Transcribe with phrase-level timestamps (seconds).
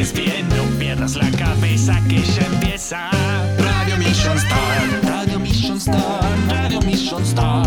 [0.00, 0.48] estés bien.
[0.50, 3.10] No pierdas la cabeza que ya empieza.
[3.58, 7.66] Radio Mission Star, Radio Mission Star, Radio Mission Star.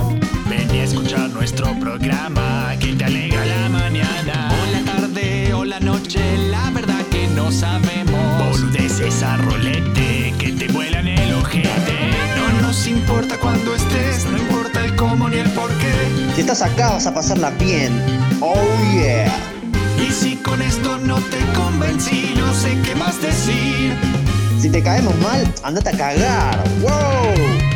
[0.50, 4.52] Ven y escuchar nuestro programa que te alegra la mañana.
[4.52, 6.20] O la tarde o la noche,
[6.50, 8.52] la verdad que no sabemos.
[8.52, 12.12] Boludeces a rolete que te vuelan el ojete.
[12.38, 15.94] No nos importa cuando estés, no importa el cómo ni el por qué.
[16.36, 17.91] Si estás acá vas a pasarla bien.
[18.41, 18.55] Oh
[18.94, 19.59] yeah.
[20.12, 23.93] Si con esto no te convencí, no sé qué más decir.
[24.60, 26.63] Si te caemos mal, andate a cagar.
[26.82, 27.68] Wow.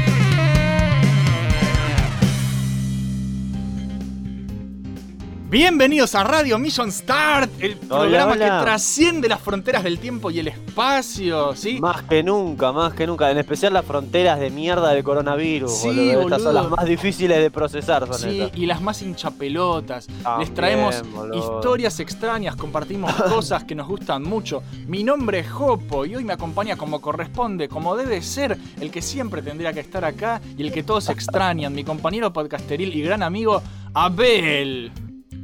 [5.53, 8.57] Bienvenidos a Radio Mission Start, el programa hola.
[8.57, 11.79] que trasciende las fronteras del tiempo y el espacio, ¿sí?
[11.79, 13.29] Más que nunca, más que nunca.
[13.29, 15.71] En especial las fronteras de mierda del coronavirus.
[15.71, 16.21] Sí, boludo.
[16.21, 18.57] Estas son las más difíciles de procesar, son Sí, estas.
[18.57, 20.07] y las más hinchapelotas.
[20.39, 21.37] Les traemos boludo.
[21.37, 24.63] historias extrañas, compartimos cosas que nos gustan mucho.
[24.87, 29.03] Mi nombre es Jopo y hoy me acompaña como corresponde, como debe ser, el que
[29.03, 33.21] siempre tendría que estar acá y el que todos extrañan, mi compañero podcasteril y gran
[33.21, 33.61] amigo
[33.93, 34.91] Abel.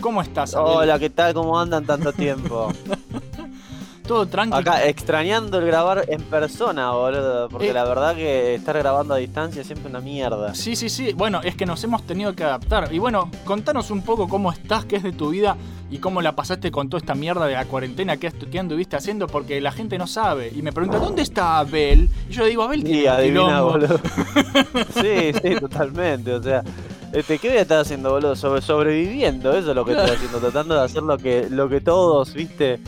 [0.01, 0.73] ¿Cómo estás, Abel?
[0.77, 1.33] Hola, ¿qué tal?
[1.33, 2.71] ¿Cómo andan tanto tiempo?
[4.07, 4.57] Todo tranquilo.
[4.57, 7.47] Acá extrañando el grabar en persona, boludo.
[7.49, 7.73] Porque Eh.
[7.73, 10.55] la verdad que estar grabando a distancia es siempre una mierda.
[10.55, 11.13] Sí, sí, sí.
[11.13, 12.91] Bueno, es que nos hemos tenido que adaptar.
[12.91, 15.57] Y bueno, contanos un poco cómo estás, qué es de tu vida
[15.91, 19.61] y cómo la pasaste con toda esta mierda de la cuarentena que, anduviste haciendo, porque
[19.61, 20.51] la gente no sabe.
[20.55, 22.09] Y me pregunta, ¿dónde está Abel?
[22.29, 23.71] Y yo le digo, Abel tiene Y adivina, quilombo".
[23.73, 23.99] boludo.
[24.95, 26.33] sí, sí, totalmente.
[26.33, 26.63] O sea,
[27.13, 28.35] este, ¿qué voy a estar haciendo, boludo?
[28.35, 31.81] Sobre- sobreviviendo, eso es lo que estoy haciendo, tratando de hacer lo que, lo que
[31.81, 32.79] todos, viste,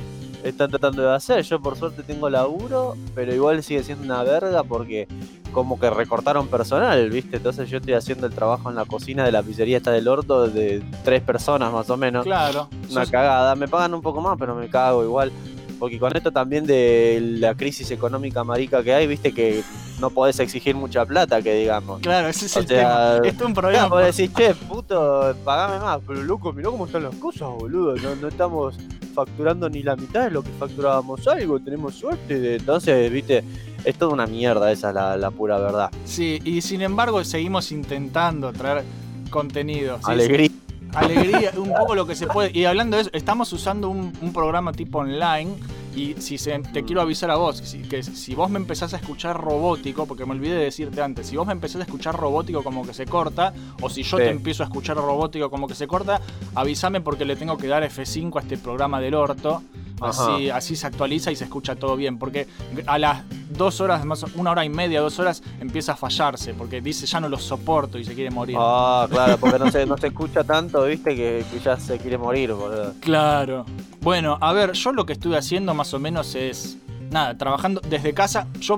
[0.43, 1.43] están tratando de hacer.
[1.43, 5.07] Yo por suerte tengo laburo, pero igual sigue siendo una verga porque
[5.51, 7.37] como que recortaron personal, viste.
[7.37, 10.47] Entonces yo estoy haciendo el trabajo en la cocina de la pizzería esta del orto
[10.47, 12.23] de tres personas más o menos.
[12.23, 12.69] Claro.
[12.89, 13.53] Una sos- cagada.
[13.55, 15.31] Me pagan un poco más, pero me cago igual.
[15.77, 19.63] Porque con esto también de la crisis económica marica que hay, viste que
[20.01, 22.01] no podés exigir mucha plata, que digamos.
[22.01, 22.77] Claro, ese es O el sea,
[23.17, 23.27] tema.
[23.27, 23.87] Esto es un Claro, problema.
[23.87, 25.99] vos decís, che, puto, pagame más.
[26.05, 27.95] Pero loco, mirá cómo están las cosas, boludo.
[27.95, 28.75] No, no estamos
[29.13, 31.59] facturando ni la mitad de lo que facturábamos algo.
[31.59, 32.39] Tenemos suerte.
[32.39, 33.43] de- Entonces, viste,
[33.85, 35.89] es toda una mierda, esa es la, la pura verdad.
[36.05, 38.83] Sí, y sin embargo seguimos intentando traer
[39.29, 39.97] contenido.
[39.97, 40.03] ¿sí?
[40.11, 40.49] Alegría.
[40.93, 42.51] alegría, un poco lo que se puede.
[42.57, 45.55] Y hablando de eso, estamos usando un, un programa tipo online.
[45.95, 48.97] Y si se- te quiero avisar a vos, si- que si vos me empezás a
[48.97, 52.63] escuchar robótico, porque me olvidé de decirte antes, si vos me empezás a escuchar robótico
[52.63, 54.23] como que se corta, o si yo Sí.
[54.23, 56.21] te empiezo a escuchar robótico como que se corta,
[56.55, 59.63] avísame porque le tengo que dar F5 a este programa del orto.
[60.01, 62.17] Así, así se actualiza y se escucha todo bien.
[62.17, 62.47] Porque
[62.85, 66.53] a las dos horas, más una hora y media, dos horas, empieza a fallarse.
[66.53, 68.57] Porque dice ya no lo soporto y se quiere morir.
[68.59, 72.17] Ah, claro, porque no se, no se escucha tanto, viste, que, que ya se quiere
[72.17, 72.93] morir, boludo.
[72.99, 73.65] Claro.
[74.01, 76.77] Bueno, a ver, yo lo que estuve haciendo más o menos es.
[77.11, 78.47] Nada, trabajando desde casa.
[78.61, 78.77] Yo,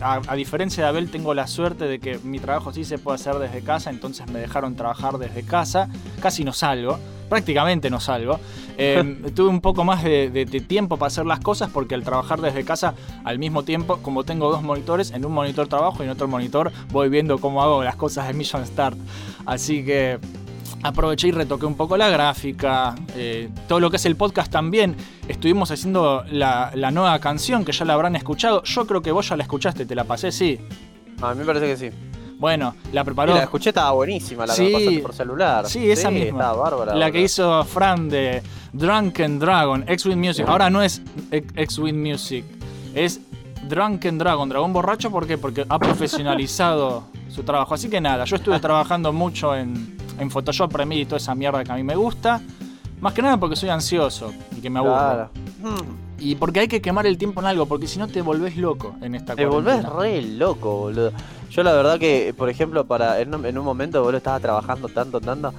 [0.00, 3.16] a, a diferencia de Abel, tengo la suerte de que mi trabajo sí se puede
[3.16, 5.90] hacer desde casa, entonces me dejaron trabajar desde casa.
[6.20, 8.40] Casi no salgo, prácticamente no salgo.
[8.78, 12.02] Eh, tuve un poco más de, de- de tiempo para hacer las cosas porque al
[12.04, 16.06] trabajar desde casa, al mismo tiempo, como tengo dos monitores, en un monitor trabajo y
[16.06, 18.96] en otro monitor voy viendo cómo hago las cosas de Mission Start.
[19.44, 20.18] Así que
[20.84, 24.94] aproveché y retoqué un poco la gráfica, eh, todo lo que es el podcast también.
[25.26, 28.62] Estuvimos haciendo la, la nueva canción que ya la habrán escuchado.
[28.62, 30.60] Yo creo que vos ya la escuchaste, te la pasé, sí.
[31.22, 31.96] A mí me parece que sí.
[32.38, 34.64] Bueno, la Y preparó la escuché, estaba buenísima, la Sí.
[34.66, 35.66] que me pasaste por celular.
[35.66, 36.40] Sí, esa misma.
[36.40, 36.94] Estaba bárbara.
[36.94, 38.42] la que hizo Fran de
[38.72, 40.44] Drunken Dragon, X-Wing Music.
[40.46, 41.00] Ahora no es
[41.30, 42.44] X-Wing Music,
[42.94, 43.20] es
[43.68, 45.10] Drunken Dragon, Dragón Borracho.
[45.10, 45.38] ¿Por qué?
[45.38, 47.72] Porque ha profesionalizado su trabajo.
[47.72, 51.62] Así que nada, yo estuve trabajando mucho en, en Photoshop, Premiere y toda esa mierda
[51.64, 52.40] que a mí me gusta.
[53.00, 54.94] Más que nada porque soy ansioso y que me aburro.
[54.94, 55.30] Claro.
[56.18, 58.94] Y porque hay que quemar el tiempo en algo, porque si no te volvés loco
[59.02, 61.12] en esta Te volvés re loco, boludo.
[61.50, 64.88] Yo la verdad que, por ejemplo, para en, un- en un momento, boludo, estaba trabajando
[64.88, 65.52] tanto, tanto,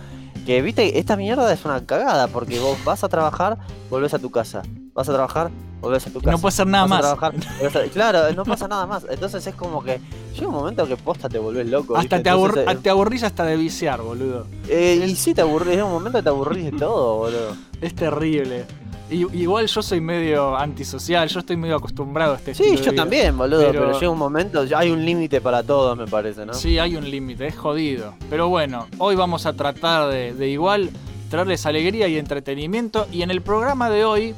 [0.45, 3.57] que viste, esta mierda es una cagada, porque vos vas a trabajar,
[3.89, 4.61] volvés a tu casa.
[4.93, 5.51] Vas a trabajar,
[5.85, 6.31] volvés a tu Y casa.
[6.31, 6.99] no puede ser nada más.
[7.01, 9.05] trabajar, volvés a- claro, no pasa nada más.
[9.09, 9.99] Entonces es como que
[10.33, 11.95] llega un momento que posta te volvés loco.
[11.95, 14.47] Hasta te, aburr- Entonces, te aburrís hasta de viciar, boludo.
[14.67, 17.55] eh, y sí te aburrís, en un momento te aburrís de todo, boludo.
[17.81, 18.65] Es terrible.
[19.07, 22.91] Igual yo soy medio antisocial, yo estoy medio acostumbrado a este Sí, estilo de yo
[22.93, 23.01] vida.
[23.03, 23.85] también, boludo, pero...
[23.85, 26.55] Pero- llega un momento, hay un límite para todo, me parece, ¿no?
[26.55, 28.15] Sí, hay un límite, es jodido.
[28.31, 30.89] Pero bueno, hoy vamos a tratar de, de igual
[31.29, 33.05] traerles alegría y entretenimiento.
[33.11, 34.33] Y en el programa de hoy,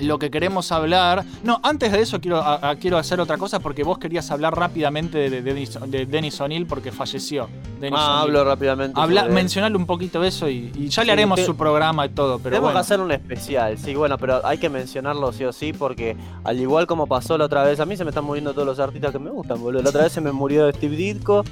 [0.00, 1.24] lo que queremos hablar.
[1.42, 4.56] No, antes de eso quiero, a- a- quiero hacer otra cosa porque vos querías hablar
[4.56, 7.48] rápidamente de, de, Dennis, de Dennis O'Neill porque falleció.
[7.92, 8.98] Ah, hablo rápidamente.
[9.00, 12.38] Habla, mencionale un poquito eso y, y ya le haremos su programa y todo.
[12.38, 12.74] Pero Tenemos bueno.
[12.78, 16.58] que hacer un especial, sí, bueno, pero hay que mencionarlo sí o sí, porque al
[16.58, 19.12] igual como pasó la otra vez, a mí se me están muriendo todos los artistas
[19.12, 19.82] que me gustan, boludo.
[19.82, 21.44] La otra vez se me murió Steve Ditko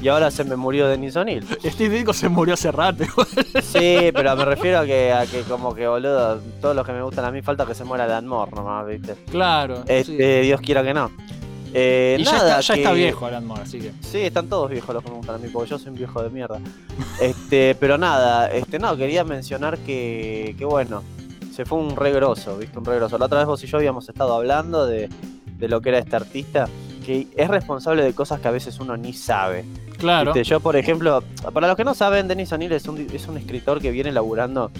[0.00, 1.44] y ahora se me murió Denis O'Neill.
[1.64, 3.04] Steve Ditko se murió hace rato.
[3.62, 7.02] Sí, pero me refiero a que, a que como que, boludo, todos los que me
[7.02, 9.14] gustan a mí falta que se muera Moore nomás, ¿viste?
[9.30, 9.76] claro.
[9.78, 9.82] sí.
[9.88, 11.10] Este, Dios quiera que no.
[11.74, 13.92] Eh, Y ya, nada, está, ya que- está viejo Alan Moore, así que.
[14.00, 16.22] Sí, están todos viejos los que me gustan a mí, porque yo soy un viejo
[16.22, 16.60] de mierda.
[17.20, 21.02] Este, pero nada, este, no, quería mencionar que, que bueno,
[21.54, 22.78] se fue un re grosso, ¿viste?
[22.78, 23.16] Un re grosso.
[23.18, 25.08] La otra vez vos y yo habíamos estado hablando de,
[25.58, 26.68] de lo que era este artista,
[27.06, 29.64] que es responsable de cosas que a veces uno ni sabe.
[30.02, 30.34] Claro.
[30.34, 31.22] Yo, por ejemplo,
[31.52, 34.72] para los que no saben, Denis O'Neill es un, es un escritor que viene laburando,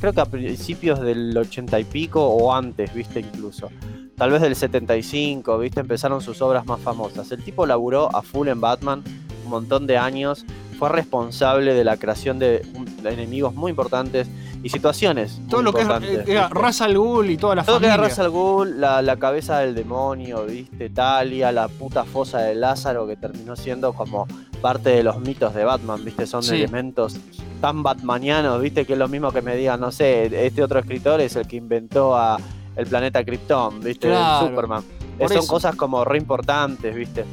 [0.00, 3.20] creo que a principios del ochenta y pico o antes, ¿viste?
[3.20, 3.68] Incluso.
[4.16, 5.80] Tal vez del 75, ¿viste?
[5.80, 7.30] Empezaron sus obras más famosas.
[7.30, 9.04] El tipo laburó a full en Batman
[9.44, 10.46] un montón de años,
[10.80, 12.66] fue responsable de la creación de,
[13.04, 14.28] enemigos muy importantes
[14.62, 15.38] y situaciones.
[15.50, 16.48] Todo lo que es eh, era.
[16.48, 18.08] Ra's al Ghul y toda la Todo lo que era familia.
[18.08, 20.88] Ra's al Ghul, la, la cabeza del demonio, ¿viste?
[20.88, 24.26] Talia, la puta fosa de Lázaro, que terminó siendo como
[24.62, 26.26] parte de los mitos de Batman, ¿viste?
[26.26, 26.54] Son Sí.
[26.56, 27.14] elementos
[27.60, 28.86] tan batmanianos, ¿viste?
[28.86, 31.56] Que es lo mismo que me digan, no sé, este otro escritor es el que
[31.56, 32.38] inventó a
[32.74, 34.08] el planeta Krypton, ¿viste?
[34.10, 34.48] El.
[34.48, 34.82] Superman.
[35.18, 35.46] Por Son eso.
[35.46, 37.26] cosas como re importantes, ¿viste?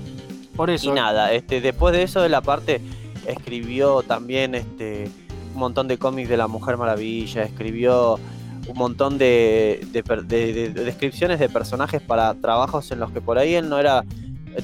[0.57, 0.94] Por Y eso.
[0.94, 2.81] nada, este, después de eso de la parte
[3.27, 5.09] escribió también este
[5.53, 8.19] un montón de cómics de la Mujer Maravilla, escribió
[8.68, 13.12] un montón de, de per- de- de- de descripciones de personajes para trabajos en los
[13.12, 14.03] que por ahí él no era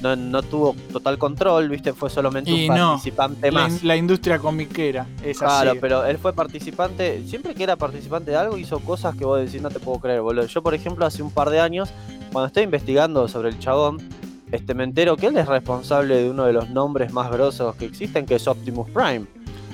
[0.02, 3.84] no, no tuvo total control, viste, fue solamente Y un no, participante la, más.
[3.84, 5.80] la industria comiquera es Claro, así.
[5.80, 9.62] pero él fue participante, siempre que era participante de algo hizo cosas que vos decís
[9.62, 10.48] no te puedo creer, boludo.
[10.48, 11.90] Yo, por ejemplo, hace un par de años,
[12.32, 13.98] cuando estoy investigando sobre el chabón,
[14.54, 17.86] este, me entero que él es responsable de uno de los nombres más grosos que
[17.86, 19.26] existen, que es Optimus Prime.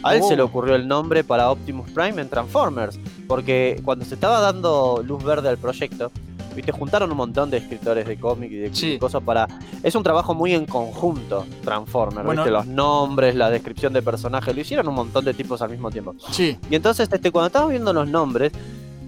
[0.02, 0.28] A él Oh.
[0.30, 2.98] se le ocurrió el nombre para Optimus Prime en Transformers,
[3.28, 6.10] porque cuando se estaba dando luz verde al proyecto,
[6.56, 8.98] viste, juntaron un montón de escritores de cómic y de, Sí.
[8.98, 9.48] cosas para...
[9.84, 12.42] Es un trabajo muy en conjunto, Transformers, Bueno.
[12.44, 15.92] viste, los nombres, la descripción de personajes, lo hicieron un montón de tipos al mismo
[15.92, 16.16] tiempo.
[16.32, 18.54] Sí, Y entonces, este, cuando estábamos viendo los nombres,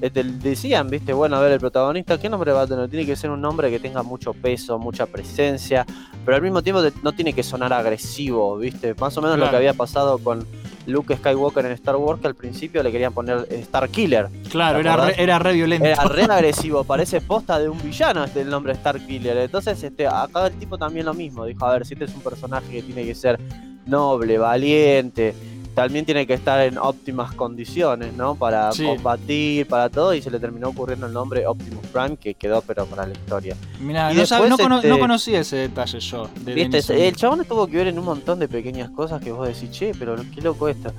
[0.10, 2.90] decían, viste, bueno, a ver, el protagonista, ¿qué nombre va a tener?
[2.90, 5.86] Tiene que ser un nombre que tenga mucho peso, mucha presencia,
[6.26, 8.96] pero al mismo tiempo no tiene que sonar agresivo, viste.
[8.96, 10.46] Más o menos lo que había pasado con
[10.88, 14.30] Luke Skywalker en Star Wars, que al principio le querían poner Star Killer.
[14.50, 15.86] claro, ¿Te era re, era re violento.
[15.86, 19.38] Era re agresivo, parece posta de un villano este el nombre Star Killer.
[19.38, 21.46] Entonces, este, acá el tipo también lo mismo.
[21.46, 23.40] Dijo, a ver, si este es un personaje que tiene que ser
[23.86, 25.36] noble, valiente,
[25.76, 28.36] también tiene que estar en óptimas condiciones, ¿no?
[28.36, 28.84] Para Sí.
[28.86, 32.86] combatir, para todo, y se le terminó ocurriendo el nombre Optimus Prime, que quedó pero
[32.86, 33.56] para la historia.
[33.80, 36.30] Mirá, y no, después, no, cono- este- no conocía ese detalle yo.
[36.42, 37.08] De ¿Viste?
[37.08, 39.94] El chabón tuvo que ver en un montón de pequeñas cosas que vos decís, che,
[39.98, 40.92] pero qué loco esto.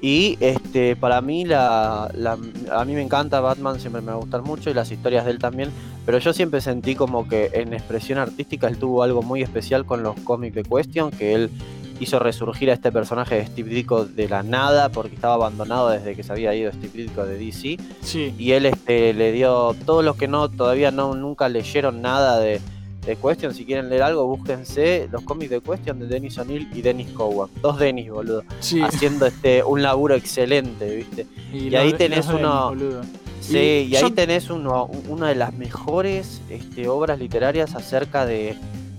[0.00, 2.38] Y este, para mí, la, la-
[2.72, 5.32] a mí me encanta Batman, siempre me va a gustar mucho y las historias de
[5.32, 5.70] él también.
[6.06, 10.02] Pero yo siempre sentí como que en expresión artística él tuvo algo muy especial con
[10.02, 11.50] los cómics de Question, que él
[12.00, 16.14] hizo resurgir a este personaje de Steve Ditko de la nada, porque estaba abandonado desde
[16.14, 20.04] que se había ido Steve Ditko de DC Sí, y él este, le dio todos
[20.04, 22.60] los que no todavía no nunca leyeron nada de,
[23.04, 23.54] de Question.
[23.54, 27.48] Si quieren leer algo búsquense los cómics de Question de Dennis O'Neill y Dennis Cowan.
[27.62, 28.44] Dos Dennis boludo.
[28.60, 28.80] Sí.
[28.80, 33.02] haciendo este un laburo excelente viste y ahí tenés uno- boludo.
[33.40, 33.56] sí
[33.88, 38.56] Y y, ahí tenés uno, una de las mejores este, obras literarias acerca de,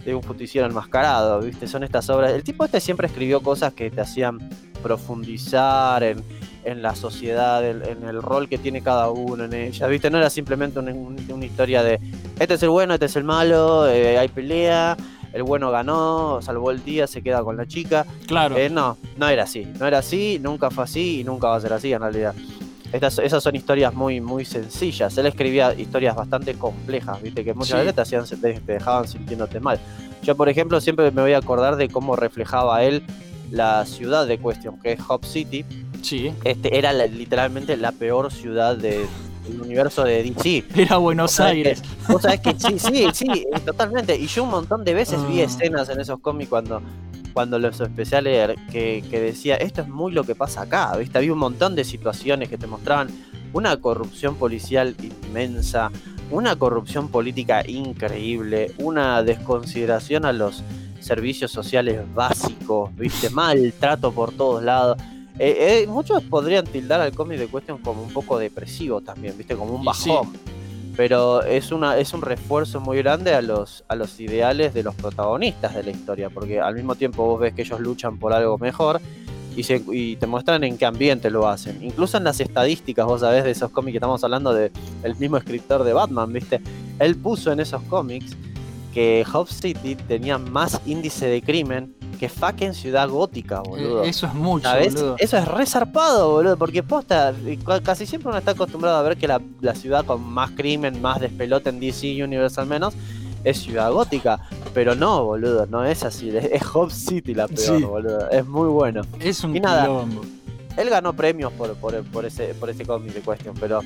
[0.10, 3.90] de un justiciero enmascarado viste son estas obras el tipo este siempre escribió cosas que
[3.92, 4.38] te hacían
[4.84, 6.24] profundizar en
[6.66, 10.12] en la sociedad, en, en el rol que tiene cada uno en ella, ¿viste?
[10.12, 12.00] No era simplemente un- un- una historia de
[12.38, 14.98] este es el bueno, este es el malo, eh, hay pelea,
[15.32, 18.06] el bueno ganó, salvó el día, se queda con la chica.
[18.28, 18.58] Claro.
[18.58, 21.62] Eh, no, no era así, no era así, nunca fue así y nunca va a
[21.62, 22.36] ser así en realidad.
[22.92, 25.16] Estas, esas son historias muy, muy sencillas.
[25.18, 27.86] Él escribía historias bastante complejas, viste, que muchas Sí.
[27.86, 29.80] veces te, hacían, te, te dejaban sintiéndote mal.
[30.24, 33.04] Yo, por ejemplo, siempre me voy a acordar de cómo reflejaba él
[33.52, 35.66] la ciudad de Question, que es Hop City,
[36.02, 36.32] Sí.
[36.44, 39.06] este era la- literalmente la peor ciudad de-
[39.48, 40.64] del universo de DC.
[40.76, 41.84] Era Buenos sabés Aires.
[42.08, 44.16] Vos sabés que sí, sí, sí, totalmente.
[44.16, 45.46] Y yo un montón de veces vi Ah.
[45.46, 46.82] escenas en esos cómics cuando,
[47.40, 51.20] cuando los especiales que, que decía, esto es muy lo que pasa acá, ¿viste?
[51.20, 53.08] Había un montón de situaciones que te mostraban
[53.54, 55.90] una corrupción policial inmensa,
[56.32, 60.66] una corrupción política increíble, una desconsideración a los
[61.00, 64.98] servicios sociales básicos, viste, maltrato por todos lados.
[65.38, 69.56] Eh, eh, muchos podrían tildar al cómic de Question como un poco depresivo también, viste,
[69.56, 70.12] como un sí.
[71.00, 74.94] Pero es una es un refuerzo muy grande a los a los ideales de los
[74.96, 78.58] protagonistas de la historia, porque al mismo tiempo vos ves que ellos luchan por algo
[78.58, 79.00] mejor
[79.56, 81.82] y, se- y te muestran en qué ambiente lo hacen.
[81.82, 84.74] Incluso en las estadísticas, vos sabés, de esos cómics que estamos hablando de
[85.20, 86.60] mismo escritor de Batman, ¿viste?
[87.00, 88.36] Él puso en esos cómics
[88.94, 94.04] que Hope City tenía más índice de crimen que fucking Ciudad Gótica, boludo.
[94.04, 94.94] Eh, Eso es mucho, ¿Sabes?
[94.94, 95.16] boludo.
[95.18, 99.18] Eso es re zarpado, boludo, porque posta, eh, casi siempre uno está acostumbrado a ver
[99.18, 102.94] que la, la ciudad con más crimen, más despelote en DC Universe al menos,
[103.44, 104.40] es Ciudad Gótica.
[104.74, 107.84] Pero no, boludo, no es así, es, Hope City la peor, Sí.
[107.84, 108.30] boludo.
[108.30, 109.02] Es muy bueno.
[109.20, 109.84] Es un Y nada.
[109.84, 110.22] quilombo.
[110.78, 113.82] Él ganó premios por, por, por ese, por ese cómic de cuestión, pero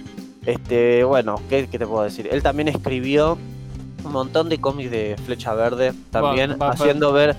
[0.45, 2.27] este, bueno, ¿qué, qué te puedo decir?
[2.31, 3.37] Él también escribió
[4.03, 6.69] un montón de cómics de Flecha Verde, también va, va.
[6.73, 7.35] haciendo ver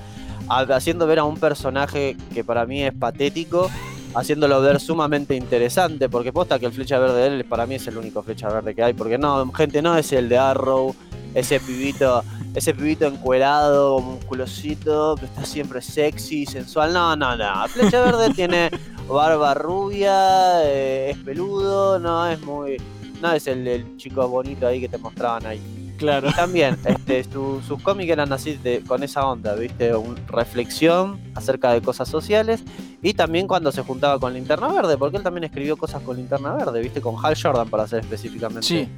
[0.48, 3.70] haciendo ver a un personaje que para mí es patético,
[4.14, 7.86] haciéndolo ver sumamente interesante, porque posta que el Flecha Verde de él para mí es
[7.86, 10.94] el único Flecha Verde que hay, porque no, gente, no es el de Arrow,
[11.34, 12.22] ese pibito,
[12.54, 18.70] ese pibito encuerado, musculosito, que está siempre sexy, sensual, no, no, no, Flecha Verde tiene
[19.08, 22.76] barba rubia, eh, es peludo, no es muy,
[23.20, 25.83] no es el, el chico bonito ahí que te mostraban ahí.
[25.96, 26.28] Claro.
[26.28, 29.94] Y también, este, su- sus cómics eran así de- con esa onda, ¿viste?
[29.94, 32.62] Un- reflexión acerca de cosas sociales.
[33.02, 36.52] Y también cuando se juntaba con Linterna Verde, porque él también escribió cosas con Linterna
[36.54, 37.00] Verde, ¿viste?
[37.00, 38.66] Con Hal Jordan, para ser específicamente.
[38.66, 38.88] Sí.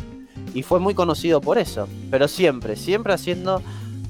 [0.55, 1.87] Y fue muy conocido por eso.
[2.11, 3.61] Pero siempre, siempre haciendo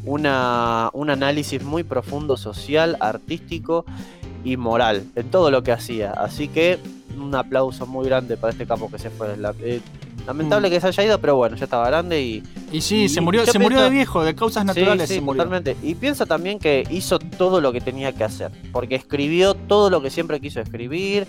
[0.04, 3.84] una, un análisis muy profundo social, artístico
[4.44, 6.12] y moral en todo lo que hacía.
[6.12, 6.78] Así que
[7.18, 9.36] un aplauso muy grande para este capo que se fue.
[9.36, 9.80] La- eh,
[10.26, 10.70] lamentable Mm.
[10.72, 12.42] que se haya ido, pero bueno, ya estaba grande y
[12.72, 15.24] Y sí, Y se murió, se murió de viejo, de causas naturales Sí, sí, se
[15.24, 15.44] murió.
[15.44, 15.76] totalmente.
[15.82, 20.02] Y pienso también que hizo todo lo que tenía que hacer, porque escribió todo lo
[20.02, 21.26] que siempre quiso escribir.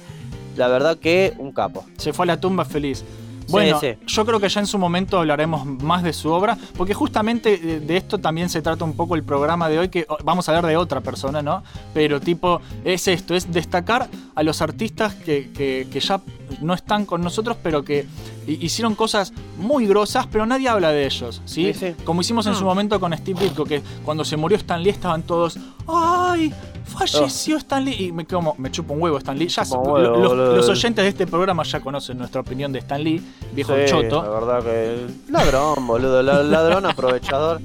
[0.56, 1.86] La verdad que un capo.
[1.98, 3.04] Se fue a la tumba feliz.
[3.50, 3.94] Bueno, sí.
[4.06, 7.80] yo creo que ya en su momento hablaremos más de su obra, porque justamente eh,
[7.80, 10.52] de esto también se trata un poco el programa de hoy, que oh, vamos a
[10.52, 11.64] hablar de otra persona, ¿no?
[11.94, 16.22] Pero tipo, es esto, es destacar a los artistas que, que- que ya
[16.62, 18.06] no están con nosotros, pero que
[18.48, 21.74] hi- hicieron cosas muy grosas, pero nadie habla de ellos, ¿sí?
[21.74, 22.04] Sí, sí.
[22.06, 22.68] Como hicimos en su Mm.
[22.68, 26.54] momento con Steve Ditko, que cuando se murió Stan Lee estaban todos, ¡ay!
[26.88, 27.96] Falleció Stan Lee.
[28.08, 29.48] Y me, como, me chupo un huevo Stan Lee.
[29.48, 33.22] Ya, lo- los, oyentes de este programa ya conocen nuestra opinión de Stan Lee,
[33.54, 34.24] viejo Sí, choto.
[34.24, 35.08] La verdad que.
[35.32, 36.24] Ladrón, boludo.
[36.24, 37.62] la- Ladrón aprovechador.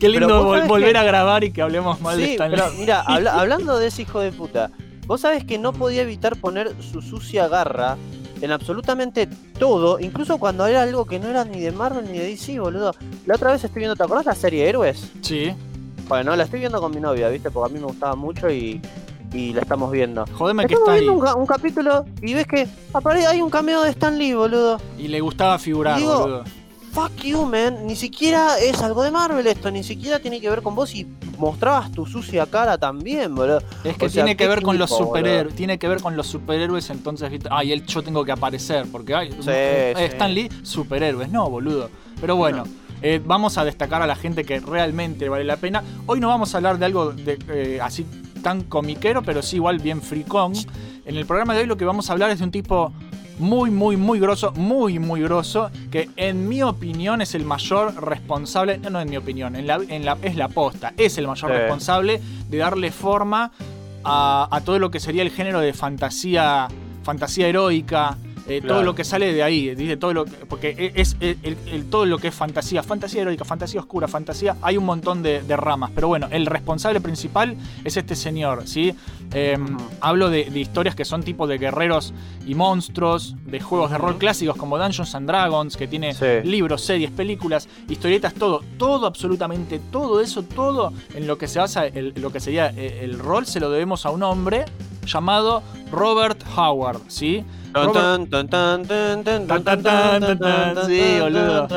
[0.00, 2.56] Qué lindo vol- volver que- a grabar y que hablemos mal de Sí, Stan Lee.
[2.58, 4.70] pero mira, habla- hablando de ese hijo de puta,
[5.06, 7.96] vos sabés que no podía evitar poner su sucia garra
[8.40, 12.26] en absolutamente todo, incluso cuando era algo que no era ni de Marvel ni de
[12.26, 12.92] DC, boludo.
[13.24, 15.12] La otra vez estoy viendo, ¿te acordás la serie Héroes?
[15.20, 15.52] Sí.
[16.12, 17.50] Bueno, la estoy viendo con mi novia, ¿viste?
[17.50, 18.82] Porque a mí me gustaba mucho y,
[19.32, 20.26] y la estamos viendo.
[20.36, 21.00] Jodeme que está ahí.
[21.00, 24.78] viendo un, un capítulo y ves que aparece, hay un cameo de Stan Lee, boludo.
[24.98, 26.44] Y le gustaba figurar, Digo, boludo.
[26.92, 27.86] Fuck you, man.
[27.86, 31.06] Ni siquiera es algo de Marvel esto, ni siquiera tiene que ver con vos y
[31.38, 33.62] mostrabas tu sucia cara también, boludo.
[33.82, 35.56] Es que o sea, tiene que ver con los superhéroes.
[35.56, 37.48] Tiene que ver con los superhéroes, entonces, ¿viste?
[37.50, 38.84] ay, él yo tengo que aparecer.
[38.92, 40.02] Porque ay, Sí, eh, sí.
[40.04, 41.30] Stan Lee, superhéroes.
[41.30, 41.88] No, boludo.
[42.20, 42.64] Pero bueno.
[43.02, 45.82] Eh, vamos a destacar a la gente que realmente vale la pena.
[46.06, 48.06] Hoy no vamos a hablar de algo de, eh, así
[48.42, 50.52] tan comiquero, pero sí igual bien fricón.
[51.04, 52.92] En el programa de hoy lo que vamos a hablar es de un tipo
[53.38, 58.78] muy, muy, muy grosso, muy, muy grosso, que en mi opinión es el mayor responsable,
[58.78, 61.50] no, no en mi opinión, en la, en la, es la posta, es el mayor
[61.50, 61.56] Sí.
[61.56, 63.50] responsable de darle forma
[64.04, 66.68] a, a todo lo que sería el género de fantasía,
[67.02, 68.16] fantasía heroica,
[68.48, 71.38] eh, todo lo que sale de ahí, dice todo lo que, porque e, es el-
[71.42, 75.22] el- el- todo lo que es fantasía, fantasía heroica, fantasía oscura, fantasía, hay un montón
[75.22, 78.94] de, de ramas, pero bueno, el responsable principal es este señor, ¿sí?
[79.34, 79.76] Eh, Ujú.
[80.00, 82.12] Hablo de, de historias que son tipo de guerreros
[82.46, 86.26] y monstruos, de juegos de rol clásicos como Dungeons and Dragons, que tiene Sí.
[86.44, 91.86] libros, series, películas, historietas, todo, todo, absolutamente todo eso, todo en lo que se basa
[91.86, 94.64] el- lo que sería el, el rol, se lo debemos a un hombre
[95.06, 97.44] llamado Robert Howard, ¿sí?
[100.86, 101.68] Sí, boludo.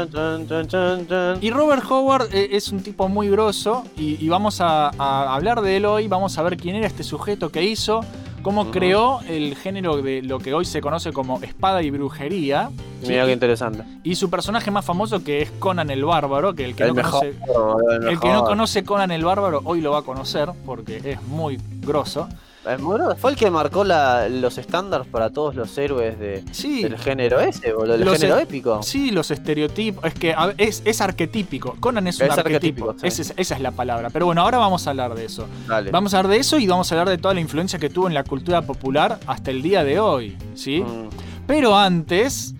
[1.41, 5.61] Y Robert Howard eh, es un tipo muy grosso y, y vamos a, a hablar
[5.61, 8.01] de él hoy, vamos a ver quién era este sujeto que hizo,
[8.41, 12.69] cómo creó el género de lo que hoy se conoce como espada y brujería.
[13.01, 13.07] ¿sí?
[13.09, 13.83] Mira qué interesante.
[14.03, 16.95] Y su personaje más famoso que es Conan el Bárbaro, que el que, El no,
[16.95, 20.49] mejor, conoce, el el que no conoce Conan el Bárbaro hoy lo va a conocer
[20.65, 22.27] porque es muy grosso.
[22.65, 23.15] Grosso.
[23.17, 26.83] Fue el que marcó la- los estándares para todos los héroes de, Sí.
[26.83, 27.97] del género ese, boludo.
[27.97, 28.81] Del Los género e- épico.
[28.83, 30.03] Sí, los estereotipos.
[30.05, 31.75] Es que a es, es arquetípico.
[31.79, 32.93] Conan es un Es arquetipo.
[32.93, 33.07] sí.
[33.07, 34.09] Ese es- esa es la palabra.
[34.09, 35.47] Pero bueno, ahora vamos a hablar de eso.
[35.67, 35.91] Dale.
[35.91, 38.07] Vamos a hablar de eso y vamos a hablar de toda la influencia que tuvo
[38.07, 40.37] en la cultura popular hasta el día de hoy.
[40.55, 40.81] ¿Sí?
[40.81, 41.09] Mm.
[41.47, 42.53] Pero antes,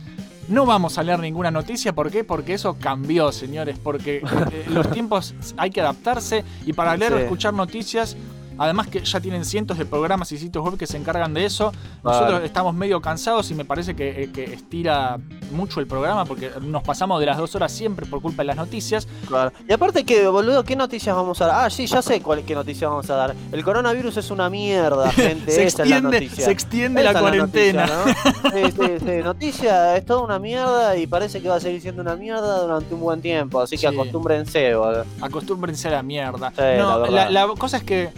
[0.47, 1.93] no vamos a leer ninguna noticia.
[1.93, 2.24] ¿Por qué?
[2.24, 3.79] Porque eso cambió, señores.
[3.81, 4.17] Porque
[4.51, 8.15] eh, los tiempos hay que adaptarse y para leer o escuchar noticias.
[8.57, 11.71] Además que ya tienen cientos de programas y sitios web que se encargan de eso.
[12.03, 12.19] Vale.
[12.19, 15.17] Nosotros estamos medio cansados y me parece que, eh, que estira
[15.51, 18.57] mucho el programa porque nos pasamos de las dos horas siempre por culpa de las
[18.57, 19.07] noticias.
[19.27, 19.51] Claro.
[19.67, 21.65] Y aparte que, boludo, ¿qué noticias vamos a dar?
[21.65, 23.35] Ah, sí, ya sé cuál, qué noticias vamos a dar.
[23.51, 25.51] El coronavirus es una mierda, gente.
[25.51, 26.45] Se Esa es la extiende, noticia.
[26.45, 27.85] se extiende Esa la cuarentena.
[27.88, 28.51] noticia, ¿no?
[28.51, 29.24] Sí, sí, sí.
[29.24, 32.93] Noticia es toda una mierda y parece que va a seguir siendo una mierda durante
[32.93, 33.59] un buen tiempo.
[33.62, 35.05] Así que acostúmbrense, boludo.
[35.21, 36.53] Acostúmbrense a la mierda.
[36.57, 38.09] La no, la, la cosa es que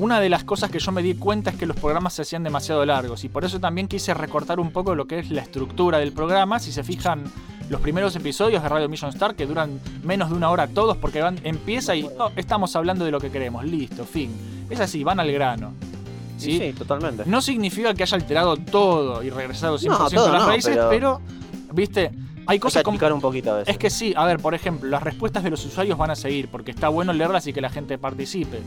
[0.00, 2.42] una de las cosas que yo me di cuenta es que los programas se hacían
[2.42, 5.98] demasiado largos y por eso también quise recortar un poco lo que es la estructura
[5.98, 6.58] del programa.
[6.58, 7.24] Si se fijan
[7.68, 11.20] los primeros episodios de Radio Mission Star que duran menos de una hora todos porque
[11.20, 14.30] van, empieza y oh, estamos hablando de lo que queremos, listo, fin.
[14.70, 15.74] Es así, van al grano.
[16.38, 17.24] Sí, totalmente.
[17.26, 20.88] No significa que haya alterado todo y regresado 100% No, a las no, raíces, pero,
[20.88, 21.20] pero-
[21.74, 22.10] viste,
[22.46, 23.72] hay cosas que un poquito a veces.
[23.74, 26.48] Es que sí, a ver, por ejemplo, las respuestas de los usuarios van a seguir,
[26.48, 28.60] porque está bueno leerlas y que la gente participe.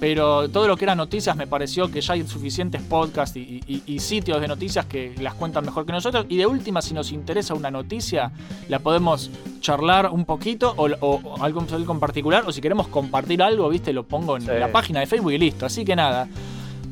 [0.00, 3.82] Pero todo lo que era noticias me pareció que ya hay suficientes podcasts y, y-
[3.84, 6.26] y sitios de noticias que las cuentan mejor que nosotros.
[6.28, 8.30] Y de última, si nos interesa una noticia,
[8.68, 12.44] la podemos charlar un poquito o, o- o algo, algo en particular.
[12.46, 14.50] O si queremos compartir algo, viste, lo pongo en Sí.
[14.56, 15.66] la página de Facebook y listo.
[15.66, 16.28] Así que nada.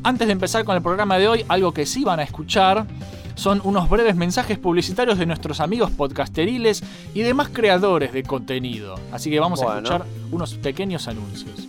[0.02, 2.86] Antes de empezar con el programa de hoy, algo que sí van a escuchar
[3.36, 6.82] son unos breves mensajes publicitarios de nuestros amigos podcasteriles
[7.14, 8.96] y demás creadores de contenido.
[9.12, 11.68] Así que vamos a escuchar unos pequeños anuncios.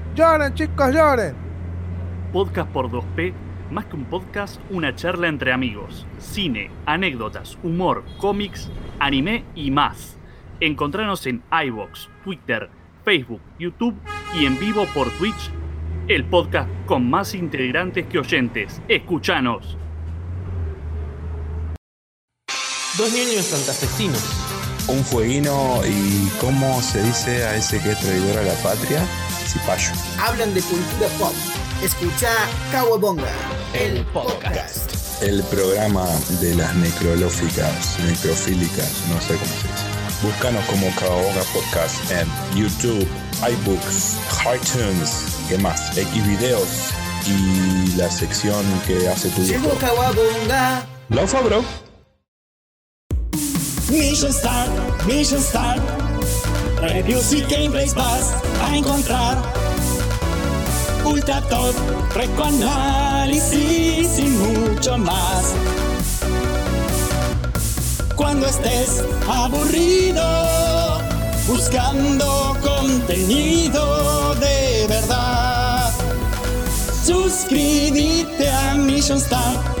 [0.13, 1.33] Lloren, chicos, lloren.
[2.33, 3.33] Podcast por 2P,
[3.71, 6.05] más que un podcast, una charla entre amigos.
[6.19, 8.69] Cine, anécdotas, humor, cómics,
[8.99, 10.17] anime y más.
[10.59, 12.69] Encontranos en iBox, Twitter,
[13.05, 13.95] Facebook, YouTube
[14.37, 15.49] y en vivo por Twitch.
[16.09, 18.81] El podcast con más integrantes que oyentes.
[18.89, 19.77] Escuchanos.
[22.97, 24.47] Dos niños santafesinos.
[24.89, 28.99] un fueguino y cómo se dice a ese que es traidor a la patria,
[29.47, 29.91] cipayo.
[30.19, 31.33] hablan de cultura pop.
[31.83, 32.29] Escucha
[32.71, 33.31] Kawabonga,
[33.73, 34.91] el podcast.
[35.21, 36.07] El programa
[36.39, 39.91] de las necrolóficas, necrofílicas, no sé cómo se dice.
[40.23, 43.07] Búscanos como Caoga Podcast en YouTube,
[43.41, 44.17] iBooks,
[44.55, 45.97] iTunes, ¿qué más?
[45.97, 46.67] X videos
[47.27, 49.69] y la sección que hace tu Llegó.
[49.79, 50.85] Kawabonga.
[51.09, 51.63] Laufa, bro.
[53.89, 54.71] Mission Start,
[55.05, 56.00] Mission Start.
[56.81, 59.37] Reviews y gameplays vas a encontrar.
[61.05, 61.75] Ultra top,
[62.15, 65.53] recoanálisis y mucho más.
[68.15, 70.23] Cuando estés aburrido,
[71.47, 75.91] buscando contenido de verdad,
[77.05, 79.80] suscríbete a Mission Start.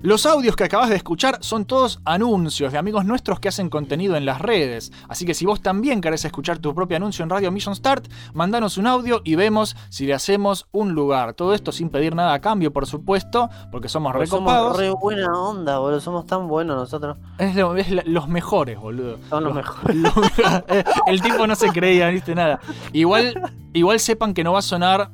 [0.00, 4.14] Los audios que acabas de escuchar son todos anuncios de amigos nuestros que hacen contenido
[4.16, 4.92] en las redes.
[5.08, 8.78] Así que si vos también querés escuchar tu propio anuncio en Radio Mission Start, mandanos
[8.78, 11.34] un audio y vemos si le hacemos un lugar.
[11.34, 14.76] Todo esto sin pedir nada a cambio, por supuesto, porque somos Porque recopados.
[14.76, 16.00] somos re buena onda, boludo.
[16.00, 17.18] Somos tan buenos nosotros.
[17.38, 19.18] Es, lo- es la- los mejores, boludo.
[19.28, 19.96] Son los mejores.
[19.96, 20.12] Lo-
[21.08, 22.60] el tipo no se creía, viste nada.
[22.92, 23.34] Igual,
[23.72, 25.10] igual sepan que no va a sonar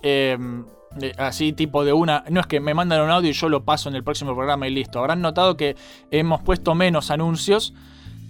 [0.00, 0.38] eh,
[1.18, 2.24] así tipo de una.
[2.30, 4.66] No es que me mandan un audio y yo lo paso en el próximo programa
[4.68, 4.98] y listo.
[4.98, 5.76] Habrán notado que
[6.10, 7.74] hemos puesto menos anuncios.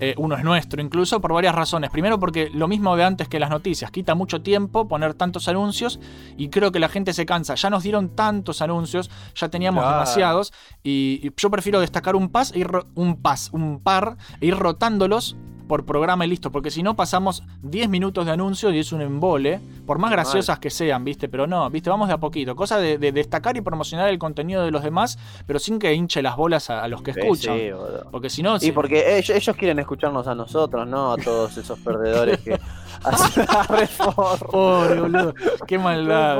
[0.01, 1.90] eh, uno es nuestro incluso, por varias razones.
[1.90, 6.01] Primero porque lo mismo de antes que las noticias, quita mucho tiempo poner tantos anuncios
[6.37, 7.55] y creo que la gente se cansa.
[7.55, 12.53] Ya nos dieron tantos anuncios, ya teníamos demasiados y, y yo prefiero destacar un pas,
[12.57, 15.37] ir un pas, un par, e ir rotándolos
[15.73, 19.01] por programa y listo, porque si no pasamos 10 minutos de anuncio y es un
[19.01, 21.31] embole, por más graciosas que sean, ¿viste?
[21.31, 21.89] Pero no, ¿viste?
[21.89, 22.55] Vamos de a poquito.
[22.55, 26.21] Cosa de, de destacar y promocionar el contenido de los demás, pero sin que hinche
[26.21, 27.57] las bolas a, a los que Sí, escuchan.
[27.57, 27.71] sí,
[28.11, 28.59] porque si no...
[28.61, 32.61] Y porque ellos, ellos quieren escucharnos a nosotros, no a todos esos perdedores que
[33.05, 34.37] hacen la reforma.
[34.51, 35.35] Pobre, boludo.
[35.67, 36.37] Qué maldad.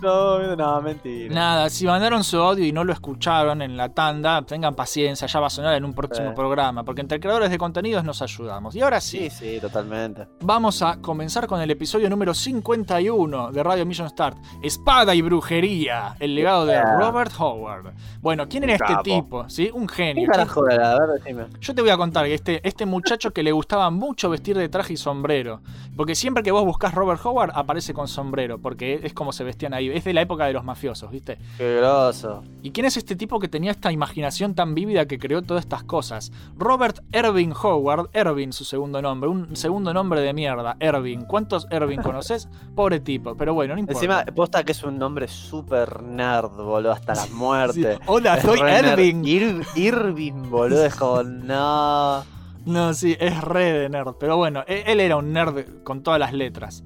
[0.00, 1.34] No, no, mentira.
[1.34, 5.40] Nada, si mandaron su audio y no lo escucharon en la tanda, tengan paciencia, ya
[5.40, 6.34] va a sonar en un próximo Sí.
[6.36, 8.67] programa, porque entre creadores de contenidos nos ayudamos.
[8.74, 10.26] Y ahora sí, Sí, sí, totalmente.
[10.40, 16.16] vamos a comenzar con el episodio número 51 de Radio Mission Start, Espada y Brujería,
[16.20, 16.80] el legado de.
[16.82, 17.92] Robert Howard.
[18.20, 19.02] Bueno, ¿quién era este Capo.
[19.02, 19.48] tipo?
[19.48, 19.70] ¿Sí?
[19.72, 20.28] Un ¿Qué genio.
[20.30, 20.92] carajo era?
[20.92, 21.46] A ver, decime.
[21.60, 24.68] Yo te voy a contar que este, este muchacho que le gustaba mucho vestir de
[24.68, 25.60] traje y sombrero.
[25.96, 28.58] Porque siempre que vos buscas Robert Howard aparece con sombrero.
[28.58, 29.88] Porque es como se vestían ahí.
[29.90, 31.38] Es de la época de los mafiosos, ¿viste?
[31.56, 32.42] Qué groso.
[32.62, 35.82] ¿Y quién es este tipo que tenía esta imaginación tan vívida que creó todas estas
[35.84, 36.32] cosas?
[36.56, 41.22] Robert Erving Howard, Erving su segundo nombre, un segundo nombre de mierda, Erving.
[41.26, 42.48] ¿Cuántos Erving conoces?
[42.74, 43.98] Pobre tipo, pero bueno, no importa.
[43.98, 47.94] Encima, posta que es un nombre súper nerd, boludo, hasta la muerte.
[47.94, 48.00] Sí.
[48.06, 48.58] Hola, Es soy.
[48.60, 49.22] Erving.
[49.24, 52.24] Ir- Irving, boludo, es como, no.
[52.66, 54.14] No, sí, es re de nerd.
[54.20, 56.82] Pero bueno, e- él era un nerd con todas las letras.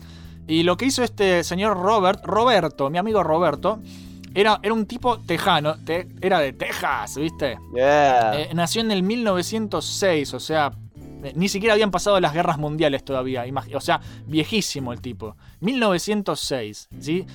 [0.46, 3.80] Y lo que hizo este señor Robert, Roberto, mi amigo Roberto,
[4.34, 7.58] era, era un tipo tejano, te- era de Texas, ¿viste?
[7.74, 8.40] Yeah.
[8.40, 10.72] Eh, nació en el 1906, o sea,
[11.34, 13.44] ni siquiera habían pasado las guerras mundiales todavía.
[13.74, 15.36] O sea, viejísimo el tipo.
[15.60, 17.26] 1906, ¿sí?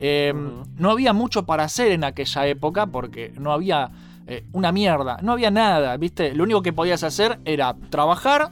[0.00, 0.64] Eh, Ujú.
[0.76, 3.90] No había mucho para hacer en aquella época porque no había
[4.26, 6.34] eh, una mierda, no había nada, ¿viste?
[6.34, 8.50] Lo único que podías hacer era trabajar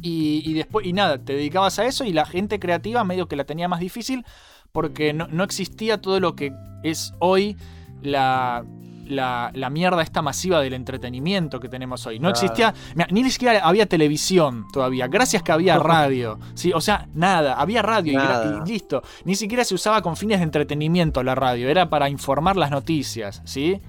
[0.00, 3.36] y, y después, y nada, te dedicabas a eso y la gente creativa medio que
[3.36, 4.24] la tenía más difícil
[4.72, 7.56] porque no, no existía todo lo que es hoy
[8.02, 8.64] la,
[9.12, 12.18] la, la mierda esta masiva del entretenimiento que tenemos hoy.
[12.18, 12.44] No Claro.
[12.46, 16.72] existía, mira, ni siquiera había televisión todavía, gracias que había radio, ¿sí?
[16.74, 18.62] O sea, nada, había radio y gra- Nada.
[18.66, 19.02] y, listo.
[19.24, 23.42] Ni siquiera se usaba con fines de entretenimiento la radio, era para informar las noticias,
[23.44, 23.80] ¿sí?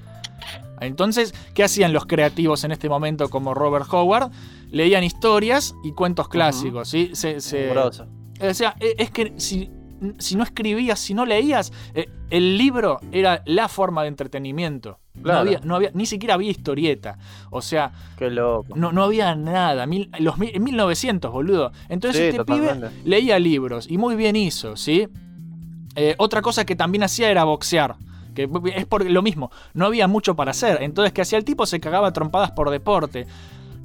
[0.82, 4.32] Entonces, ¿qué hacían los creativos en este momento como Robert Howard?
[4.70, 7.12] Leían historias y cuentos clásicos, ¿sí?
[7.14, 8.08] Se- se- Grosso.
[8.42, 9.70] o sea, e- es que si,
[10.18, 15.00] si no escribías, si no leías, eh, el libro era la forma de entretenimiento.
[15.16, 17.18] No, había, no había, ni siquiera había historieta.
[17.52, 18.76] O sea, Qué loco.
[18.76, 19.86] no, no había nada.
[19.86, 21.72] Mil, los, en 1900, boludo.
[21.88, 25.08] Entonces Sí, este pibe leía libros y muy bien hizo, ¿sí?
[25.96, 27.96] Eh, otra cosa que también hacía era boxear.
[28.34, 30.82] Que es por lo mismo, no había mucho para hacer.
[30.82, 31.68] Entonces, ¿qué hacía el tipo?
[31.68, 33.28] Se cagaba trompadas por deporte.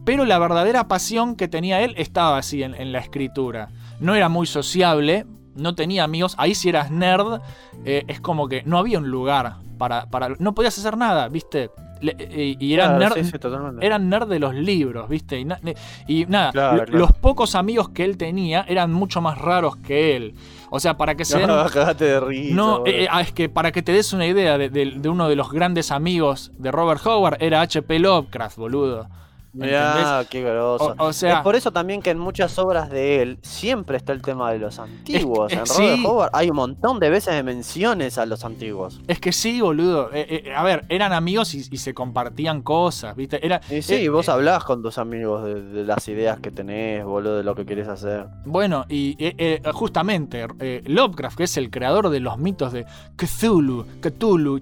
[0.06, 3.68] Pero la verdadera pasión que tenía él estaba así en, en la escritura.
[4.00, 6.34] No era muy sociable, no tenía amigos.
[6.38, 7.42] Ahí si eras nerd,
[7.84, 10.28] eh, es como que no había un lugar para, para...
[10.38, 11.70] No podías hacer nada, ¿viste?
[12.00, 13.84] Le- eh, y eran Claro, nerd, sí, sí, totalmente.
[13.84, 15.38] eran nerd de los libros, ¿viste?
[15.38, 15.58] Y, na-
[16.06, 16.98] y nada, Claro, lo- claro.
[16.98, 20.34] los pocos amigos que él tenía eran mucho más raros que él.
[20.70, 21.46] O sea, para que se.
[21.46, 22.54] No, de risa.
[22.54, 25.28] No, eh, ah, es que para que te des una idea de, de- de uno
[25.28, 27.98] de los grandes amigos de Robert Howard era H.P.
[27.98, 29.08] Lovecraft, boludo.
[29.52, 30.94] Mirá, qué groso.
[30.98, 34.12] O- o sea- es por eso también que en muchas obras de él siempre está
[34.12, 35.52] el tema de los antiguos.
[35.52, 35.82] es- en sí.
[35.82, 39.00] Robert Howard hay un montón de veces de menciones a los antiguos.
[39.08, 40.10] Es que sí, boludo.
[40.12, 43.44] Eh, eh, a ver, eran amigos y, y se compartían cosas, ¿viste?
[43.44, 46.50] Era, Y sí, eh, vos eh, hablás con tus amigos de, de las ideas que
[46.50, 48.26] tenés, boludo, de lo que querés hacer.
[48.44, 52.84] Bueno, y eh, eh, justamente eh, Lovecraft, que es el creador de los mitos de
[53.16, 54.58] Cthulhu, Cthulhu.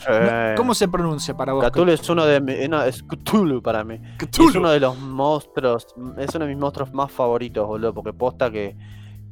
[0.00, 0.06] Sí.
[0.08, 1.64] No, ¿Cómo se pronuncia para vos?
[1.70, 3.98] Cthulhu es uno de no, es Cthulhu para mí.
[4.18, 4.48] Cthulhu.
[4.50, 5.86] Es uno de los monstruos,
[6.18, 8.76] es uno de mis monstruos más favoritos, boludo, porque posta que,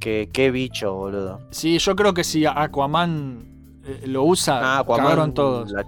[0.01, 1.41] que qué bicho, boludo.
[1.51, 5.71] Sí, yo creo que si Aquaman eh, lo usa, Ah, Aquaman, cagaron todos.
[5.73, 5.85] la-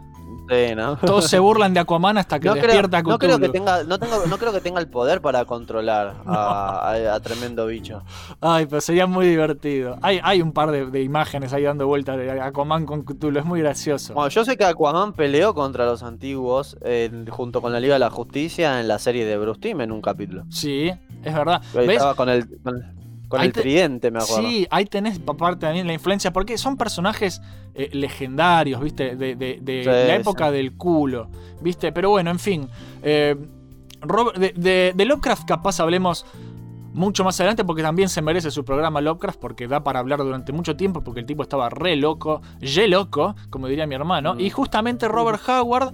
[0.49, 0.97] sí, ¿no?
[0.97, 3.99] Todos se burlan de Aquaman hasta que no creo, despierta no creo que tenga, no
[3.99, 8.03] tengo, no creo que tenga el poder para controlar a, a- a tremendo bicho.
[8.41, 9.97] Ay, pero sería muy divertido.
[10.03, 13.45] Hay, hay un par de, de imágenes ahí dando vueltas de Aquaman con Cthulhu, es
[13.45, 14.15] muy gracioso.
[14.15, 18.01] Bueno, yo sé que Aquaman peleó contra los antiguos en- junto con la Liga de
[18.01, 20.45] la Justicia en la serie de Bruce Timm en un capítulo.
[20.51, 20.91] Sí,
[21.23, 21.63] es verdad.
[21.75, 21.89] ¿Ves?
[21.91, 22.75] Estaba con el, con,
[23.35, 24.49] con Ahí el te- tridente, me acuerdo.
[24.49, 27.41] Sí, ahí tenés aparte también la influencia, porque son personajes
[27.75, 29.17] eh, legendarios, ¿viste?
[29.17, 30.55] De, de- de Sí, la época sí.
[30.55, 31.29] del culo,
[31.61, 31.91] ¿viste?
[31.93, 32.69] Pero bueno, en fin.
[33.03, 33.37] eh,
[34.01, 36.27] Robert- de, de- de Lovecraft capaz hablemos
[36.93, 40.53] mucho más adelante porque también se merece su programa Lovecraft porque da para hablar durante
[40.53, 44.35] mucho tiempo porque el tipo estaba re loco, ye loco, como diría mi hermano.
[44.35, 44.41] Mm.
[44.41, 45.93] Y justamente Robert Howard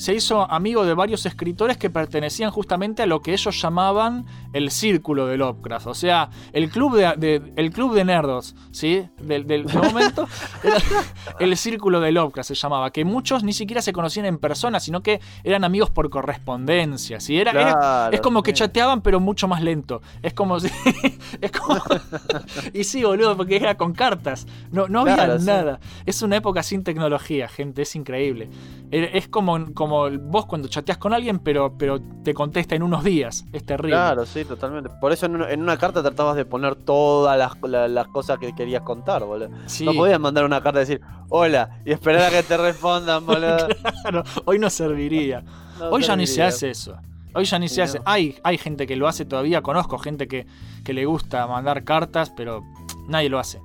[0.00, 4.70] se hizo amigo de varios escritores que pertenecían justamente a lo que ellos llamaban el
[4.70, 5.86] círculo de Lovecraft.
[5.88, 9.06] O sea, el club de, de- el club de nerdos, ¿sí?
[9.20, 10.26] Del, del momento.
[11.38, 12.90] el círculo de Lovecraft se llamaba.
[12.92, 17.20] Que muchos ni siquiera se conocían en persona, sino que eran amigos por correspondencia.
[17.20, 17.38] ¿sí?
[17.38, 20.00] Era, es como que chateaban, pero mucho más lento.
[20.22, 20.68] Es como si.
[21.42, 21.78] es como.
[22.72, 24.46] y sí, boludo, porque era con cartas.
[24.72, 25.44] No, no había Claro, sí.
[25.46, 25.80] nada.
[26.06, 27.82] Es una época sin tecnología, gente.
[27.82, 28.48] Es increíble.
[28.90, 33.02] Era- Es como, como vos cuando chateas con alguien, pero, pero te contesta en unos
[33.04, 33.44] días.
[33.52, 33.90] Es terrible.
[33.96, 34.90] Claro, sí, totalmente.
[35.00, 38.38] Por eso en una, en una carta tratabas de poner todas las, la- las cosas
[38.38, 39.50] que querías contar, boludo.
[39.66, 39.84] Sí.
[39.84, 43.68] No podías mandar una carta y decir, hola, y esperar a que te respondan, boludo.
[44.02, 45.42] Claro, hoy no serviría.
[45.80, 46.94] No hoy ya ni se hace eso.
[47.34, 47.84] Hoy ya ni se No.
[47.84, 48.00] hace.
[48.04, 50.46] Hay, hay gente que lo hace todavía, conozco gente que,
[50.84, 52.62] que le gusta mandar cartas, pero
[53.08, 53.60] nadie lo hace.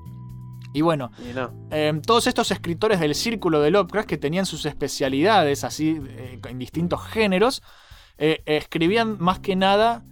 [0.76, 1.52] Y bueno, Y no.
[1.72, 6.60] eh, todos estos escritores del círculo de Lovecraft que tenían sus especialidades así eh, en
[6.60, 7.64] distintos géneros,
[8.18, 10.04] eh, escribían más que nada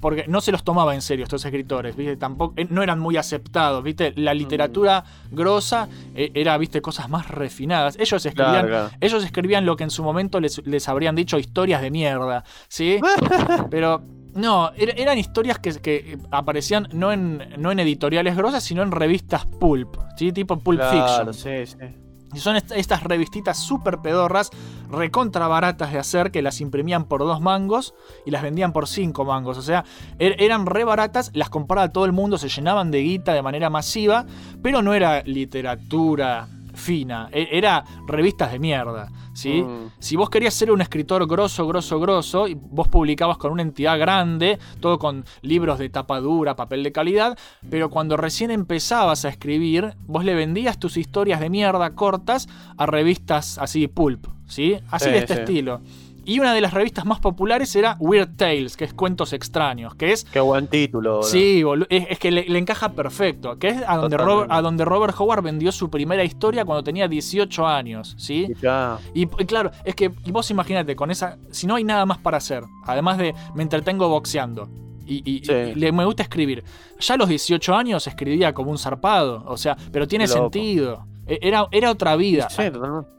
[0.00, 2.16] porque no se los tomaba en serio estos escritores, ¿viste?
[2.16, 4.12] Tampoco, no eran muy aceptados, ¿viste?
[4.16, 6.80] La literatura grosa eh, era, ¿viste?
[6.82, 7.96] Cosas más refinadas.
[8.00, 8.90] Ellos escribían, Claro, claro.
[9.00, 12.98] ellos escribían lo que en su momento les, les habrían dicho historias de mierda, ¿sí?
[13.70, 14.02] Pero
[14.34, 18.90] no, er- eran historias que, que aparecían no en, no en editoriales grosas, sino en
[18.92, 20.32] revistas pulp, ¿sí?
[20.32, 21.34] Tipo Pulp Claro, Fiction.
[21.34, 21.86] sí, sí.
[22.34, 24.50] Y son est- estas revistitas súper pedorras,
[24.90, 27.94] recontra baratas de hacer, que las imprimían por dos mangos
[28.26, 29.56] y las vendían por cinco mangos.
[29.56, 29.84] O sea,
[30.18, 33.70] er- eran re baratas, las compraba todo el mundo, se llenaban de guita de manera
[33.70, 34.26] masiva,
[34.62, 39.62] pero no era literatura fina, e- era revistas de mierda, ¿sí?
[39.62, 39.90] Mm.
[39.98, 43.98] Si vos querías ser un escritor grosso, grosso, grosso, y vos publicabas con una entidad
[43.98, 47.38] grande, todo con libros de tapa dura, papel de calidad,
[47.68, 52.86] pero cuando recién empezabas a escribir, vos le vendías tus historias de mierda cortas a
[52.86, 54.76] revistas así pulp, ¿sí?
[54.90, 55.40] Así Sí, de este sí.
[55.40, 55.80] estilo.
[56.28, 60.12] Y una de las revistas más populares era Weird Tales, que es Cuentos Extraños, que
[60.12, 61.28] es Qué buen título, boludo.
[61.28, 63.58] Sí, es, es que le, le encaja perfecto.
[63.58, 64.18] Que es a donde.
[64.18, 68.46] Robert, a donde Robert Howard vendió su primera historia cuando tenía 18 años, ¿sí?
[68.50, 68.98] Y ya.
[69.14, 71.38] Y, y claro, es que y vos imagínate, con esa.
[71.50, 74.68] Si no hay nada más para hacer, además de me entretengo boxeando.
[75.06, 75.52] Y, y- Sí.
[75.52, 76.62] y le, me gusta escribir.
[77.00, 79.44] Ya a los 18 años escribía como un zarpado.
[79.46, 80.38] O sea, pero tiene loco.
[80.38, 81.06] sentido.
[81.26, 82.50] E- Era, era otra vida.
[82.50, 82.62] Sí.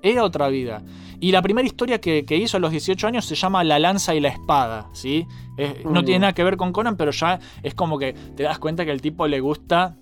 [0.04, 0.84] Era otra vida.
[1.22, 4.16] Y la primera historia que, que hizo a los 18 años se llama La lanza
[4.16, 5.26] y la espada, ¿sí?
[5.58, 8.60] Es- No tiene nada que ver con Conan, pero ya es como que te das
[8.60, 9.98] cuenta que al tipo le gusta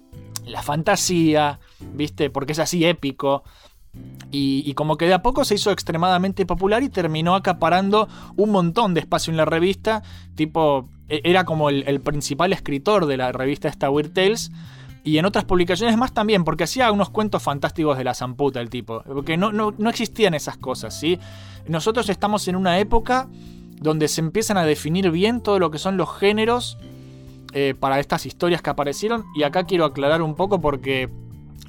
[0.46, 1.60] la fantasía,
[1.94, 2.30] ¿viste?
[2.30, 3.44] Porque es así épico.
[4.32, 8.52] Y, y como que de a poco se hizo extremadamente popular y terminó acaparando un
[8.52, 10.04] montón de espacio en la revista.
[10.36, 14.52] Tipo, e- era como el, el principal escritor de la revista esta Weird Tales.
[15.08, 18.70] Y en otras publicaciones más también, porque hacía unos cuentos fantásticos de la zamputa el
[18.70, 19.04] tipo.
[19.04, 21.18] Porque no, no, no existían esas cosas, ¿sí?
[21.66, 23.30] Nosotros estamos en una época
[23.80, 26.78] donde se empiezan a definir bien todo lo que son los géneros
[27.54, 29.24] eh, para estas historias que aparecieron.
[29.34, 31.10] Y acá quiero aclarar un poco porque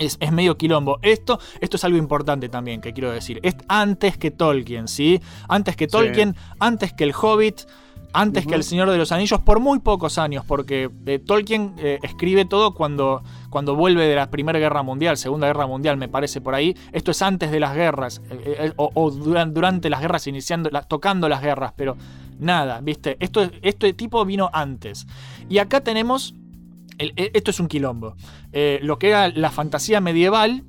[0.01, 0.99] es, es medio quilombo.
[1.03, 3.39] Esto, esto es algo importante también que quiero decir.
[3.45, 5.21] Es antes que Tolkien, ¿sí?
[5.47, 7.61] Antes que Tolkien, antes que el Hobbit.
[8.15, 11.99] Antes que El Señor de los Anillos, por muy pocos años, porque eh, Tolkien eh,
[12.03, 16.41] escribe todo cuando, cuando vuelve de la Primera Guerra Mundial, Segunda Guerra Mundial, me parece
[16.41, 16.75] por ahí.
[16.93, 20.83] Esto es antes de las guerras, eh, o, o duran- durante las guerras, iniciando, la-
[20.83, 21.97] tocando las guerras, pero
[22.39, 23.17] nada, ¿viste?
[23.21, 25.07] Esto, este tipo vino antes.
[25.51, 26.35] Y acá tenemos
[26.97, 28.17] el- e- esto es un quilombo.
[28.81, 30.65] Lo que era la fantasía medieval,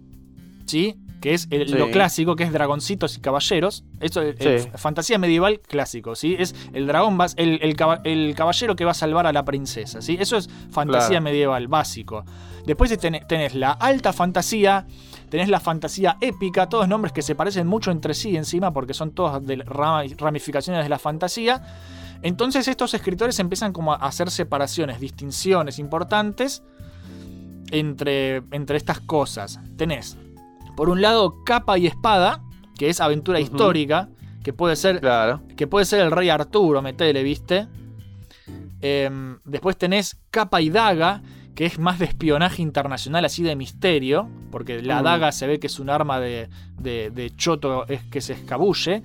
[0.65, 0.97] ¿sí?
[1.21, 1.75] Que es el- Sí.
[1.75, 3.83] lo clásico, que es dragoncitos y caballeros.
[3.99, 4.69] Eso es es Sí.
[4.75, 6.35] fantasía medieval clásico, ¿sí?
[6.39, 10.01] Es el dragón, el, el caba- el caballero que va a salvar a la princesa,
[10.01, 10.17] ¿sí?
[10.19, 11.23] Eso es fantasía Claro.
[11.23, 12.23] medieval, básico.
[12.65, 14.85] Después tenés, tenés la alta fantasía,
[15.29, 19.11] tenés la fantasía épica, todos nombres que se parecen mucho entre sí encima, porque son
[19.11, 21.61] todas de ramificaciones de la fantasía.
[22.21, 26.63] Entonces estos escritores empiezan como a hacer separaciones, distinciones importantes
[27.71, 29.59] entre, entre estas cosas.
[29.77, 30.17] Tenés,
[30.75, 32.43] por un lado, capa y espada,
[32.77, 34.09] que es aventura histórica,
[34.43, 35.41] que puede ser Claro.
[35.57, 37.67] que puede ser el rey Arturo, metele, ¿viste?
[38.81, 41.21] Em, después tenés capa y daga,
[41.55, 45.67] que es más de espionaje internacional, así de misterio, porque la daga se ve que
[45.67, 49.03] es un arma de, de- de choto es que se escabulle.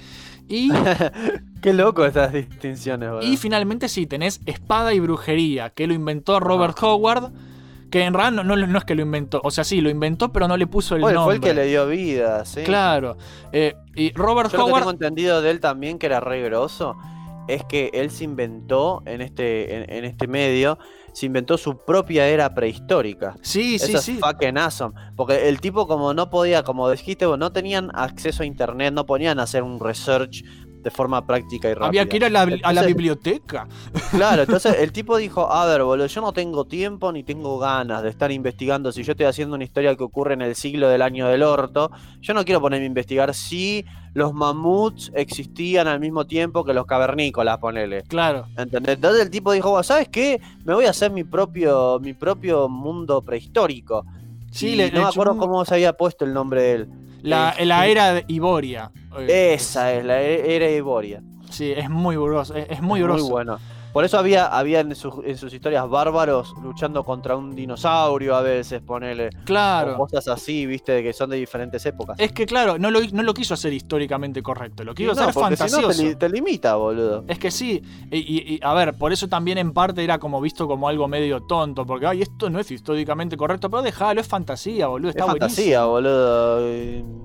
[0.49, 0.71] Y,
[1.63, 6.77] Qué loco estas distinciones, y finalmente sí, tenés espada y brujería, que lo inventó Robert
[6.81, 7.33] Howard,
[7.95, 10.33] que en realidad no, no- no es que lo inventó, o sea, sí, lo inventó,
[10.33, 11.37] pero no le puso el Fue, fue nombre.
[11.37, 12.63] el que le dio vida, sí.
[12.65, 13.17] Claro.
[13.53, 14.81] Eh, y Robert Yo lo que Howard...
[14.83, 16.97] tengo entendido de él también, que era re grosso,
[17.47, 20.77] es que él se inventó en este, en, en este medio,
[21.13, 23.37] se inventó su propia era prehistórica.
[23.43, 24.19] Sí, sí, es sí.
[24.21, 24.93] fucking awesome.
[25.15, 29.39] Porque el tipo como no podía, como dijiste no tenían acceso a internet, no ponían
[29.39, 30.43] a hacer un research
[30.85, 31.87] de forma práctica y rápida.
[31.89, 33.67] Había que ir a la, a la biblioteca.
[34.11, 38.03] Claro, entonces el tipo dijo, a ver, boludo, yo no tengo tiempo ni tengo ganas
[38.03, 38.93] de estar investigando.
[38.93, 41.91] Si yo estoy haciendo una historia que ocurre en el siglo del año del orto,
[42.21, 46.85] yo no quiero ponerme a investigar si los mamuts existían al mismo tiempo que los
[46.87, 48.03] cavernícolas, ponele.
[48.03, 48.47] Claro.
[48.57, 48.97] ¿Entendés?
[48.97, 50.41] Entonces el tipo dijo, "Bueno, ¿sabes qué?
[50.65, 54.05] Me voy a hacer mi propio, mi propio mundo prehistórico.
[54.53, 56.89] Sí, Y le- no le me acuerdo cómo se había puesto el nombre de él.
[57.25, 58.91] La, Este, la era de Iboria.
[59.19, 61.23] Eh, Esa es, la e- era Iboria.
[61.51, 62.55] Sí, es muy grosso.
[62.55, 63.25] Es, es muy grosso.
[63.25, 63.59] Muy bueno.
[63.95, 68.43] Por eso había, había en, sus- en sus historias bárbaros luchando contra un dinosaurio a
[68.43, 69.31] veces, ponele.
[69.45, 69.95] Claro.
[69.95, 72.19] O cosas así, viste, que son de diferentes épocas.
[72.19, 75.33] Es que claro, no lo, no lo quiso hacer históricamente correcto, lo quiso no, hacer
[75.33, 76.03] porque si no fantasioso.
[76.03, 77.25] te, li- te limita, boludo.
[77.29, 77.81] Es que sí,
[78.11, 81.07] y, y- y, a ver, por eso también en parte era como visto como algo
[81.07, 85.17] medio tonto, porque ay, esto no es históricamente correcto, pero déjalo, es fantasía, boludo, Es
[85.25, 86.69] fantasía, boludo.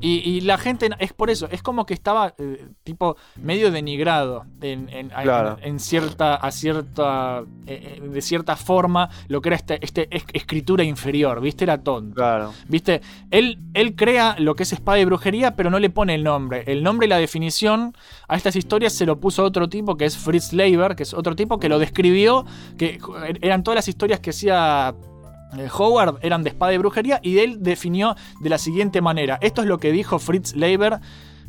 [0.02, 4.88] y- la gente, es por eso, es como que estaba eh, tipo medio denigrado en,
[4.90, 5.58] en- Claro.
[5.64, 10.26] en- en cierta, cierta, eh, eh, de cierta forma lo que era este, este es-
[10.34, 11.64] escritura inferior, ¿viste?
[11.64, 12.16] Era tonto.
[12.16, 12.54] Claro.
[12.68, 13.02] ¿Viste?
[13.32, 16.64] Él, él crea lo que es espada y brujería, pero no le pone el nombre.
[16.68, 17.96] El nombre y la definición
[18.28, 21.36] a estas historias se lo puso otro tipo que es Fritz Leiber, que es otro
[21.36, 22.46] tipo que lo describió,
[22.78, 23.00] que
[23.42, 24.94] eran todas las historias que hacía
[25.58, 29.40] eh, Howard, eran de espada y brujería, y él definió de la siguiente manera.
[29.42, 31.00] Esto es lo que dijo Fritz Leiber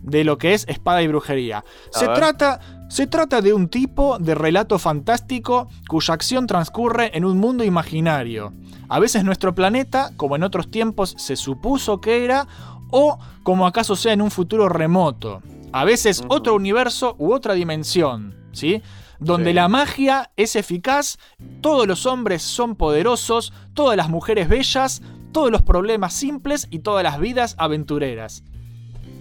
[0.02, 1.58] de lo que es espada y brujería.
[1.58, 2.16] A Se ver.
[2.16, 7.62] trata, se trata de un tipo de relato fantástico cuya acción transcurre en un mundo
[7.62, 8.52] imaginario.
[8.88, 12.48] A veces nuestro planeta, como en otros tiempos se supuso que era,
[12.90, 15.40] o como acaso sea en un futuro remoto.
[15.72, 18.82] A veces otro universo u otra dimensión, ¿sí?
[19.20, 19.54] Donde Sí.
[19.54, 21.16] la magia es eficaz,
[21.60, 25.00] todos los hombres son poderosos, todas las mujeres bellas,
[25.30, 28.42] todos los problemas simples y todas las vidas aventureras.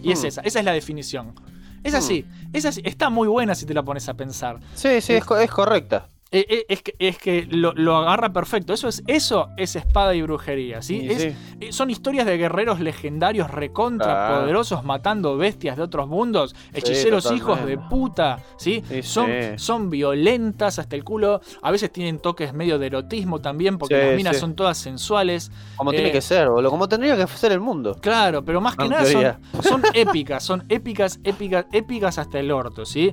[0.01, 0.27] Y es Hmm.
[0.27, 1.36] esa, esa es la definición.
[1.83, 4.59] Es así, es así, está muy buena si te la pones a pensar.
[4.75, 6.09] Sí, sí, es, co- es correcta.
[6.31, 8.71] Eh, eh, es que, es que lo, lo agarra perfecto.
[8.73, 11.07] Eso es, eso es espada y brujería, ¿sí?
[11.09, 11.35] Es- sí.
[11.59, 17.65] eh, son historias de guerreros legendarios recontra poderosos matando bestias de otros mundos, hechiceros hijos
[17.65, 18.83] de puta, ¿sí?
[19.01, 21.41] Son, son violentas hasta el culo.
[21.63, 25.51] A veces tienen toques medio de erotismo también, porque las minas son todas sensuales.
[25.77, 26.69] Como Eh, tiene que ser, boludo.
[26.69, 27.95] Como tendría que ser el mundo.
[27.99, 29.03] Claro, pero más que nada
[29.61, 33.11] son, son épicas, son épicas, épicas, épicas hasta el orto, ¿sí?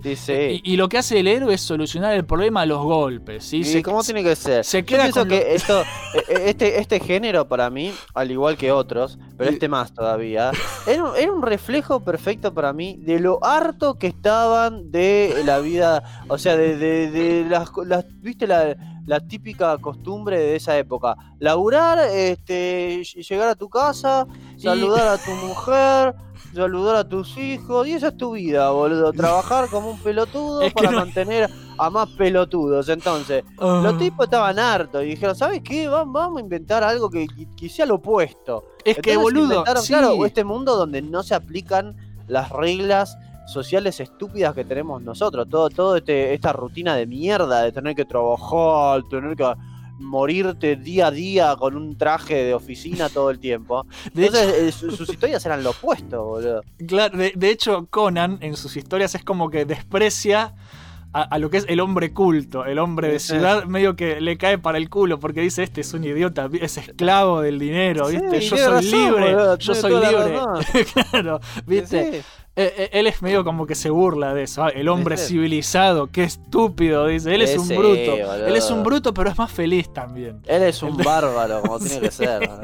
[0.63, 3.59] Y, y lo que hace el héroe es solucionar el problema a los golpes, ¿sí?
[3.59, 4.65] Y Se- cómo tiene que ser.
[4.65, 5.85] se Yo queda con que lo- esto, eh,
[6.29, 10.51] eh, este, este género para mí, al igual que otros, pero este más todavía,
[10.87, 15.59] era un, era un reflejo perfecto para mí de lo harto que estaban de la
[15.61, 20.77] vida, o sea, de, de- de las, las- viste la, la típica costumbre de esa
[20.77, 24.27] época, laburar, este, ll- llegar a tu casa,
[24.59, 26.15] saludar a tu mujer.
[26.55, 29.13] Saludar a tus hijos, y esa es tu vida, boludo.
[29.13, 32.89] Trabajar como un pelotudo Es que para no- mantener a más pelotudos.
[32.89, 33.81] Entonces, Ah.
[33.83, 35.89] los tipos estaban hartos y dijeron, ¿sabes qué?
[35.89, 38.65] Va- Vamos a inventar algo que, que- sea lo opuesto.
[38.85, 39.89] Es que, boludo, sí.
[39.93, 41.95] claro, este mundo donde no se aplican
[42.29, 45.47] las reglas sociales estúpidas que tenemos nosotros.
[45.49, 49.45] Todo, todo este, esta rutina de mierda de tener que trabajar, tener que
[49.99, 53.87] morirte día a día con un traje de oficina todo el tiempo.
[54.15, 56.63] De Entonces, eh, su- sus historias eran lo opuesto, boludo.
[56.87, 60.55] Claro, de, de hecho, Conan en sus historias es como que desprecia
[61.13, 63.29] a, a lo que es el hombre culto, el hombre de Sí.
[63.29, 66.77] ciudad, medio que le cae para el culo porque dice: Este es un idiota, es
[66.77, 68.41] esclavo del dinero, ¿viste?
[68.41, 70.39] Yo soy razón, libre, yo soy libre.
[71.11, 72.13] claro, ¿viste?
[72.23, 72.29] Sí.
[72.59, 74.65] Eh, eh, él es medio como que se burla de eso.
[74.65, 75.29] ah, El hombre ¿Viste?
[75.29, 77.35] civilizado, qué estúpido, dice.
[77.35, 78.11] Él es un bruto.
[78.13, 78.47] boludo.
[78.47, 80.41] Él es un bruto, pero es más feliz también.
[80.47, 82.49] Él es un bárbaro, como tiene que ser.
[82.49, 82.61] boludo.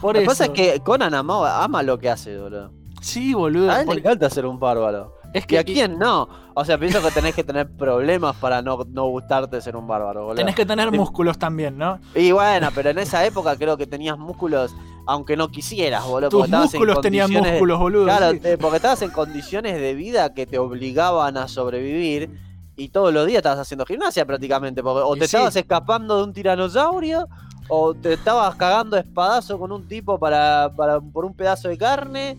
[0.00, 0.30] Por Lo que eso.
[0.30, 2.72] pasa es que Conan ama, ama lo que hace, boludo.
[3.00, 3.70] Sí, boludo.
[3.70, 5.14] A él le encanta ser un bárbaro.
[5.32, 6.28] Es ¿Y que a quién no?
[6.54, 10.24] O sea, pienso que tenés que tener problemas para no, no gustarte ser un bárbaro,
[10.24, 10.36] boludo.
[10.36, 10.96] tenés que tener Sí.
[10.98, 11.98] músculos también, ¿no?
[12.14, 14.74] Y bueno, pero en esa época creo que tenías músculos,
[15.06, 16.28] aunque no quisieras, boludo.
[16.28, 18.04] Tus músculos tenían músculos, boludo.
[18.04, 18.40] Claro, sí.
[18.44, 22.30] eh, porque estabas en condiciones de vida que te obligaban a sobrevivir.
[22.74, 24.82] Y todos los días estabas haciendo gimnasia prácticamente.
[24.82, 25.36] Porque o Y te sí.
[25.36, 27.28] estabas escapando de un tiranosaurio,
[27.68, 32.36] o te estabas cagando espadazo con un tipo para, para- por un pedazo de carne,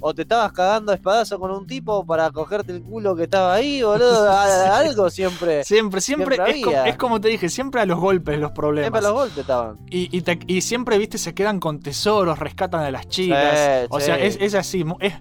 [0.00, 3.54] o te estabas cagando a espadazo con un tipo para cogerte el culo que estaba
[3.54, 4.30] ahí, boludo.
[4.30, 5.64] A- Algo siempre.
[5.64, 8.86] Siempre, siempre, Siempre es, como te dije, siempre a los golpes los problemas.
[8.86, 9.78] Siempre los golpes estaban.
[9.90, 13.58] Y, y te- y siempre, viste, se quedan con tesoros, rescatan a las chicas.
[13.82, 14.84] Sí, o sea, es, es así.
[15.00, 15.14] Es,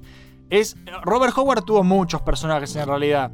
[0.50, 3.32] es, Robert Howard tuvo muchos personajes en realidad.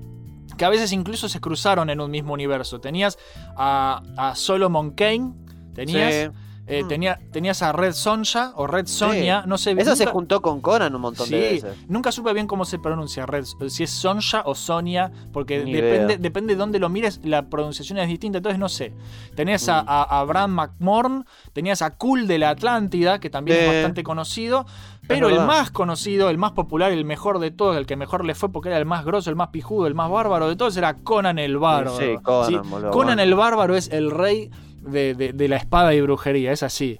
[0.57, 2.79] Que a veces incluso se cruzaron en un mismo universo.
[2.79, 3.17] Tenías
[3.57, 5.33] a, a Solomon Kane.
[5.73, 6.13] Tenías.
[6.13, 6.29] Sí.
[6.71, 6.87] Eh, Mm.
[6.87, 9.49] tenía, tenías a Red Sonja o Red Sonia, Sí.
[9.49, 11.75] no sé Eso se juntó con Conan un montón Sí, de veces.
[11.89, 16.13] nunca supe bien cómo se pronuncia Red, si es Sonja o Sonia, porque Ni depende,
[16.13, 16.17] idea.
[16.17, 18.93] depende de dónde lo mires, la pronunciación es distinta, entonces no sé.
[19.35, 19.85] Tenías a, Mm.
[19.89, 24.65] a- a Abraham McMorn, tenías a Cool de la Atlántida, que también es bastante conocido,
[25.07, 28.33] pero el más conocido, el más popular, el mejor de todos, el que mejor le
[28.33, 30.93] fue porque era el más grosso, el más pijudo, el más bárbaro de todos, era
[30.95, 31.97] Conan el Bárbaro.
[31.97, 32.89] Sí, Conan, ¿sí?
[32.91, 34.49] Conan el Bárbaro es el rey
[34.81, 36.99] de, de- de la espada y brujería, es así.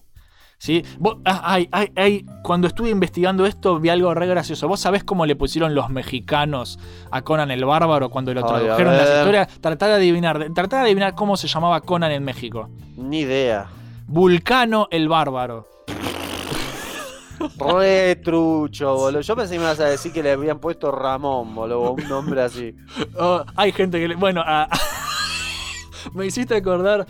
[0.57, 0.83] ¿Sí?
[0.99, 4.67] Vos- ah, ay, ay, ay, cuando estuve investigando esto vi algo re gracioso.
[4.67, 6.77] ¿Vos sabés cómo le pusieron los mexicanos
[7.09, 9.47] a Conan el Bárbaro cuando lo tradujeron las historias?
[9.59, 12.69] Tratá de adivinar, tratá de adivinar cómo se llamaba Conan en México.
[12.95, 13.65] Ni idea.
[14.05, 15.65] Vulcano el Bárbaro.
[17.59, 19.21] Re trucho, boludo.
[19.21, 21.93] Yo pensé que me ibas a decir que le habían puesto Ramón, boludo.
[21.93, 22.75] Un nombre así.
[23.19, 24.15] Oh, hay gente que le.
[24.15, 24.67] Bueno, a-
[26.13, 27.05] me hiciste acordar.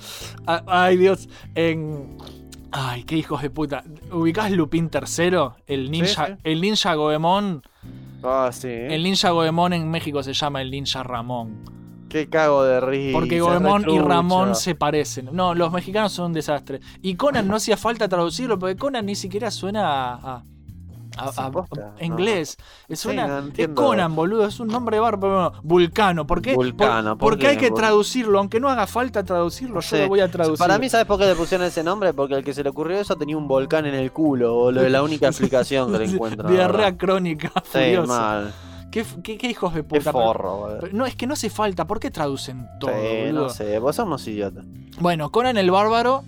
[0.48, 1.28] a- ay, Dios.
[1.56, 2.18] En.
[2.72, 3.84] Ay, qué hijos de puta.
[4.12, 5.38] ¿Ubicás Lupin III?
[5.68, 6.34] El ninja, sí.
[6.44, 7.62] el ninja Goemon.
[8.24, 8.70] Ah, sí.
[8.70, 11.64] El ninja Goemon en México se llama el ninja Ramón.
[12.08, 13.14] Qué cago de risa.
[13.18, 14.00] Porque Goemon y.
[14.00, 15.30] Ramón se parecen.
[15.34, 16.80] No, los mexicanos son un desastre.
[17.02, 20.14] Y Conan no hacía falta traducirlo, porque Conan ni siquiera suena a.
[20.38, 20.44] a-
[21.18, 22.58] a- a- posta, a inglés.
[22.88, 23.68] Es, Sí, una, no es.
[23.70, 24.46] Conan, boludo.
[24.46, 25.54] Es un nombre bárbaro.
[25.64, 26.26] Vulcano.
[26.28, 26.54] ¿Por qué?
[26.56, 27.66] Vulcano, Por- ¿por porque hay qué?
[27.68, 28.40] que traducirlo.
[28.40, 30.58] Aunque no haga falta traducirlo, yo lo voy a traducir.
[30.60, 32.14] Para mí, ¿sabes por qué le pusieron ese nombre?
[32.14, 34.86] Porque el que se le ocurrió eso tenía un volcán en el culo, boludo.
[34.86, 36.50] Es la única explicación que le encuentro.
[36.50, 37.52] Diarrea crónica.
[37.72, 38.54] Sí, mal.
[38.92, 40.12] ¿Qué, qué, qué hijos de Qué puta.
[40.12, 40.78] forro, boludo.
[40.82, 41.88] Pero- No, es que no hace falta.
[41.88, 42.92] ¿Por qué traducen todo?
[42.92, 44.66] Sí, no sé, vos somos idiotas.
[45.00, 46.24] Bueno, Conan el Bárbaro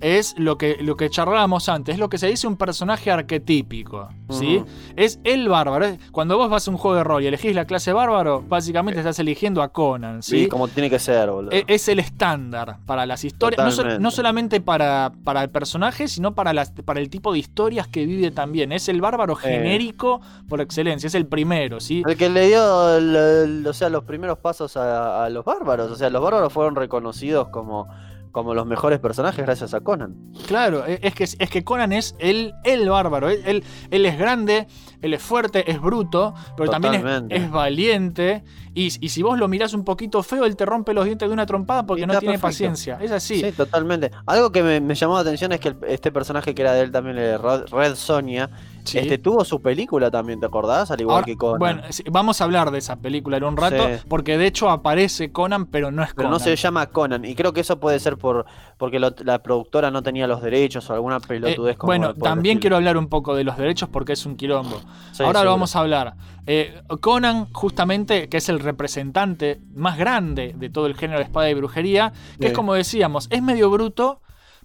[0.00, 4.08] es lo que, lo que charlábamos antes, es lo que se dice un personaje arquetípico,
[4.30, 4.62] ¿sí?
[4.96, 5.86] Es el bárbaro.
[6.12, 9.18] Cuando vos vas a un juego de rol y elegís la clase bárbaro, básicamente estás
[9.18, 10.40] eligiendo a Conan, ¿sí?
[10.44, 11.52] Sí, como tiene que ser, boludo.
[11.52, 16.52] E- Es el estándar para las historias, no, solamente para, para el personaje, sino para,
[16.52, 18.72] las, para el tipo de historias que vive también.
[18.72, 19.42] Es el bárbaro Eh.
[19.42, 22.02] genérico por excelencia, es el primero, ¿sí?
[22.06, 25.90] El que le dio el- el- o sea, los primeros pasos a, a los bárbaros.
[25.90, 27.88] O sea, los bárbaros fueron reconocidos como,
[28.34, 30.16] como los mejores personajes gracias a Conan.
[30.48, 33.30] Claro, e- es que, es que Conan es el, el bárbaro.
[33.30, 34.66] Él, él- él es grande,
[35.00, 38.42] él es fuerte, es bruto, pero también es, valiente.
[38.74, 41.32] Y, y si vos lo mirás un poquito feo, él te rompe los dientes de
[41.32, 42.48] una trompada porque no tiene perfecto.
[42.48, 42.98] paciencia.
[43.00, 43.40] Es así.
[43.40, 44.10] Sí, totalmente.
[44.26, 46.80] Algo que me, me llamó la atención es que el- este personaje que era de
[46.80, 48.50] él también, Red Sonia,
[48.84, 48.98] Sí.
[48.98, 50.90] este tuvo su película también, ¿te acordás?
[50.90, 51.58] Al igual Ahora, que Conan.
[51.58, 54.04] Bueno, vamos a hablar de esa película en un rato, Sí.
[54.08, 56.32] porque de hecho aparece Conan, pero no es pero Conan.
[56.32, 57.24] no se llama Conan.
[57.24, 58.44] Y creo que eso puede ser por
[58.76, 62.58] porque lo- la productora no tenía los derechos o alguna Eh, pelotudez como bueno, también
[62.58, 64.80] quiero hablar un poco de los derechos porque es un quilombo.
[65.12, 66.14] Sí, Ahora lo vamos a hablar.
[66.46, 71.48] Eh, Conan, justamente, que es el representante más grande de todo el género de espada
[71.48, 74.20] y brujería, que es como decíamos, es medio bruto,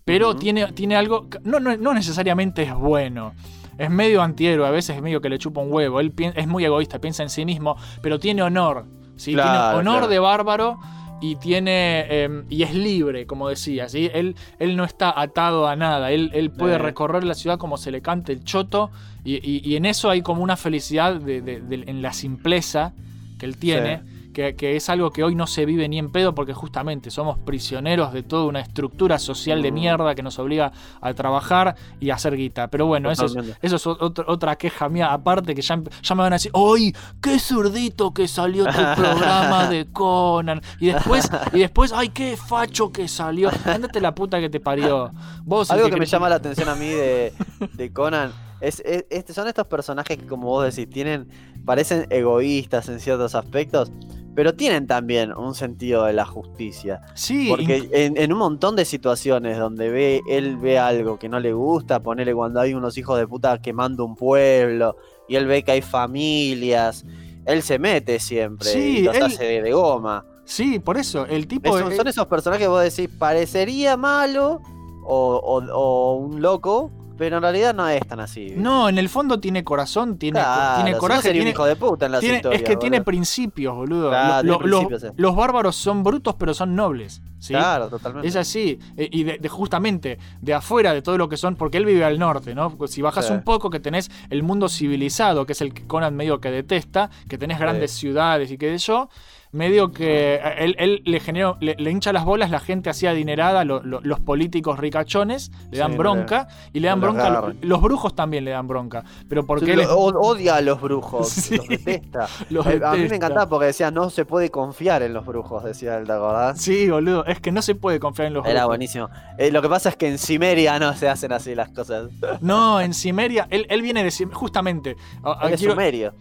[0.05, 1.28] pero tiene, tiene algo.
[1.43, 3.34] No, no, no necesariamente es bueno.
[3.80, 6.00] Es medio antihéroe, a veces es medio que le chupa un huevo.
[6.00, 8.86] Él es muy egoísta, piensa en sí mismo, pero tiene honor.
[9.16, 9.34] ¿sí?
[9.34, 10.08] Claro, tiene honor claro.
[10.10, 10.80] de bárbaro
[11.22, 14.10] y tiene eh, y es libre, como decía, ¿sí?
[14.14, 16.78] Él, él no está atado a nada, él, él puede Eh.
[16.78, 18.90] recorrer la ciudad como se le cante el choto
[19.26, 22.94] y, y- y en eso hay como una felicidad de- de- de- en la simpleza
[23.38, 24.02] que él tiene,
[24.34, 27.38] que, que es algo que hoy no se vive ni en pedo porque justamente somos
[27.40, 29.74] prisioneros de toda una estructura social de Mm.
[29.74, 30.72] mierda que nos obliga
[31.02, 32.68] a trabajar y a hacer guita.
[32.70, 36.34] Pero bueno, eso es, eso otra queja mía aparte que ya, empe- ya me van
[36.34, 36.94] a decir, ¡ay!
[37.22, 40.62] ¡Qué zurdito que salió tu programa de Conan!
[40.80, 43.50] Y después, y después, ¡ay, qué facho que salió!
[43.66, 45.12] Ándate la puta que te parió.
[45.44, 47.34] Vos Algo que me llama la atención a mí de,
[47.74, 51.28] de Conan es, es- son estos personajes que, como vos decís, tienen,
[51.66, 53.92] parecen egoístas en ciertos aspectos,
[54.40, 57.02] pero tienen también un sentido de la justicia.
[57.14, 61.42] Sí, Porque en, en un montón de situaciones donde ve, él ve algo que no
[61.42, 64.96] le gusta, ponele cuando hay unos hijos de puta quemando un pueblo,
[65.28, 67.04] y él ve que hay familias,
[67.46, 70.24] él se mete siempre Sí, y los él- hace de, de goma.
[70.46, 71.78] sí, por eso, el tipo...
[71.78, 74.62] Eh, son esos personajes que vos decís, parecería malo
[75.04, 78.53] o, o- o un loco, pero en realidad no es tan así.
[78.55, 81.76] No, en el fondo tiene corazón, tiene, Claro, tiene coraje, sería un tiene, hijo de
[81.76, 84.09] puta en las tiene- historias, es que tiene principios, boludo.
[84.09, 87.22] Claro, Lo- tiene lo- principios, los, los bárbaros son brutos, pero son nobles.
[87.38, 87.53] ¿sí?
[87.53, 88.28] Claro, totalmente.
[88.28, 88.80] Es así.
[88.97, 92.03] Eh, Y de, de justamente de afuera de todo lo que son, porque él vive
[92.03, 92.72] al norte, ¿no?
[92.76, 93.34] Pues Si bajas Sí.
[93.34, 97.09] un poco, que tenés el mundo civilizado, que es el que Conan medio que detesta,
[97.30, 99.09] que tenés grandes ciudades y qué sé yo.
[99.52, 103.08] Medio que eh, él, él le generó, le, le hincha las bolas la gente así
[103.08, 107.82] adinerada, lo- lo- los políticos ricachones, le dan Sí, bronca, y le dan bronca, los
[107.82, 111.58] brujos también le dan bronca, pero porque Sí, él es- odia a los brujos, Sí.
[111.58, 112.28] los detesta.
[112.52, 115.64] Los Eh, A mí me encantaba porque decía no se puede confiar en los brujos,
[115.64, 116.62] decía él, ¿te acordás?
[116.62, 118.68] Sí, boludo, es que no se puede confiar en los Era brujos.
[118.68, 119.10] buenísimo.
[119.39, 122.10] Eh, lo que pasa es que en Cimeria no se hacen así las cosas.
[122.41, 124.91] No, en Cimeria, él, él viene de Cimeria, justamente.
[124.91, 126.14] Él es quiero- sumerio.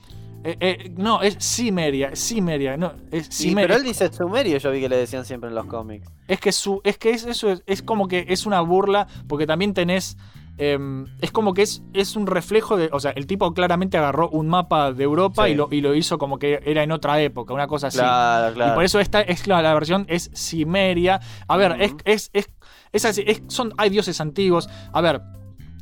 [0.52, 3.68] Eh, eh, no, es Cimeria, Cimeria, no, es Sí, Cimeria.
[3.68, 6.08] pero él dice sumerio, yo vi que le decían siempre en los cómics.
[6.26, 9.46] Es que su, es que es, eso es, es como que es una burla, porque
[9.46, 10.16] también tenés.
[10.60, 12.88] em, es como que es, es un reflejo de.
[12.92, 15.52] O sea, el tipo claramente agarró un mapa de Europa Sí.
[15.52, 17.98] y, lo, y lo hizo como que era en otra época, una cosa así.
[17.98, 18.74] Claro, Y claro.
[18.74, 21.20] por eso esta es la, la versión es Cimeria.
[21.46, 22.48] A ver, es, es, es,
[22.92, 24.68] es así, son, hay dioses antiguos.
[24.92, 25.20] A ver,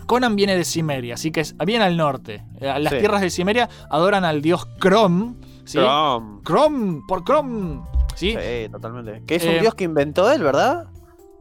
[0.06, 2.42] Conan viene de Cimeria, así que es bien al norte.
[2.60, 2.98] Eh, Las Sí.
[3.00, 5.36] tierras de Cimeria adoran al dios Crom.
[5.64, 5.78] ¿sí?
[5.78, 6.42] Crom.
[6.42, 7.84] Crom, por Crom.
[8.14, 8.32] ¿sí?
[8.32, 9.22] Sí, totalmente.
[9.26, 10.86] Que es Eh, un dios que inventó él, ¿verdad?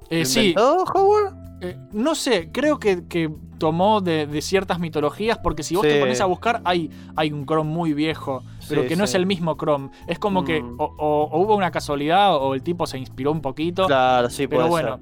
[0.09, 1.35] Eh, ¿Lo sí, Howard?
[1.61, 5.99] Eh, no sé, creo que, que tomó de, de ciertas mitologías, porque si vos te
[6.01, 9.11] pones a buscar, hay, hay un Chrome muy viejo, pero Sí, que no sí.
[9.11, 9.89] es el mismo Chrome.
[10.07, 10.75] Es como que Mm.
[10.79, 13.87] o, o- o hubo una casualidad o el tipo se inspiró un poquito.
[13.87, 14.99] Claro, sí, pero puede bueno,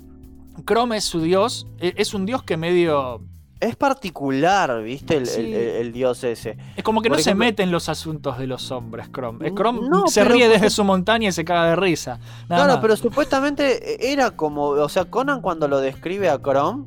[0.67, 3.21] Chrome es su dios, e- es un dios que medio...
[3.67, 5.15] Es particular, ¿viste?
[5.17, 5.39] El, Sí.
[5.41, 6.57] el- el- el dios ese.
[6.75, 9.47] Es como que Por no se mete en los asuntos de los hombres, Chrome.
[9.47, 12.19] Eh, Chrome No, se pero- ríe desde su montaña y se caga de risa.
[12.49, 16.85] Nada pero supuestamente era como, o sea, Conan cuando lo describe a Chrome,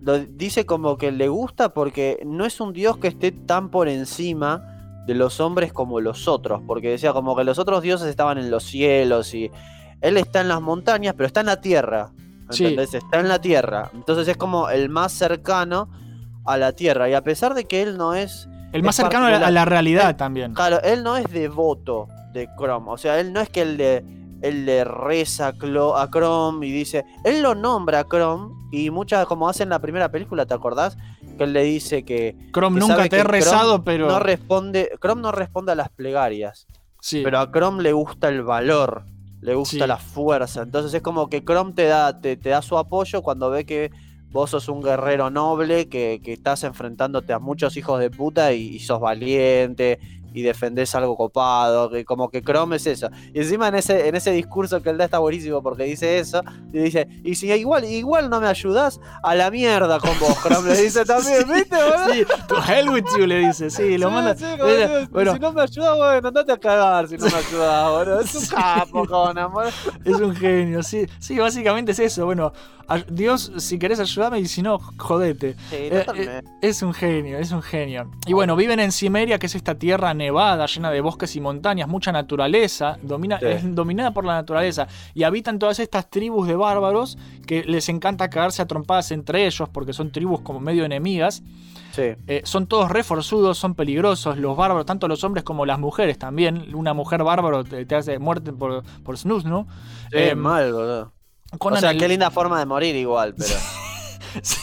[0.00, 3.88] lo dice como que le gusta porque no es un dios que esté tan por
[3.88, 4.62] encima
[5.06, 8.50] de los hombres como los otros, porque decía como que los otros dioses estaban en
[8.50, 9.50] los cielos y
[10.02, 12.10] él está en las montañas, pero está en la tierra,
[12.50, 12.64] Sí.
[12.66, 12.92] ¿entendés?
[12.94, 15.88] Está en la tierra, entonces es como el más cercano
[16.44, 19.26] a la tierra y a pesar de que él no es el más es cercano
[19.26, 19.48] a la, particular.
[19.48, 20.54] a la realidad también.
[20.54, 22.90] Claro, él no es devoto de Chrome.
[22.90, 24.04] O sea, él no es que él le,
[24.42, 27.04] él le reza a, Chrome y dice.
[27.24, 30.98] Él lo nombra a Chrome y muchas, como hace en la primera película, ¿te acordás?
[31.38, 32.36] Que él le dice que.
[32.52, 34.08] Chrome, que nunca te he rezado, Chrome pero...
[34.08, 36.66] No responde, Chrome no responde a las plegarias.
[37.00, 37.22] sí.
[37.24, 39.04] Pero a Chrome le gusta el valor,
[39.40, 39.86] le gusta Sí.
[39.86, 40.62] la fuerza.
[40.62, 43.90] Entonces es como que Chrome te da, te, te da su apoyo cuando ve que
[44.30, 48.76] vos sos un guerrero noble, que, que estás enfrentándote a muchos hijos de puta y,
[48.76, 49.98] y sos valiente
[50.34, 53.08] y defendés algo copado, que como que Chrome es eso.
[53.34, 56.42] Y encima en ese, en ese discurso que él da está buenísimo porque dice eso,
[56.72, 60.68] y dice, y si igual, igual no me ayudás, a la mierda con vos, Chrome
[60.74, 61.76] le dice también, ¿viste?
[61.76, 62.12] boludo?
[62.12, 64.34] Sí, to hell with you, le dice, sí, lo Sí, manda.
[64.36, 64.44] sí,
[65.10, 68.20] bueno, si no me ayudas, bueno, andate a cagar si no me ayudas, boludo.
[68.20, 69.70] Es un capo, Conan, boludo.
[70.04, 72.24] es un genio, sí, sí, básicamente es eso.
[72.26, 72.52] Bueno,
[73.10, 75.52] Dios, si querés ayudarme y si no, jodete.
[75.68, 78.10] Sí, Eh, eh, es un genio, es un genio.
[78.26, 81.88] Y bueno, viven en Cimeria, que es esta tierra nevada, llena de bosques y montañas,
[81.88, 83.46] mucha naturaleza, domina, Sí.
[83.46, 84.86] es dominada por la naturaleza.
[85.14, 87.16] Y habitan todas estas tribus de bárbaros
[87.46, 91.42] que les encanta cagarse a trompadas entre ellos, porque son tribus como medio enemigas.
[91.92, 92.02] Sí.
[92.26, 96.74] Eh, son todos reforzudos, son peligrosos, los bárbaros, tanto los hombres como las mujeres también.
[96.74, 99.66] Una mujer bárbaro te, te hace muerte por, por snus, ¿no?
[100.10, 101.12] Sí, Eh, mal, boludo.
[101.58, 103.54] O sea, el- qué linda forma de morir igual, pero.
[104.42, 104.56] Sí.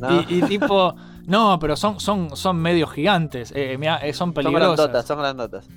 [0.00, 0.20] ¿no?
[0.22, 0.96] Y, y tipo,
[1.26, 4.76] no, pero son, son, son medio gigantes, eh, mirá, eh, son son peligrosos.
[4.76, 5.68] grandotas, son grandotas.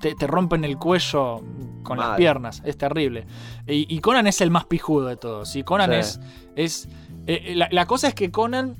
[0.00, 1.42] Te, te rompen el cuello
[1.82, 3.26] con las piernas, es terrible.
[3.66, 5.54] Y, y Conan es el más pijudo de todos.
[5.56, 5.96] Y Conan Sí.
[5.96, 6.20] es.
[6.56, 6.88] es
[7.26, 8.76] eh, la, la cosa es que Conan,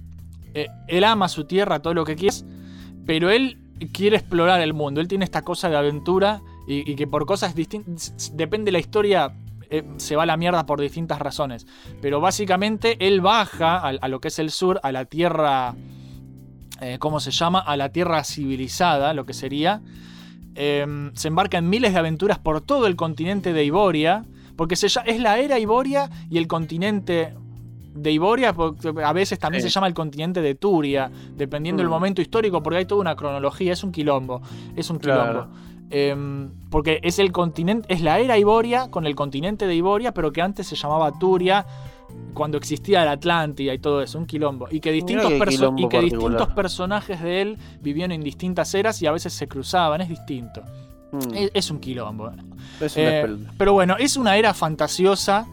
[0.55, 2.45] eh, él ama su tierra, todo lo que quieres,
[3.05, 3.59] pero él
[3.93, 5.01] quiere explorar el mundo.
[5.01, 8.31] Él tiene esta cosa de aventura y, y que por cosas distintas.
[8.35, 9.33] Depende de la historia.
[9.71, 11.67] eh, se va a la mierda por distintas razones.
[12.01, 15.75] Pero básicamente él baja a, a lo que es el sur, a la tierra.
[16.81, 17.61] Eh, ¿Cómo se llama?
[17.61, 19.81] A la tierra civilizada, lo que sería.
[20.55, 24.25] Eh, se embarca en miles de aventuras por todo el continente de Iboria.
[24.57, 27.35] Porque se es la era Iboria y el continente
[27.95, 28.55] de Iboria,
[29.05, 29.69] a veces también Sí.
[29.69, 31.93] se llama el continente de Turia, dependiendo del Mm.
[31.93, 34.41] momento histórico, porque hay toda una cronología, es un quilombo.
[34.77, 35.49] Es un Claro.
[35.49, 35.57] quilombo.
[35.91, 40.33] Em, porque es el continente, es la era Iboria con el continente de Iboria, pero
[40.33, 41.67] que antes se llamaba Turia
[42.35, 44.67] cuando existía la Atlántida y todo eso, un quilombo.
[44.71, 46.31] Y que distintos, qué perso- quilombo y que particular.
[46.31, 50.63] distintos personajes de él vivían en distintas eras y a veces se cruzaban, es distinto.
[51.13, 52.31] Mm, Es, es un quilombo.
[52.81, 55.47] es Eh, pero bueno, es una era fantasiosa.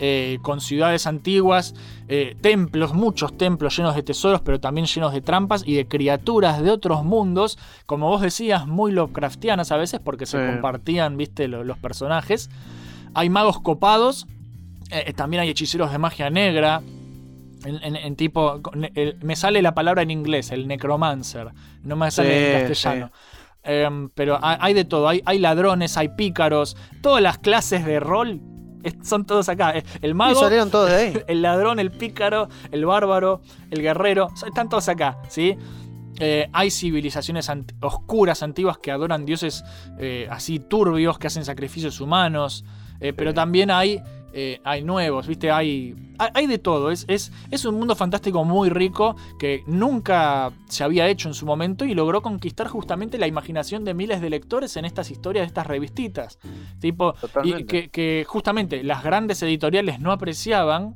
[0.00, 1.74] eh, con ciudades antiguas,
[2.06, 6.62] eh, templos, muchos templos llenos de tesoros, pero también llenos de trampas y de criaturas
[6.62, 10.52] de otros mundos, como vos decías, muy Lovecraftianas a veces, porque se Sí.
[10.52, 12.48] compartían, viste, lo- los personajes.
[13.14, 14.28] Hay magos copados,
[14.90, 16.82] eh, también hay hechiceros de magia negra.
[17.64, 18.60] En, en- en tipo,
[18.94, 21.48] el- me sale la palabra en inglés, el necromancer,
[21.82, 23.10] no me sale en Sí, castellano.
[23.64, 25.08] em, pero hay, hay de todo.
[25.08, 28.40] Hay, hay ladrones, hay pícaros, todas las clases de rol
[28.84, 29.76] es- son todos acá.
[29.76, 31.12] Eh, El Y mago, salieron todos de ahí.
[31.26, 35.56] el ladrón, el pícaro, el bárbaro, el guerrero, están todos acá, ¿sí?
[36.20, 39.64] Eh, hay civilizaciones ant- oscuras, antiguas, que adoran dioses
[39.98, 42.64] eh, así turbios, que hacen sacrificios humanos,
[43.00, 44.00] eh, pero también hay,
[44.40, 45.50] eh, hay nuevos, ¿viste?
[45.50, 50.84] Hay, hay, de todo, es, es, es un mundo fantástico muy rico que nunca se
[50.84, 54.76] había hecho en su momento y logró conquistar justamente la imaginación de miles de lectores
[54.76, 56.38] en estas historias, de estas revistitas.
[56.78, 57.14] Tipo,
[57.44, 60.94] y que, que justamente las grandes editoriales no apreciaban,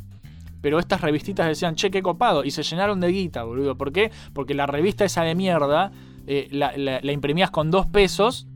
[0.61, 3.77] pero estas revistitas decían, che, qué copado, y se llenaron de guita, boludo.
[3.77, 4.13] ¿Por qué?
[4.33, 5.91] Porque la revista esa de mierda
[6.29, 8.47] eh, la, la- la imprimías con dos pesos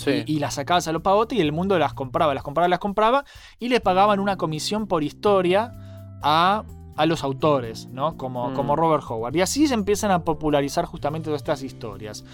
[0.00, 0.24] Sí.
[0.26, 2.78] y, y las sacabas a los pavotes y el mundo las compraba, las compraba, las
[2.78, 3.24] compraba
[3.58, 5.72] y le pagaban una comisión por historia
[6.22, 6.64] a,
[6.96, 8.16] a los autores, ¿no?
[8.16, 8.54] Como, Mm.
[8.54, 9.34] como Robert Howard.
[9.36, 12.24] Y así se empiezan a popularizar justamente todas estas historias.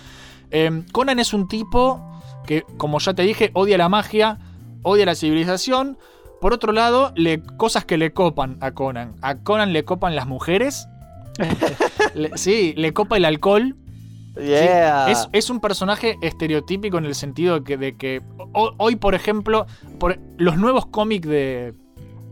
[0.50, 2.00] Eh, Conan es un tipo
[2.46, 4.38] que, como ya te dije, odia la magia,
[4.82, 5.98] odia la civilización.
[6.40, 9.14] Por otro lado, le, cosas que le copan a Conan.
[9.22, 10.86] A Conan le copan las mujeres.
[12.14, 13.76] Le- sí, le copa el alcohol.
[14.36, 15.10] Yeah.
[15.10, 18.22] Es, es un personaje estereotípico en el sentido de que, de que
[18.52, 19.66] ho- hoy, por ejemplo,
[19.98, 21.74] por los nuevos cómics de,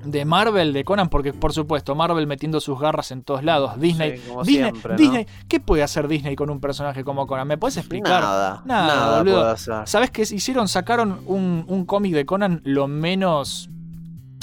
[0.05, 4.18] de Marvel, de Conan, porque por supuesto, Marvel metiendo sus garras en todos lados, Disney.
[4.18, 4.98] Sí, Disney, siempre, ¿no?
[4.98, 7.48] Disney, ¿qué puede hacer Disney con un personaje como Conan?
[7.48, 8.20] ¿Me puedes explicar?
[8.22, 8.86] Nada, Nada,
[9.24, 9.57] nada.
[9.86, 10.68] ¿Sabes qué hicieron?
[10.68, 13.70] Sacaron un, un cómic de Conan lo menos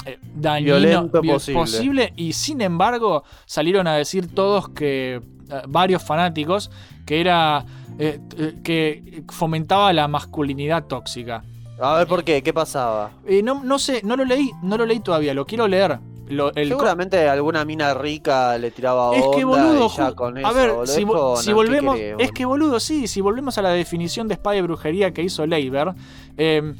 [0.04, 2.12] eh, dañino Violento posible.
[2.16, 5.22] y sin embargo salieron a decir todos que
[5.68, 6.70] varios fanáticos
[7.06, 7.64] que era
[7.98, 11.42] eh, eh, que fomentaba la masculinidad tóxica.
[11.80, 12.42] A ver, ¿por qué?
[12.42, 13.10] ¿Qué pasaba?
[13.26, 15.98] Eh, no, no sé, no lo leí, no lo leí todavía, lo quiero leer.
[16.28, 20.10] Lo- el co- Seguramente alguna mina rica le tiraba es que onda boludo, y ya
[20.10, 20.86] ju- con eso, a ver, boludo.
[20.86, 23.62] si, Es vo- Conan, si ¿qué volvemos, querés, es que boludo, sí, si volvemos a
[23.62, 25.92] la definición de espada y brujería que hizo Leiber,
[26.38, 26.72] eh,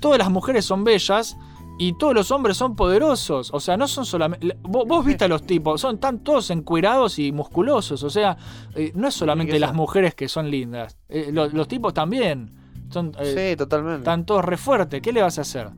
[0.00, 1.36] todas las mujeres son bellas
[1.78, 5.28] y todos los hombres son poderosos, o sea, no son solamente, vos, vos viste a
[5.28, 8.36] los tipos, son tan todos encuerados y musculosos, o sea,
[8.74, 12.52] eh, no es solamente las mujeres que son lindas, eh, lo- los, tipos también,
[12.90, 13.98] son, eh, Sí, totalmente.
[13.98, 15.70] están todos re fuertes, ¿qué le vas a hacer?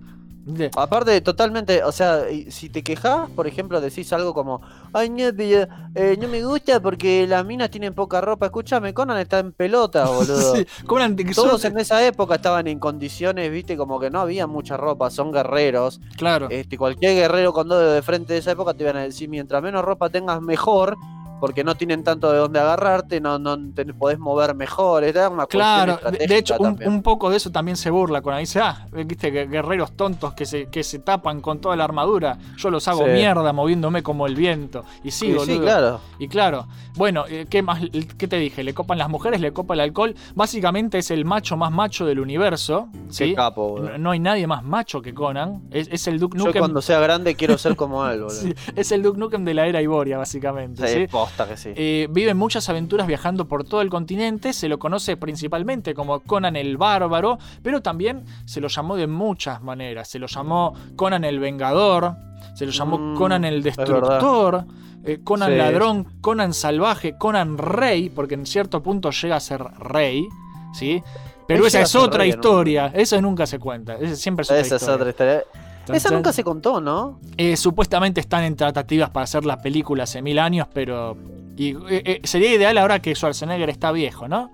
[0.76, 4.61] Aparte, totalmente, o sea, si te quejas, por ejemplo, decís algo como,
[4.93, 8.47] ay, no, pero, eh, no me gusta porque las minas tienen poca ropa.
[8.47, 10.57] Escúchame, Conan está en pelota, boludo.
[10.57, 14.20] Sí, Conan, que Todos son- en esa época estaban en condiciones, viste, como que no
[14.20, 16.01] había mucha ropa, son guerreros.
[16.16, 16.49] claro.
[16.51, 19.62] Este, cualquier guerrero con dedos de frente de esa época te iban a decir, mientras
[19.62, 20.97] menos ropa tengas, mejor,
[21.41, 25.47] porque no tienen tanto de dónde agarrarte, no, no te podés mover mejor, era una
[25.47, 28.43] Claro, cuestión de, hecho, un, poco de eso también se burla con ahí.
[28.43, 32.38] Dice, ah, viste, gue- guerreros tontos que se, que se tapan con toda la armadura.
[32.57, 33.11] Yo los hago Sí.
[33.12, 34.84] mierda moviéndome como el viento.
[35.03, 35.47] Y sí, Y boludo.
[35.55, 36.01] sí, claro.
[36.18, 36.66] Y claro,
[36.97, 37.80] bueno, eh, ¿qué más?
[38.18, 38.62] ¿Qué te dije?
[38.62, 40.14] Le copan las mujeres, le copa el alcohol.
[40.34, 42.88] Básicamente es el macho más macho del universo.
[43.09, 43.30] ¿sí?
[43.30, 43.91] Qué capo, boludo.
[43.93, 45.62] No, no hay nadie más macho que Conan.
[45.70, 46.61] Es, es el Duke Yo Nukem.
[46.61, 48.30] cuando sea grande quiero ser como él, boludo.
[48.41, 50.86] Sí, es el Duke Nukem de la era Iboria, básicamente.
[50.86, 51.07] Sí, ¿sí?
[51.31, 51.72] Posta que sí.
[51.74, 54.53] Eh, vive muchas aventuras viajando por todo el continente.
[54.53, 59.62] Se lo conoce principalmente como Conan el Bárbaro, pero también se lo llamó de muchas
[59.62, 60.09] maneras.
[60.09, 62.14] Se lo llamó Conan el Vengador,
[62.55, 64.64] se lo llamó Mm, Conan el es Destructor,
[65.05, 65.57] eh, Conan Sí.
[65.57, 70.26] Ladrón, Conan Salvaje, Conan Rey, porque en cierto punto llega a ser rey,
[70.74, 71.03] ¿sí?
[71.47, 72.93] Pero Él esa es otra rey historia.
[72.95, 73.97] Eso nunca se cuenta.
[73.97, 75.43] Esa siempre es otra Esa es otra historia.
[75.93, 77.20] Esa nunca se contó, ¿no?
[77.36, 81.16] Eh, supuestamente están en tratativas para hacer la película hace mil años, pero.
[81.57, 84.51] y, eh, eh, sería ideal ahora que Schwarzenegger está viejo, ¿no?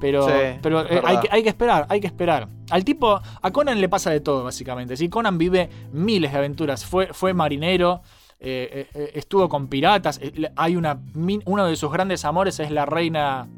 [0.00, 2.48] Pero, Sí, pero eh, hay, que, hay que esperar, hay que esperar.
[2.70, 4.96] Al tipo, a Conan le pasa de todo, básicamente.
[4.96, 5.10] ¿sí?
[5.10, 6.86] Conan vive miles de aventuras.
[6.86, 8.00] Fue, fue marinero,
[8.42, 10.18] eh, eh, eh, estuvo con piratas.
[10.56, 10.98] hay una.
[11.44, 13.48] Uno de sus grandes amores es la reina.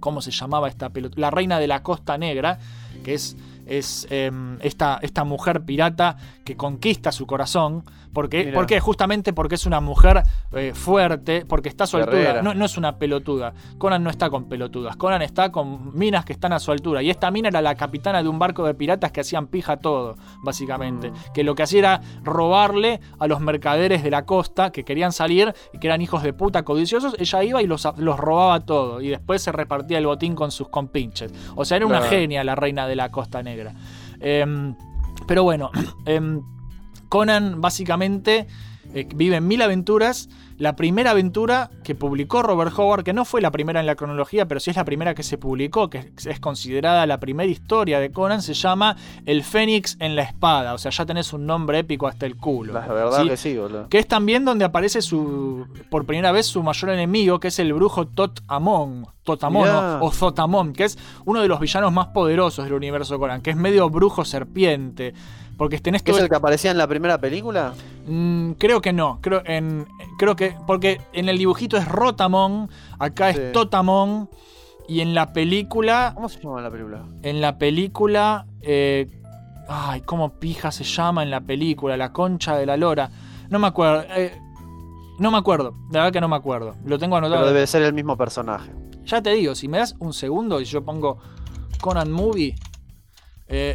[0.00, 1.18] ¿Cómo se llamaba esta pelota?
[1.18, 2.58] La reina de la Costa Negra,
[3.02, 3.36] que es,
[3.66, 6.18] es em, esta, esta mujer pirata
[6.48, 7.84] que conquista su corazón.
[8.14, 8.54] Porque, Mira.
[8.54, 8.80] ¿Por qué?
[8.80, 10.22] Justamente porque es una mujer
[10.52, 12.40] eh, fuerte, porque está a su altura.
[12.40, 13.52] No, no es una pelotuda.
[13.76, 14.96] Conan no está con pelotudas.
[14.96, 17.02] Conan está con minas que están a su altura.
[17.02, 20.16] Y esta mina era la capitana de un barco de piratas que hacían pija todo,
[20.42, 21.10] básicamente.
[21.10, 21.14] Mm.
[21.34, 25.52] Que lo que hacía era robarle a los mercaderes de la costa que querían salir
[25.74, 27.14] y que eran hijos de puta codiciosos.
[27.18, 29.02] Ella iba y los, los robaba todo.
[29.02, 31.30] Y después se repartía el botín con sus compinches.
[31.56, 32.10] O sea, era una Claro.
[32.10, 33.74] genia la reina de la Costa Negra.
[34.20, 34.74] Em,
[35.28, 35.70] pero bueno,
[36.06, 36.42] em,
[37.08, 38.48] Conan básicamente
[38.94, 40.28] eh, vive en mil aventuras
[40.58, 44.46] la primera aventura que publicó Robert Howard, que no fue la primera en la cronología,
[44.46, 48.10] pero sí es la primera que se publicó, que es considerada la primera historia de
[48.10, 50.74] Conan, se llama El Fénix en la Espada.
[50.74, 52.72] O sea, ya tenés un nombre épico hasta el culo.
[52.72, 53.88] La verdad que sí, boludo.
[53.88, 57.72] Que es también donde aparece su por primera vez su mayor enemigo, que es el
[57.72, 59.06] brujo Tot Amon.
[59.28, 59.98] Totamón Mirá.
[60.00, 63.56] o Zotamón, que es uno de los villanos más poderosos del universo Conan, que es
[63.56, 65.12] medio brujo serpiente.
[65.58, 67.74] Porque tenés ¿Que es todo el que aparecía en la primera película?
[68.06, 69.18] Mm, creo que no.
[69.20, 69.86] Creo, en,
[70.18, 70.54] creo que.
[70.66, 73.40] Porque en el dibujito es Rotamón, acá Sí.
[73.40, 74.30] es Totamón.
[74.88, 76.12] Y en la película.
[76.14, 77.04] ¿Cómo se llama la película?
[77.22, 78.46] En la película.
[78.62, 79.06] eh,
[79.68, 81.96] ay, ¿cómo pija se llama en la película?
[81.96, 83.10] La concha de la lora.
[83.50, 84.04] No me acuerdo.
[84.16, 84.40] eh,
[85.18, 85.74] no me acuerdo.
[85.90, 86.76] La verdad que no me acuerdo.
[86.86, 87.42] Lo tengo anotado.
[87.42, 88.70] Pero debe ser el mismo personaje.
[89.04, 91.18] Ya te digo, si me das un segundo y yo pongo
[91.80, 92.54] Conan Movie.
[93.48, 93.74] Eh,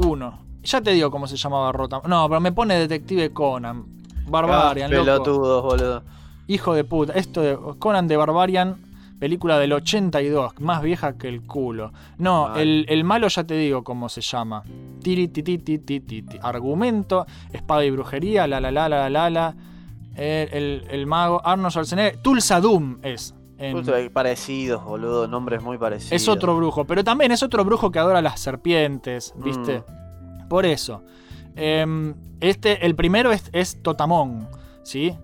[0.00, 0.44] uno.
[0.66, 2.00] Ya te digo cómo se llamaba Rota.
[2.06, 3.84] No, pero me pone Detective Conan.
[4.28, 5.04] Barbarian, Ah, loco.
[5.24, 6.02] Pelotudos, boludo.
[6.48, 7.12] Hijo de puta.
[7.14, 8.76] Esto de Conan de Barbarian,
[9.20, 11.92] película del 82, más vieja que el culo.
[12.18, 14.62] No, el, el malo ya te digo cómo se llama.
[15.02, 16.38] Tiri, ti, ti, ti, ti, ti, ti.
[16.42, 19.54] Argumento, espada y brujería, la la la la la la.
[20.16, 22.16] El, el- el mago Arnold Schwarzenegger.
[22.22, 23.34] Tulsa Doom es.
[23.58, 25.26] en- parecidos, boludo.
[25.28, 26.12] Nombres muy parecidos.
[26.20, 29.78] es otro brujo, pero también es otro brujo que adora las serpientes, ¿viste?
[29.80, 29.95] Mm.
[30.48, 31.02] Por eso.
[31.54, 34.48] Em, este, el primero es, es Totamón,
[34.82, 35.14] ¿sí?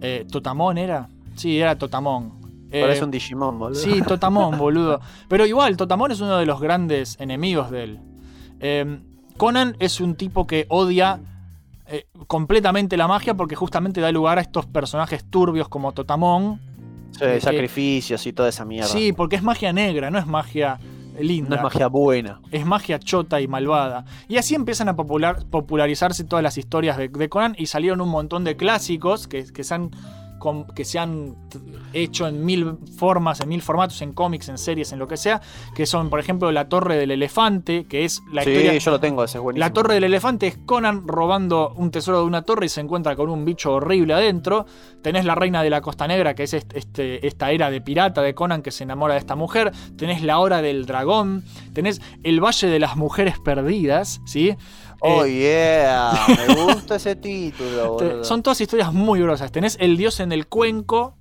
[0.00, 1.08] Eh, ¿Totamón era?
[1.36, 2.38] Sí, era Totamón.
[2.70, 3.80] Eh, Parece un Digimon, boludo.
[3.80, 5.00] Sí, Totamón, boludo.
[5.28, 7.98] Pero igual, Totamón es uno de los grandes enemigos de él.
[8.60, 9.02] Em,
[9.36, 11.18] Conan es un tipo que odia
[11.86, 16.60] eh, completamente la magia porque justamente da lugar a estos personajes turbios como Totamón.
[17.12, 18.88] Sí, que- sacrificios y toda esa mierda.
[18.88, 20.78] Sí, porque es magia negra, no es magia
[21.24, 21.50] linda.
[21.50, 22.40] No es magia buena.
[22.50, 24.04] Es magia chota y malvada.
[24.28, 28.08] Y así empiezan a popular- popularizarse todas las historias de, de Conan y salieron un
[28.08, 29.90] montón de clásicos que, que se han
[30.74, 31.36] que se han
[31.92, 35.40] hecho en mil formas, en mil formatos, en cómics, en series, en lo que sea,
[35.74, 38.76] que son, por ejemplo, La Torre del Elefante, que es la sí, historia...
[38.78, 39.66] yo lo tengo, ese es buenísimo.
[39.66, 43.16] La Torre del Elefante es Conan robando un tesoro de una torre y se encuentra
[43.16, 44.66] con un bicho horrible adentro.
[45.02, 48.34] Tenés la Reina de la Costa Negra, que es este- esta era de pirata de
[48.34, 49.72] Conan que se enamora de esta mujer.
[49.96, 51.44] Tenés la Hora del Dragón.
[51.72, 54.56] Tenés el Valle de las Mujeres Perdidas, ¿sí?
[55.00, 56.12] Oh, Eh, yeah.
[56.46, 58.24] Me gusta ese título, boludo.
[58.24, 59.50] son todas historias muy grosas.
[59.52, 61.16] Tenés el Dios en el Cuenco.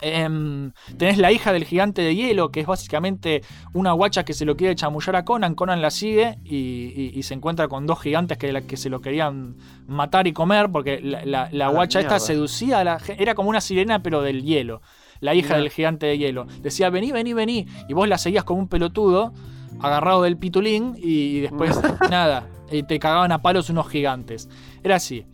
[0.00, 3.42] em, tenés la hija del gigante de hielo, que es básicamente
[3.72, 5.56] una guacha que se lo quiere chamullar a Conan.
[5.56, 8.90] Conan la sigue y, y- y se encuentra con dos gigantes que, la- que se
[8.90, 9.56] lo querían
[9.88, 13.20] matar y comer, porque la, la- la Ah, guacha esta seducía a la gente.
[13.20, 14.82] Era como una sirena, pero del hielo.
[15.18, 16.46] La hija del gigante de hielo.
[16.62, 17.66] Decía, vení, vení, vení.
[17.88, 19.32] Y vos la seguías como un pelotudo,
[19.80, 21.76] agarrado del pitulín, y después,
[22.08, 24.48] nada, y te cagaban a palos unos gigantes.
[24.82, 25.26] Era así.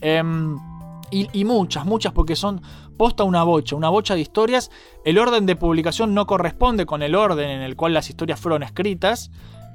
[0.00, 0.56] Em,
[1.10, 2.62] y, y muchas, muchas, porque son
[2.96, 4.70] posta una bocha, una bocha de historias.
[5.04, 8.62] El orden de publicación no corresponde con el orden en el cual las historias fueron
[8.62, 9.30] escritas.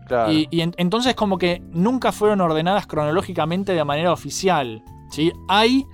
[0.08, 0.32] Claro.
[0.32, 4.84] Y, y en- entonces como que nunca fueron ordenadas cronológicamente de manera oficial.
[5.10, 5.32] ¿sí?
[5.48, 5.86] Hay,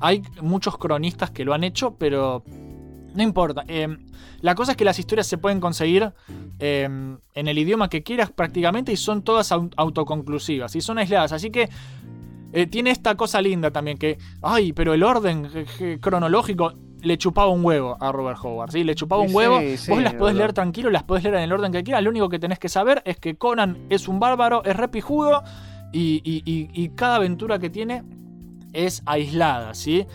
[0.00, 2.42] hay muchos cronistas que lo han hecho, pero
[3.14, 3.64] no importa.
[3.68, 3.88] Eh,
[4.40, 6.12] la cosa es que las historias se pueden conseguir
[6.58, 6.84] eh,
[7.34, 11.32] en el idioma que quieras prácticamente y son todas au- autoconclusivas y son aisladas.
[11.32, 11.68] Así que
[12.52, 17.16] eh, tiene esta cosa linda también que, ay, pero el orden eh, eh, cronológico le
[17.16, 18.84] chupaba un huevo a Robert Howard, ¿sí?
[18.84, 19.58] Le chupaba un huevo.
[19.76, 22.02] sí, Vos las podés leer tranquilo, las podés leer en el orden que quieras.
[22.02, 25.42] Lo único que tenés que saber es que Conan es un bárbaro, es repijudo
[25.92, 28.02] y, y- y- y cada aventura que tiene
[28.72, 30.06] es aislada, ¿sí?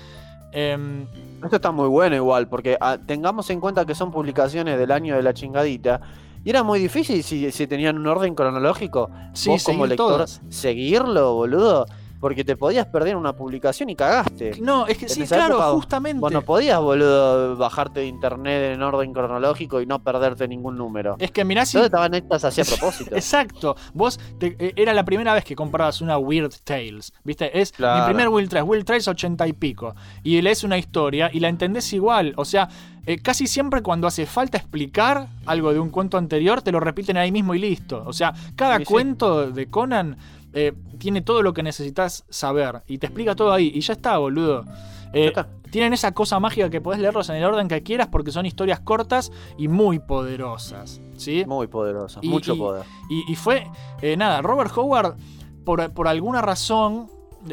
[0.51, 1.05] Em,
[1.45, 5.15] Esto está muy bueno igual, porque ah, tengamos en cuenta que son publicaciones del año
[5.15, 6.01] de la chingadita.
[6.43, 9.11] Y era muy difícil si, si tenían un orden cronológico.
[9.33, 10.41] Sí, vos como lector, todas.
[10.49, 11.85] seguirlo, boludo.
[12.19, 14.51] Porque te podías perder una publicación y cagaste.
[14.61, 16.19] no, es que En sí, claro, época, justamente.
[16.19, 21.15] Vos no podías, boludo, bajarte de internet en orden cronológico y no perderte ningún número.
[21.19, 23.15] es que mirá si Todas estaban hechas así a propósito.
[23.15, 23.75] Exacto.
[23.93, 27.13] Vos te- eh, era la primera vez que comprabas una Weird Tales.
[27.23, 27.59] ¿Viste?
[27.59, 28.05] Es mi Claro.
[28.05, 28.63] primer Will Trace.
[28.63, 29.93] Will Trace 80 y pico.
[30.23, 32.33] Y lees una historia y la entendés igual.
[32.37, 32.69] O sea,
[33.05, 37.17] eh, casi siempre cuando hace falta explicar algo de un cuento anterior, te lo repiten
[37.17, 38.03] ahí mismo y listo.
[38.05, 38.91] O sea, cada Sí, sí.
[38.93, 40.17] cuento de Conan
[40.55, 42.81] eh, tiene todo lo que necesitas saber.
[42.87, 43.71] Y te explica todo ahí.
[43.75, 44.65] Y ya está, boludo.
[45.13, 45.47] Eh, Ya está.
[45.69, 48.79] tienen esa cosa mágica que podés leerlos en el orden que quieras porque son historias
[48.79, 50.99] cortas y muy poderosas.
[51.17, 51.45] ¿Sí?
[51.45, 52.85] Muy poderoso, Y- mucho y- poder.
[53.09, 53.67] Y, y fue,
[54.01, 55.15] eh, nada, Robert Howard,
[55.63, 57.07] por, por alguna razón,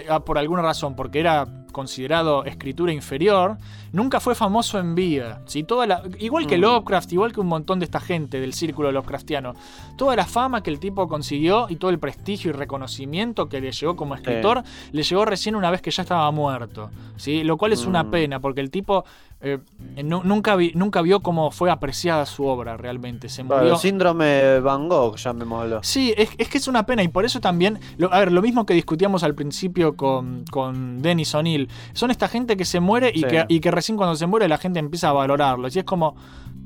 [0.09, 3.57] ah, por alguna razón, porque era considerado escritura inferior,
[3.93, 5.43] nunca fue famoso en vida.
[5.47, 5.65] ¿sí?
[5.65, 6.61] Toda la, igual que Mm.
[6.63, 9.55] Lovecraft, igual que un montón de esta gente del círculo Lovecraftiano.
[9.97, 13.73] Toda la fama que el tipo consiguió y todo el prestigio y reconocimiento que le
[13.73, 14.63] llegó como escritor,
[14.93, 16.91] le llegó recién una vez que ya estaba muerto.
[17.17, 17.45] ¿sí?
[17.45, 18.11] Lo cual es una Mm.
[18.11, 19.05] pena, porque el tipo
[19.45, 19.59] eh,
[20.05, 23.29] nu- nunca, vi- nunca vio cómo fue apreciada su obra realmente.
[23.29, 25.81] Se el síndrome Van Gogh, llamémoslo.
[25.83, 28.41] Sí, es, es que es una pena y por eso también, lo- a ver, lo
[28.41, 31.62] mismo que discutíamos al principio con, con Dennis O'Neill,
[31.93, 33.27] son esta gente que se muere y, Sí.
[33.27, 36.17] que, y que recién cuando se muere la gente empieza a valorarlos y es como,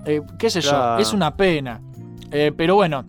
[0.05, 0.97] eh, qué sé Claro.
[0.97, 1.81] yo, es una pena.
[2.31, 3.05] Eh, pero bueno,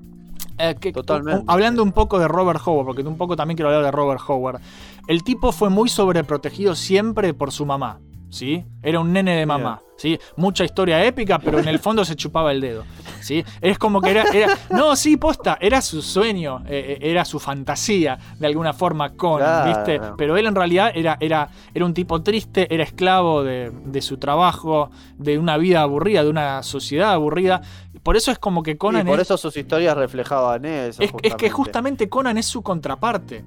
[0.58, 1.42] eh, que- Totalmente.
[1.42, 4.22] u- hablando un poco de Robert Howard, porque un poco también quiero hablar de Robert
[4.28, 4.62] Howard,
[5.08, 8.00] el tipo fue muy sobreprotegido siempre por su mamá.
[8.30, 8.66] ¿Sí?
[8.84, 10.20] Era un nene de mamá, ¿sí?
[10.36, 12.84] Mucha historia épica, pero en el fondo se chupaba el dedo,
[13.28, 13.44] ¿sí?
[13.62, 17.40] Es como que era, era- no, sí, posta, era su sueño, eh, eh, era su
[17.40, 19.68] fantasía, de alguna forma, con, Claro.
[19.68, 20.02] ¿viste?
[20.18, 24.18] Pero él en realidad era, era, era un tipo triste, era esclavo de, de su
[24.18, 27.62] trabajo, de una vida aburrida, de una sociedad aburrida.
[28.04, 31.02] Por eso es como que Y Conan por es, eso sus historias reflejaban eso.
[31.04, 33.44] es, es que justamente Conan es su contraparte.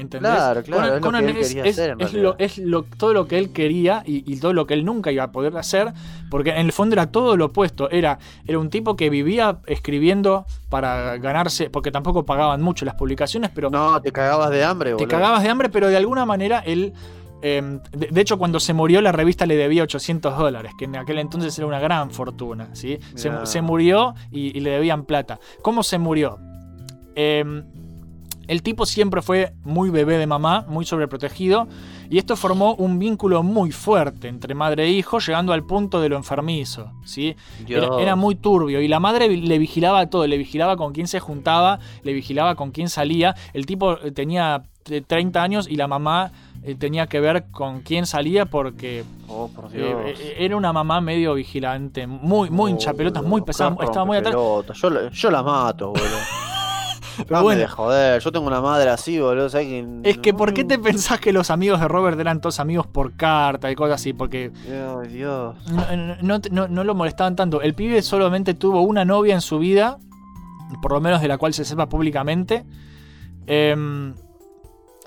[0.00, 0.32] ¿Entendés?
[0.32, 3.12] Claro, claro, es lo que él quería es- hacer, en es lo- es lo- todo
[3.12, 5.92] lo que él quería y, y todo lo que él nunca iba a poder hacer,
[6.30, 7.90] porque en el fondo era todo lo opuesto.
[7.90, 13.50] Era, era un tipo que vivía escribiendo para ganarse, porque tampoco pagaban mucho las publicaciones,
[13.54, 15.08] pero No, te cagabas de hambre, te boludo.
[15.08, 16.92] cagabas de hambre, pero de alguna manera él.
[17.42, 20.96] eh, de, de hecho, cuando se murió, la revista le debía 800 dólares, que en
[20.96, 22.68] aquel entonces era una gran fortuna.
[22.74, 22.98] ¿sí?
[23.14, 25.38] Se murió y, y le debían plata.
[25.62, 26.38] ¿Cómo se murió?
[27.16, 27.44] Eh,
[28.50, 31.68] el tipo siempre fue muy bebé de mamá, muy sobreprotegido,
[32.10, 36.08] y esto formó un vínculo muy fuerte entre madre e hijo, llegando al punto de
[36.08, 36.92] lo enfermizo.
[37.04, 37.36] ¿sí?
[37.68, 41.78] Era, muy turbio, y la madre le vigilaba todo, le vigilaba con quién se juntaba,
[42.02, 43.34] le vigilaba con quién salía.
[43.52, 46.32] El tipo eh, tenía eh, 30 años y la mamá
[46.62, 51.00] eh, tenía que ver con quién salía porque Oh, por eh, eh, era una mamá
[51.00, 54.34] medio vigilante, muy, muy hincha pelotas, muy pesada, estaba muy atrás.
[54.34, 56.18] Yo, yo la mato, boludo.
[57.28, 57.60] Pero bueno.
[57.60, 59.48] de joder, yo tengo una madre así, boludo.
[59.48, 59.86] ¿sabes que...
[60.04, 63.16] Es que, ¿por qué te pensás que los amigos de Robert eran todos amigos por
[63.16, 64.12] carta y cosas así?
[64.12, 65.56] Porque Dios, Dios.
[65.70, 67.62] no, no- no- no lo molestaban tanto.
[67.62, 69.98] El pibe solamente tuvo una novia en su vida,
[70.82, 72.64] por lo menos de la cual se sepa públicamente.
[73.46, 74.14] Em,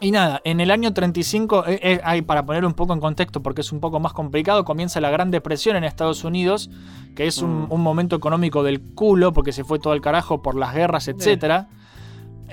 [0.01, 3.41] y nada, en el año 35, eh, eh, hay, para poner un poco en contexto,
[3.41, 6.69] porque es un poco más complicado, comienza la Gran Depresión en Estados Unidos,
[7.15, 7.67] que es un, Mm.
[7.71, 11.69] un momento económico del culo, porque se fue todo el carajo por las guerras, etcétera.
[11.71, 11.82] Em,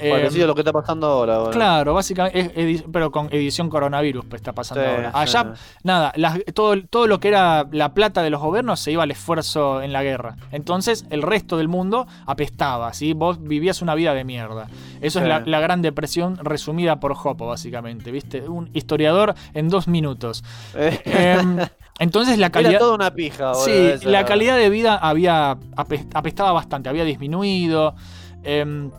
[0.09, 1.51] Parecido a lo que está pasando ahora.
[1.51, 5.11] Claro, básicamente, es pero con edición coronavirus pues, está pasando Sí, ahora.
[5.11, 5.37] sí.
[5.37, 9.03] Allá, nada, las- todo, todo lo que era la plata de los gobiernos se iba
[9.03, 10.37] al esfuerzo en la guerra.
[10.53, 13.13] Entonces, el resto del mundo apestaba, ¿sí?
[13.13, 14.69] Vos vivías una vida de mierda.
[15.01, 15.25] Eso Sí.
[15.25, 18.49] es la, la gran depresión resumida por Hopo, básicamente, ¿viste?
[18.49, 20.43] Un historiador en dos minutos.
[20.75, 21.59] Em,
[21.99, 22.73] entonces, la calidad.
[22.73, 23.55] Era toda una pija.
[23.55, 27.95] Sí, esa la calidad de vida había ape- apestaba bastante, había disminuido.
[28.43, 28.91] Em,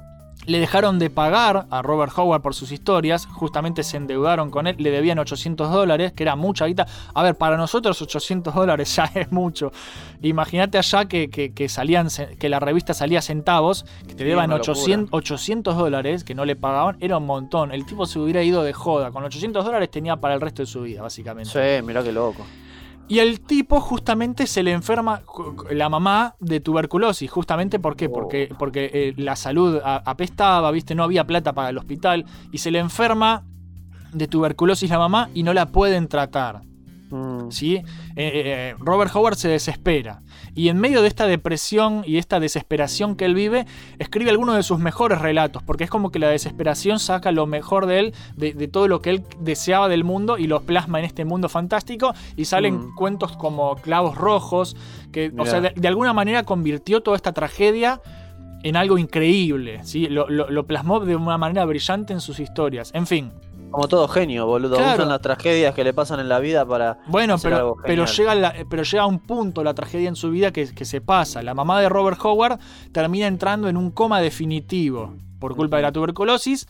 [0.45, 4.75] le dejaron de pagar a Robert Howard por sus historias, justamente se endeudaron con él,
[4.79, 6.87] le debían 800 dólares, que era mucha guita.
[7.13, 9.71] A ver, para nosotros 800 dólares ya es mucho.
[10.21, 12.07] Imagínate allá que, que- que salían,
[12.39, 14.73] que la revista salía centavos, que te deban una locura.
[14.79, 17.71] 800, 800 dólares, que no le pagaban, era un montón.
[17.71, 20.65] El tipo se hubiera ido de joda, con 800 dólares tenía para el resto de
[20.67, 21.51] su vida, básicamente.
[21.51, 22.45] Sí, mirá qué loco.
[23.11, 25.21] Y el tipo justamente se le enferma
[25.69, 27.29] la mamá de tuberculosis.
[27.29, 28.07] Justamente ¿por qué?
[28.07, 30.95] porque, porque eh, la salud apestaba, ¿viste?
[30.95, 32.25] No había plata para el hospital.
[32.53, 33.43] Y se le enferma
[34.13, 36.61] de tuberculosis la mamá y no la pueden tratar.
[37.09, 37.51] Mm.
[37.51, 37.75] ¿sí?
[37.75, 37.83] Eh,
[38.15, 40.21] eh, Robert Howard se desespera.
[40.53, 43.65] Y en medio de esta depresión y esta desesperación que él vive,
[43.99, 47.85] escribe algunos de sus mejores relatos, porque es como que la desesperación saca lo mejor
[47.85, 51.05] de él, de, de todo lo que él deseaba del mundo y lo plasma en
[51.05, 52.13] este mundo fantástico.
[52.35, 52.95] Y salen Mm.
[52.95, 54.75] cuentos como Clavos Rojos,
[55.13, 58.01] que o sea, de, de alguna manera convirtió toda esta tragedia
[58.63, 59.79] en algo increíble.
[59.83, 60.07] ¿sí?
[60.07, 62.91] Lo, lo- lo plasmó de una manera brillante en sus historias.
[62.93, 63.31] En fin.
[63.71, 64.75] Como todo genio, boludo.
[64.77, 64.95] Claro.
[64.97, 66.99] Usan las tragedias que le pasan en la vida para.
[67.07, 70.15] Bueno, hacer pero, algo pero, llega la- pero llega a un punto la tragedia en
[70.15, 71.41] su vida que, que se pasa.
[71.41, 72.59] La mamá de Robert Howard
[72.91, 76.67] termina entrando en un coma definitivo por culpa de la tuberculosis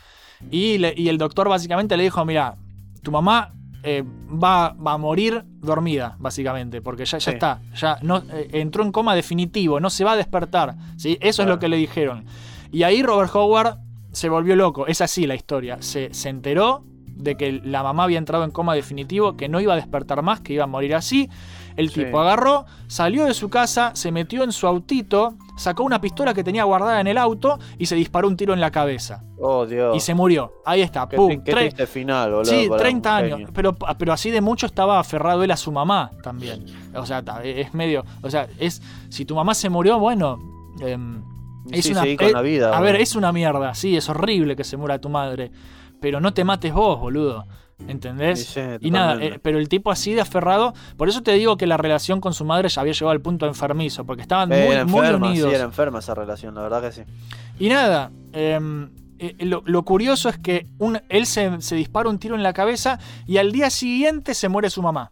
[0.49, 2.55] y, le- y el doctor básicamente le dijo, mira,
[3.03, 7.31] tu mamá eh, va, va a morir dormida, básicamente, porque ya, ya Sí.
[7.31, 10.75] está, ya no, eh, entró en coma definitivo, no se va a despertar.
[10.97, 11.17] ¿sí?
[11.19, 12.25] Eso es lo que le dijeron.
[12.71, 13.79] Y ahí Robert Howard
[14.11, 15.77] se volvió loco, es así la historia.
[15.81, 16.83] Se, se enteró
[17.15, 20.39] de que la mamá había entrado en coma definitivo, que no iba a despertar más,
[20.41, 21.29] que iba a morir así.
[21.77, 22.03] El Sí.
[22.03, 26.43] tipo agarró, salió de su casa, se metió en su autito, sacó una pistola que
[26.43, 29.23] tenía guardada en el auto y se disparó un tiro en la cabeza.
[29.39, 29.95] Oh, Dios.
[29.95, 30.51] Y se murió.
[30.65, 31.41] Ahí está, Qué, pum.
[31.43, 32.45] qué triste final, boludo.
[32.51, 33.49] Sí, para 30 un años.
[33.53, 36.65] Pero, pero así de mucho estaba aferrado él a su mamá también.
[36.93, 38.03] O sea, es medio.
[38.21, 38.81] O sea, es.
[39.09, 40.39] Si tu mamá se murió, bueno.
[40.81, 41.21] em,
[41.71, 43.73] es sí, una, con la vida, A ver, es una mierda.
[43.75, 45.51] Sí, es horrible que se muera tu madre.
[46.01, 47.45] Pero no te mates vos, boludo.
[47.87, 48.45] ¿Entendés?
[48.45, 50.73] Sí, sí, y nada, eh, pero el tipo así de aferrado.
[50.97, 53.47] Por eso te digo que la relación con su madre ya había llegado al punto
[53.47, 54.05] enfermizo.
[54.05, 55.49] Porque estaban Eh, muy, era muy enferma, unidos.
[55.49, 57.01] sí, era enferma esa relación, la verdad que sí.
[57.57, 62.19] Y nada, em, eh, lo, lo curioso es que un- él se, se dispara un
[62.19, 65.11] tiro en la cabeza y al día siguiente se muere su mamá.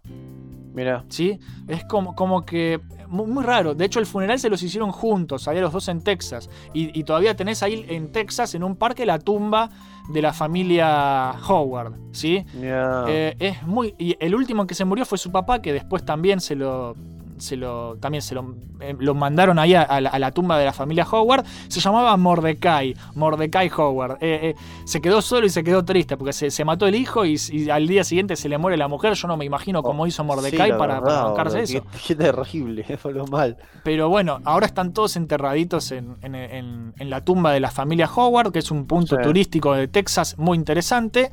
[0.73, 1.05] Mira.
[1.09, 1.39] ¿Sí?
[1.67, 2.79] Es como, como que.
[3.07, 3.73] Muy, muy raro.
[3.73, 6.47] De hecho, el funeral se los hicieron juntos, había los dos en Texas.
[6.75, 9.71] Y, y todavía tenés ahí en Texas, en un parque, la tumba
[10.09, 11.93] de la familia Howard.
[12.11, 12.45] ¿Sí?
[12.55, 13.95] Eh, es muy.
[13.97, 16.95] Y el último que se murió fue su papá, que después también se lo.
[17.39, 20.57] Se lo, también se lo, eh, lo mandaron ahí a, a la, a la tumba
[20.59, 21.45] de la familia Howard.
[21.67, 22.95] Se llamaba Mordecai.
[23.15, 24.17] Mordecai Howard.
[24.21, 27.25] Eh, eh, se quedó solo y se quedó triste porque se, se mató el hijo
[27.25, 29.13] y, y al día siguiente se le muere la mujer.
[29.13, 31.81] Yo no me imagino cómo hizo Mordecai Sí, para, para bancarse eso.
[31.83, 33.57] Qué, qué terrible, fue lo mal.
[33.83, 38.09] Pero bueno, ahora están todos enterraditos en, en- en- en la tumba de la familia
[38.13, 39.21] Howard, que es un punto Sí.
[39.23, 41.31] turístico de Texas muy interesante.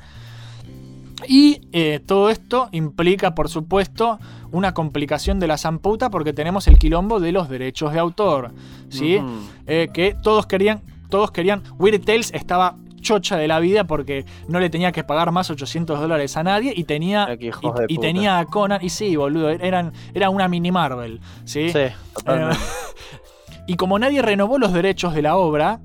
[1.26, 4.18] Y eh, todo esto implica, por supuesto,
[4.52, 8.52] una complicación de la zamputa porque tenemos el quilombo de los derechos de autor.
[8.88, 9.18] ¿sí?
[9.66, 11.62] Eh, que todos querían, todos querían.
[11.78, 16.00] Weird Tales estaba chocha de la vida porque no le tenía que pagar más 800
[16.00, 17.36] dólares a nadie y tenía
[17.88, 22.56] y, tenía a Conan y sí boludo eran era una mini Marvel sí, Sí, totalmente.
[22.56, 25.78] Eh, y como nadie renovó los derechos de la obra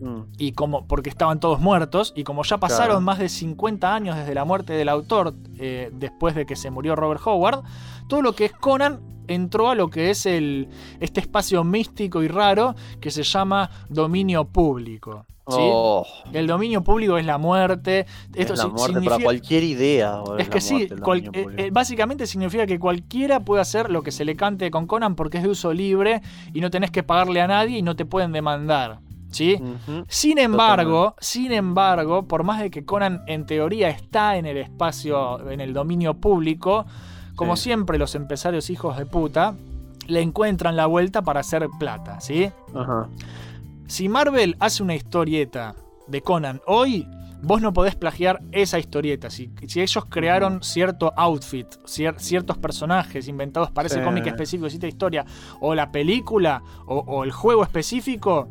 [0.00, 0.20] Mm.
[0.38, 3.00] y como porque estaban todos muertos y como ya pasaron Claro.
[3.00, 6.94] más de 50 años desde la muerte del autor eh, después de que se murió
[6.94, 7.62] Robert Howard
[8.08, 10.68] todo lo que es Conan entró a lo que es el
[11.00, 15.56] este espacio místico y raro que se llama dominio público ¿sí?
[15.58, 20.22] Oh, el dominio público es la muerte esto es la muerte significa- para cualquier idea.
[20.38, 24.12] es que sí, muerte, cual- eh, eh, básicamente significa que cualquiera puede hacer lo que
[24.12, 26.22] se le cante con Conan porque es de uso libre
[26.54, 29.00] y no tenés que pagarle a nadie y no te pueden demandar.
[29.30, 29.60] ¿Sí?
[30.08, 35.50] Sin embargo, sin embargo, por más de que Conan en teoría está en el espacio,
[35.50, 36.86] en el dominio público,
[37.36, 37.64] como Sí.
[37.64, 39.54] siempre los empresarios hijos de puta
[40.06, 42.50] le encuentran la vuelta para hacer plata, ¿sí?
[42.74, 43.08] Ajá.
[43.86, 45.74] Si Marvel hace una historieta
[46.06, 47.06] de Conan hoy,
[47.42, 49.30] vos no podés plagiar esa historieta.
[49.30, 54.04] Si, si ellos crearon cierto outfit, cier- ciertos personajes inventados para ese Sí.
[54.04, 55.24] cómic específico, cierta historia,
[55.60, 58.48] o la película, o, o el juego específico,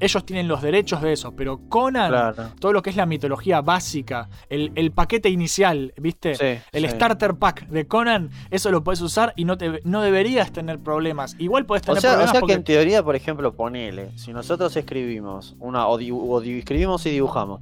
[0.00, 1.32] ellos tienen los derechos de eso.
[1.36, 2.44] Pero Conan, Claro.
[2.60, 6.34] todo lo que es la mitología básica, el, el paquete inicial, ¿viste?
[6.34, 6.94] Sí, el sí.
[6.94, 11.36] starter pack de Conan, eso lo puedes usar y no, te, no deberías tener problemas.
[11.38, 12.52] Igual O tener sea, o problemas sea porque...
[12.54, 17.60] que en teoría, por ejemplo, ponele, si nosotros escribimos una o, o escribimos y dibujamos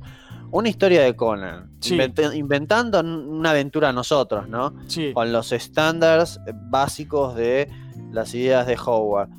[0.51, 1.99] una historia de Conan, Sí.
[2.35, 4.75] inventando una aventura nosotros, ¿no?
[5.15, 6.39] Con los estándares
[6.71, 7.69] básicos de
[8.13, 9.31] las ideas de Howard.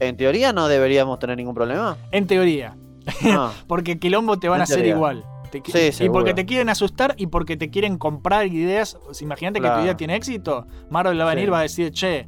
[0.00, 1.96] En teoría no deberíamos tener ningún problema.
[2.10, 2.76] En teoría.
[3.66, 4.94] Porque quilombo te van En a hacer teoría.
[4.94, 5.24] igual.
[5.50, 6.12] Te Sí, y seguro.
[6.20, 8.98] porque te quieren asustar y porque te quieren comprar ideas.
[9.04, 10.66] Pues Imagínate que tu idea tiene éxito.
[10.90, 11.50] Marvel va a venir Sí.
[11.50, 12.26] va a decir, che, eh,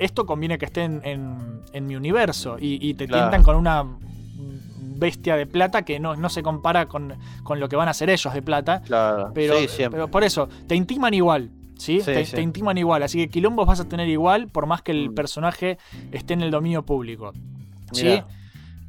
[0.00, 2.58] esto conviene que esté en, en- en mi universo.
[2.60, 3.24] Y, y te Claro.
[3.24, 3.84] tientan con una
[4.98, 8.10] bestia de plata que no, no se compara con, con lo que van a hacer
[8.10, 8.82] ellos de plata.
[8.82, 9.30] claro.
[9.34, 9.96] Pero, sí, siempre.
[9.98, 11.50] pero por eso, te intiman igual.
[11.80, 12.00] ¿Sí?
[12.00, 12.36] Sí, te, sí.
[12.36, 13.02] te intiman igual.
[13.02, 15.14] Así que quilombos vas a tener igual por más que el Mm.
[15.14, 15.78] personaje
[16.12, 17.32] esté en el dominio público.
[17.92, 18.22] ¿sí?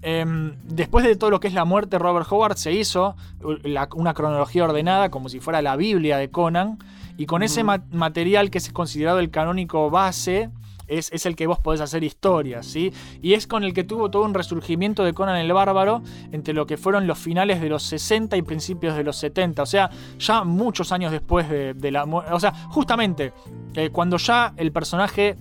[0.04, 3.16] Em, después de todo lo que es la muerte de Robert Howard, se hizo
[3.64, 6.80] la- una cronología ordenada como si fuera la Biblia de Conan.
[7.18, 10.50] Y con ese ma- material que es considerado el canónico base,
[10.92, 12.94] es, es el que vos podés hacer historias, ¿sí?
[13.22, 16.66] Y es con el que tuvo todo un resurgimiento de Conan el Bárbaro entre lo
[16.66, 19.64] que fueron los finales de los 60 y principios de los 70.
[19.64, 19.90] O sea,
[20.20, 22.34] ya muchos años después de, de la muerte.
[22.34, 23.34] O sea, justamente,
[23.76, 25.38] eh, cuando ya el personaje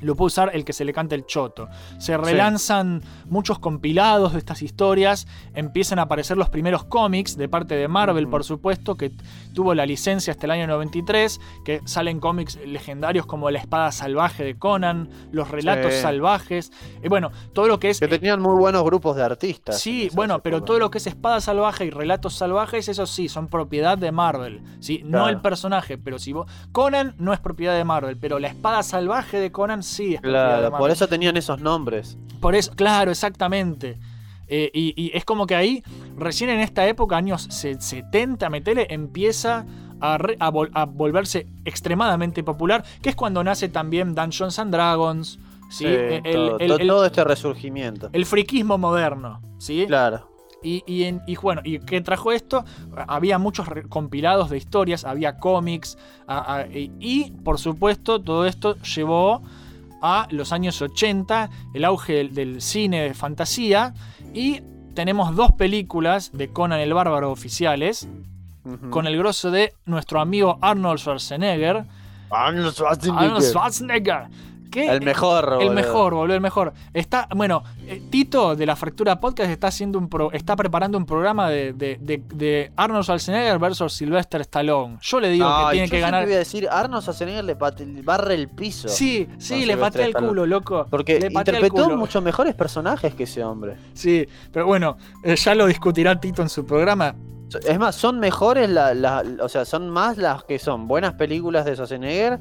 [0.00, 1.68] lo puede usar el que se le cante el choto.
[1.98, 7.74] Se relanzan muchos compilados de estas historias, empiezan a aparecer los primeros cómics de parte
[7.74, 9.12] de Marvel, por supuesto, que
[9.54, 14.44] tuvo la licencia hasta el año 93, que salen cómics legendarios como La espada salvaje
[14.44, 16.00] de Conan, Los relatos Sí.
[16.02, 16.72] salvajes,
[17.02, 18.00] y bueno, todo lo que es...
[18.00, 19.80] Que tenían muy buenos grupos de artistas.
[19.80, 23.48] Sí, bueno, pero todo lo que es espada salvaje y relatos salvajes, eso sí, son
[23.48, 24.62] propiedad de Marvel.
[24.80, 25.02] ¿sí?
[25.04, 26.50] No el personaje, pero si vos.
[26.72, 30.90] Conan no es propiedad de Marvel, pero la espada salvaje de Conan sí Claro, por
[30.90, 32.16] eso tenían esos nombres.
[32.40, 33.98] Por eso, claro, exactamente.
[34.46, 35.82] Eh, y, y es como que ahí,
[36.16, 39.66] recién en esta época, años se- 70, metele, empieza
[40.00, 44.72] a, re- a vol- a volverse extremadamente popular, que es cuando nace también Dungeons and
[44.72, 45.38] Dragons,
[45.70, 45.84] ¿sí?
[45.84, 48.08] Sí, El- todo, el- to- el- todo este resurgimiento.
[48.12, 49.84] el friquismo moderno, ¿sí?
[49.86, 50.28] Claro.
[50.62, 52.64] Y, y, en- y bueno, ¿y qué trajo esto?
[53.06, 58.76] Había muchos compilados de historias, había cómics, a- a- y, y, por supuesto todo esto
[58.82, 59.42] llevó
[60.02, 63.94] a los años 80, el auge del, del cine de fantasía,
[64.34, 64.62] y
[64.94, 68.08] tenemos dos películas de Conan el Bárbaro oficiales,
[68.90, 71.86] con el grosso de nuestro amigo Arnold Schwarzenegger.
[72.30, 73.24] Arnold Schwarzenegger.
[73.24, 74.28] Arnold Schwarzenegger.
[74.70, 75.72] Que- El mejor, El boludo.
[75.74, 76.72] mejor, boludo, el mejor.
[76.94, 81.06] Está, bueno, eh, Tito de la Fractura Podcast está haciendo un pro- está preparando un
[81.06, 84.98] programa de, de- de- de Arnold Schwarzenegger versus Sylvester Stallone.
[85.00, 86.24] Yo le digo que tiene yo que ganar.
[86.24, 88.88] voy a decir, Arnold Schwarzenegger le pate- barre el piso.
[88.88, 90.86] Sí, sí, le patea el culo, loco.
[90.90, 93.76] Porque Le interpretó muchos mejores personajes que ese hombre.
[93.94, 97.14] Sí, pero bueno, eh, ya lo discutirá Tito en su programa.
[97.66, 101.64] Es más, son mejores, la- la- o sea, son más las que son buenas películas
[101.64, 102.38] de Schwarzenegger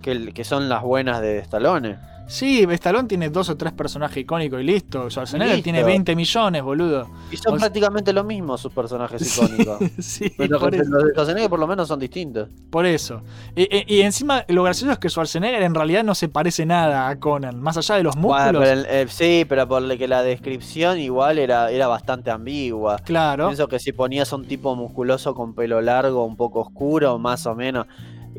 [0.00, 1.98] que, que son las buenas de Stallone.
[2.26, 5.10] Sí, Stallone tiene dos o tres personajes icónicos y listo.
[5.10, 5.64] Schwarzenegger Listo.
[5.64, 7.08] tiene 20 millones, boludo.
[7.32, 9.78] Y son O sea- prácticamente lo mismo sus personajes icónicos.
[9.98, 10.90] Sí, Pero por que eso.
[10.90, 12.48] los de Schwarzenegger por lo menos son distintos.
[12.70, 13.22] Por eso.
[13.56, 17.08] Y, y- y encima lo gracioso es que Schwarzenegger en realidad no se parece nada
[17.08, 17.60] a Conan.
[17.60, 18.44] Más allá de los músculos.
[18.52, 22.30] Bueno, pero el- eh, sí, pero por lo que la descripción igual era, era bastante
[22.30, 22.98] ambigua.
[23.00, 23.48] Claro.
[23.48, 27.44] Pienso que si ponías a un tipo musculoso con pelo largo, un poco oscuro, más
[27.46, 27.88] o menos.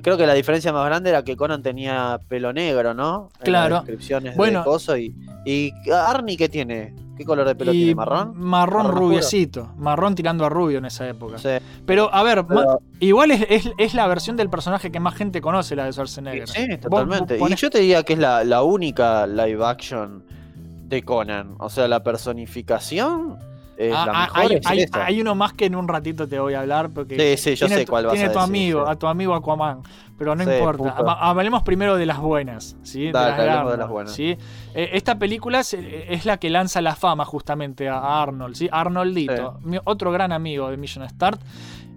[0.02, 3.30] Creo que la diferencia más grande era que Conan tenía pelo negro, ¿no?
[3.40, 3.76] En Claro.
[3.76, 4.60] las descripciones Bueno.
[4.60, 5.14] de coso y,
[5.46, 6.96] y Arnie qué tiene?
[7.18, 7.94] ¿Qué color de pelo tiene?
[7.94, 8.34] ¿Marrón?
[8.36, 9.74] Marrón rubiecito.
[9.78, 11.38] Marrón tirando a rubio en esa época.
[11.38, 11.50] Sí.
[11.86, 15.40] Pero, a ver, Pero- igual es, es- es la versión del personaje que más gente
[15.42, 16.48] conoce, la de Schwarzenegger.
[16.48, 17.38] Sí, Vos- totalmente.
[17.38, 20.24] Y yo te diría que es la, la única live action
[20.88, 21.56] de Conan.
[21.60, 23.38] O sea, la personificación
[23.90, 24.40] es Ah, la ah, mejor.
[24.52, 25.06] hay, es hay- esa.
[25.06, 26.90] hay uno más que en un ratito te voy a hablar.
[26.90, 28.92] Porque Sí, sí, yo tiene sé cuál vas Tiene a tu decir, amigo, sí.
[28.92, 29.82] a tu amigo Aquaman.
[30.18, 30.96] Pero no Sí, importa.
[30.96, 31.10] puto.
[31.10, 32.76] Ha- Hablemos primero de las buenas.
[32.84, 33.06] ¿sí?
[33.06, 34.14] De Dale, las Arnold, de las buenas.
[34.14, 34.38] ¿sí?
[34.76, 38.56] Eh, esta película es, es la que lanza la fama justamente a Arnold.
[38.56, 38.70] ¿sí?
[38.72, 41.42] Arnoldito, mi- otro gran amigo de Mission Start.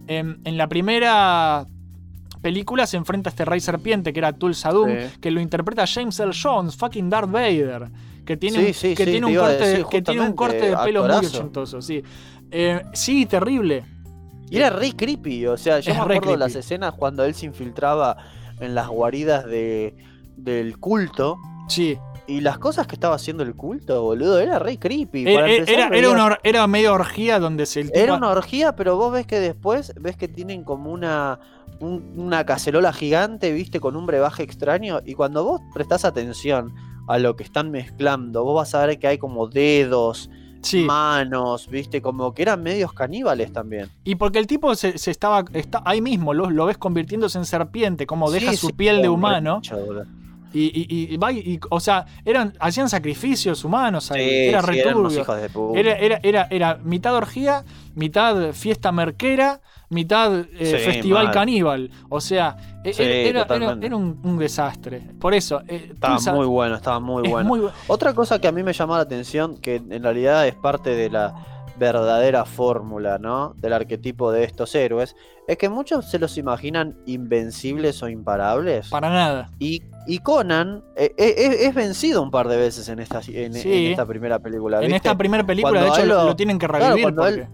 [0.06, 1.66] Em, en la primera
[2.42, 6.18] película se enfrenta a este rey serpiente que era Tulsa Doom, que lo interpreta James
[6.20, 7.88] Earl Jones, fucking Darth Vader.
[8.24, 10.76] Que tiene, Sí, sí, que sí, tiene un corte, decir que tiene un corte de
[10.78, 12.02] pelo muy ochentoso, sí.
[12.50, 13.84] Eh, sí, terrible.
[14.50, 17.34] Y era re creepy, o sea, yo Es me acuerdo de las escenas cuando él
[17.34, 18.16] se infiltraba
[18.60, 19.96] en las guaridas de,
[20.36, 21.38] del culto.
[21.68, 21.98] Sí.
[22.26, 25.22] Y las cosas que estaba haciendo el culto, boludo, era re creepy.
[25.28, 28.14] Era, Para empezar, era, era una, or- era medio orgía donde se el tipo- Era
[28.14, 31.38] una orgía, pero vos ves que después ves que tienen como una
[31.80, 35.00] un- una cacerola gigante, viste, con un brebaje extraño.
[35.04, 36.72] Y cuando vos prestás atención
[37.06, 40.30] a lo que están mezclando, vos vas a ver que hay como dedos,
[40.86, 43.90] manos, viste, como que eran medios caníbales también.
[44.04, 47.44] Y porque el tipo se, se estaba, está ahí mismo, lo, lo ves convirtiéndose en
[47.44, 49.60] serpiente, como deja Sí, su sí, piel de humano.
[50.52, 54.46] Y, y, y va y- o sea, eran, hacían sacrificios humanos ahí.
[54.46, 55.20] Era sí, eran unos returbio.
[55.22, 55.80] hijos de puta.
[55.80, 57.64] Era, era, era, era mitad orgía,
[57.96, 61.32] mitad fiesta merquera, mitad eh, Sí, festival mal.
[61.34, 61.90] caníbal.
[62.08, 63.46] O sea, e- Sí, era,
[63.96, 65.00] un, un desastre.
[65.20, 65.62] Por eso.
[65.68, 67.48] eh, Estaba Tulsa- muy bueno, estaba muy es bueno.
[67.48, 70.90] muy Otra cosa que a mí me llamó la atención, que en realidad es parte
[70.90, 71.34] de la
[71.76, 73.54] verdadera fórmula, ¿no?
[73.56, 75.16] Del arquetipo de estos héroes,
[75.48, 78.88] es que muchos se los imaginan invencibles o imparables.
[78.90, 79.50] Para nada.
[79.58, 84.06] Y, y Conan eh, eh, es, vencido un par de veces en esta, en, esta
[84.06, 84.82] primera película.
[84.84, 87.14] En esta primera película, de hecho, lo, lo tienen que claro, revivir.
[87.40, 87.48] él-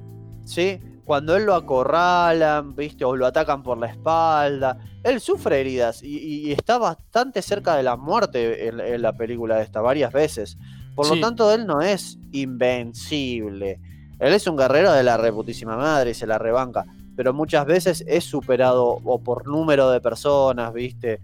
[0.44, 3.04] Sí, cuando él lo acorralan, ¿viste?
[3.04, 4.78] O lo atacan por la espalda.
[5.02, 9.60] Él sufre heridas y, y está bastante cerca de la muerte en, en la película
[9.62, 10.56] esta, varias veces.
[10.94, 11.14] Por Sí.
[11.16, 13.80] lo tanto, él no es invencible.
[14.18, 16.84] Él es un guerrero de la reputísima madre y se la rebanca.
[17.16, 21.20] Pero muchas veces es superado o por número de personas, ¿viste?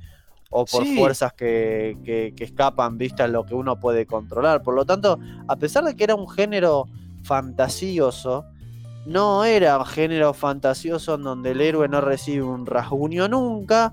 [0.50, 0.96] O por Sí.
[0.96, 3.22] fuerzas que, que- que escapan, ¿viste?
[3.22, 4.62] A lo que uno puede controlar.
[4.62, 5.18] Por lo tanto,
[5.48, 6.86] a pesar de que era un género
[7.22, 8.44] fantasioso,
[9.06, 13.92] no era género fantasioso en donde el héroe no recibe un rasguño nunca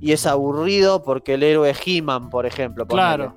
[0.00, 2.86] y es aburrido porque el héroe es He-Man, por ejemplo.
[2.86, 3.06] ponele.
[3.06, 3.34] Claro.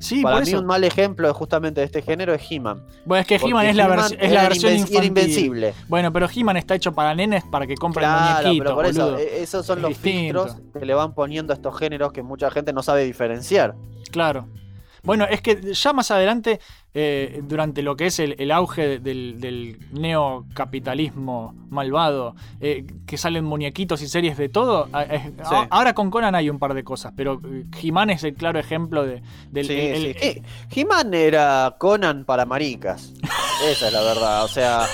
[0.00, 0.60] Sí, Para por mí eso.
[0.60, 2.82] un mal ejemplo justamente de este género es He-Man.
[3.04, 5.04] Bueno, es que He-Man es la, He-Man vers- es la era versión inven- era infantil.
[5.04, 5.74] invencible.
[5.88, 9.18] Bueno, pero He-Man está hecho para nenes para que compren Claro, muñequitos, pero por eso,
[9.18, 10.44] eh, esos son Es los distinto.
[10.46, 13.74] filtros que le van poniendo a estos géneros que mucha gente no sabe diferenciar.
[14.12, 14.46] Claro.
[15.02, 16.60] Bueno, es que ya más adelante,
[16.94, 23.44] eh, durante lo que es el, el auge del, del neocapitalismo malvado, eh, que salen
[23.44, 24.92] muñequitos y series de todo, Sí.
[25.44, 28.58] a- ahora con Conan hay un par de cosas, pero eh, He-Man es el claro
[28.58, 29.66] ejemplo de, del...
[29.66, 30.42] Sí, el- sí.
[30.74, 33.12] He-Man era Conan para maricas.
[33.66, 34.44] Esa es la verdad.
[34.44, 34.86] O sea,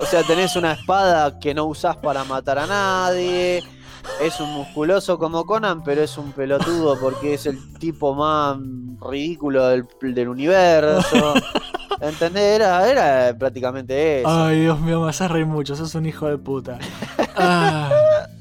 [0.00, 3.62] O sea, tenés una espada que no usás para matar a nadie.
[4.20, 8.58] Es un musculoso como Conan, pero es un pelotudo porque es el tipo más
[9.00, 11.34] ridículo del, del universo.
[12.00, 12.56] ¿Entendés?
[12.56, 14.28] Era, era prácticamente eso.
[14.28, 16.78] Ay, Dios mío, me haces reír mucho, sos un hijo de puta.
[17.36, 17.90] Ah.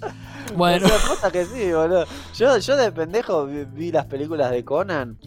[0.56, 0.86] Bueno.
[0.86, 2.06] O sea, posta que sí, boludo.
[2.34, 5.18] Yo, yo de pendejo vi, vi las películas de Conan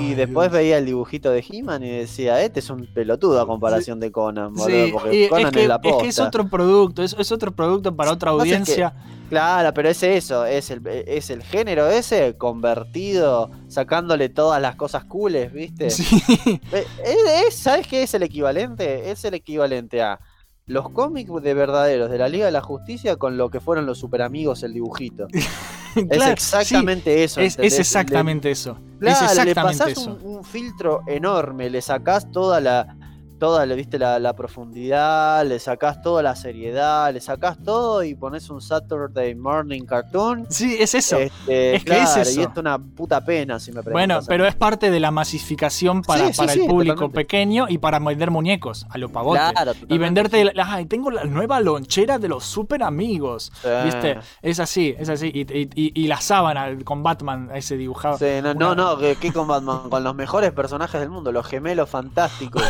[0.00, 0.60] y después Dios.
[0.60, 4.54] veía el dibujito de He-Man y decía, este es un pelotudo a comparación de Conan,
[4.54, 6.08] boludo, Sí, porque y Conan es, que, es la es que posta.
[6.08, 8.94] es otro producto, es, es otro producto para otra que- audiencia.
[9.28, 15.04] Claro, pero es eso, es el, es el género ese convertido, sacándole todas las cosas
[15.04, 15.88] cooles, ¿viste?
[15.90, 16.04] Sí.
[17.04, 19.10] Es- ¿Sabes qué es el equivalente?
[19.10, 20.20] Es el equivalente a
[20.66, 23.98] los cómics de verdaderos de la Liga de la Justicia con lo que fueron los
[23.98, 25.26] super amigos, el dibujito.
[26.10, 27.40] es exactamente eso.
[27.40, 28.78] Es, exactamente eso.
[28.98, 30.18] Claro, es le exactamente pasás eso.
[30.22, 32.96] un, un filtro enorme, le sacás toda la,
[33.42, 38.48] toda viste, la, la profundidad, le sacás toda la seriedad, le sacás todo y pones
[38.50, 40.46] un Saturday Morning Cartoon.
[40.48, 41.18] Sí, es eso.
[41.18, 42.40] Este, Es que es claro, eso.
[42.40, 43.92] Y esto es una puta pena, si me preguntas.
[43.92, 47.16] Bueno, pero es parte de la masificación para, Sí, para sí, el público totalmente.
[47.20, 49.40] pequeño y para vender muñecos a lo pavote.
[49.52, 53.50] Claro, y venderte, la- ay, tengo la nueva lonchera de los super amigos.
[53.84, 54.20] ¿Viste?
[54.40, 55.32] Es así, es así.
[55.34, 58.18] Y, y- y- y la sábana con Batman, ese dibujado.
[58.18, 61.44] Sí, no, no, Una- no, que con Batman, con los mejores personajes del mundo, los
[61.44, 62.62] gemelos fantásticos.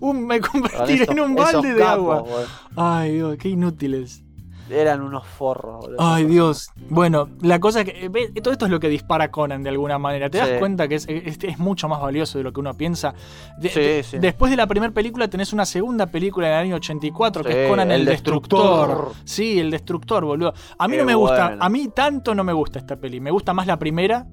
[0.00, 2.42] Un- me Con convertiré esos- en un balde de capos, agua.
[2.76, 4.22] Ay, Dios, qué inútiles.
[4.70, 5.96] Eran unos forros, boludo.
[5.98, 6.68] Ay, Dios.
[6.90, 8.04] Bueno, la cosa es que.
[8.04, 10.28] eh, ve, Todo esto es lo que dispara Conan de alguna manera.
[10.28, 13.14] ¿Te das cuenta que es, es- es mucho más valioso de lo que uno piensa?
[13.58, 14.18] De- Sí, de- sí.
[14.18, 17.70] Después de la primera película tenés una segunda película en el año 84 que es
[17.70, 18.88] Conan el, el Destructor.
[18.88, 19.12] Destructor.
[19.24, 20.52] Sí, el Destructor, boludo.
[20.76, 21.56] A mí Qué no me gusta.
[21.58, 23.20] A mí tanto no me gusta esta peli.
[23.20, 24.26] Me gusta más la primera.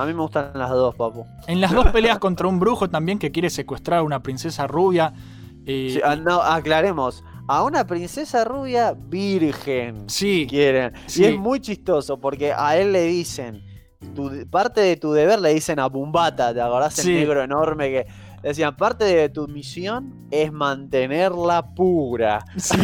[0.00, 1.26] A mí me gustan las dos, papu.
[1.46, 5.12] En las dos peleas contra un brujo también que quiere secuestrar a una princesa rubia.
[5.66, 7.24] eh, Sí, ah, no, aclaremos.
[7.48, 10.08] A una princesa rubia virgen.
[10.08, 10.46] Sí.
[10.48, 10.92] Quieren.
[11.06, 11.22] Sí.
[11.22, 13.62] Y es muy chistoso porque a él le dicen.
[14.14, 16.94] tu- parte de tu deber le dicen a Bumbata, ¿te acordás?
[16.94, 17.10] Sí.
[17.14, 18.06] El negro enorme que
[18.42, 22.44] decían, parte de tu misión es mantenerla pura.
[22.56, 22.76] sí,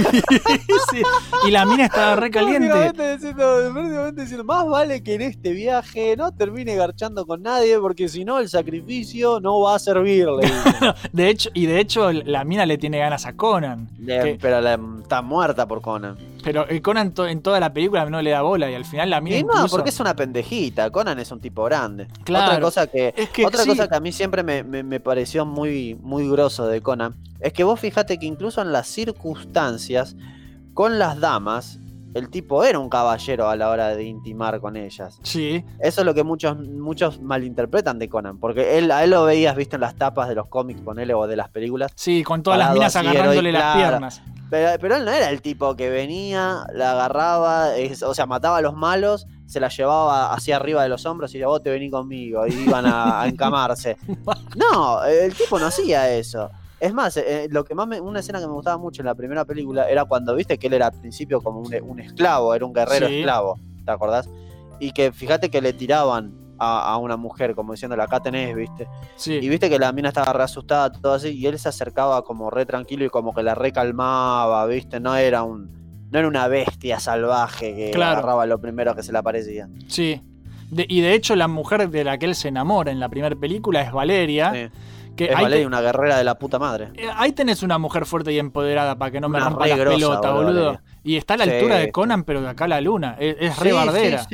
[0.91, 1.03] sí.
[1.47, 2.93] Y la mina estaba re caliente.
[3.17, 8.25] Diciendo, diciendo, más vale que en este viaje no termine garchando con nadie porque si
[8.25, 10.51] no el sacrificio no va a servirle.
[11.13, 13.89] De hecho, y de hecho, la mina le tiene ganas a Conan.
[13.99, 16.17] Le- Que- pero la- está muerta por Conan.
[16.45, 19.09] Pero el Conan to- en toda la película no le da bola y al final
[19.11, 20.91] la mina Y no, porque es una pendejita.
[20.91, 22.07] Conan es un tipo grande.
[22.25, 22.47] Claro.
[22.53, 23.69] Otra cosa que, Es que otra sí.
[23.71, 27.53] cosa que a mí siempre me, me- me pareció muy, muy grosso de Conan es
[27.53, 30.16] que vos fijate que incluso en las circunstancias,
[30.75, 31.79] con las damas,
[32.15, 35.19] el tipo era un caballero a la hora de intimar con ellas.
[35.23, 39.25] Sí, Eso es lo que muchos, muchos malinterpretan de Conan, porque él, a él lo
[39.25, 41.91] veías, viste, en las tapas de los cómics, ponele, o de las películas.
[41.97, 43.79] sí, con todas las minas agarrándole las claro.
[43.81, 44.23] piernas.
[44.55, 48.59] Pero, pero él no era el tipo que venía, la agarraba, es- o sea, mataba
[48.59, 51.71] a los malos, se la llevaba hacia arriba de los hombros y decía, vos te
[51.71, 53.97] vení conmigo, y iban a, a encamarse.
[54.55, 56.51] No, el tipo no hacía eso.
[56.79, 59.17] Es más, eh, lo que más me- una escena que me gustaba mucho en la
[59.17, 62.65] primera película era cuando viste que él era al principio como un, un esclavo, era
[62.65, 63.17] un guerrero Sí.
[63.19, 64.29] esclavo, ¿te acordás?
[64.79, 68.87] Y que fíjate que le tiraban a, a una mujer, como diciéndole, acá tenés, viste.
[69.17, 69.35] Sí.
[69.41, 72.51] Y viste que la mina estaba re asustada, todo así, y él se acercaba como
[72.51, 75.71] re tranquilo y como que la recalmaba, viste, no era un,
[76.11, 78.13] no era una bestia salvaje que Claro.
[78.19, 79.69] agarraba lo primero que se le aparecía.
[79.89, 80.23] Sí.
[80.71, 83.35] De- y de hecho, la mujer de la que él se enamora en la primera
[83.37, 84.53] película es Valeria.
[84.53, 84.69] Sí.
[85.17, 86.91] Que Es Valeria, te- una guerrera de la puta madre.
[86.95, 89.97] eh, ahí tenés una mujer fuerte y empoderada para que no me Una rompa grosa,
[89.97, 90.65] pelotas, boludo.
[90.67, 90.83] Valeria.
[91.05, 91.93] Y está a la Sí, altura de.
[91.93, 93.15] Conan, pero de acá a la luna.
[93.21, 94.27] Es, es re Sí, bardera.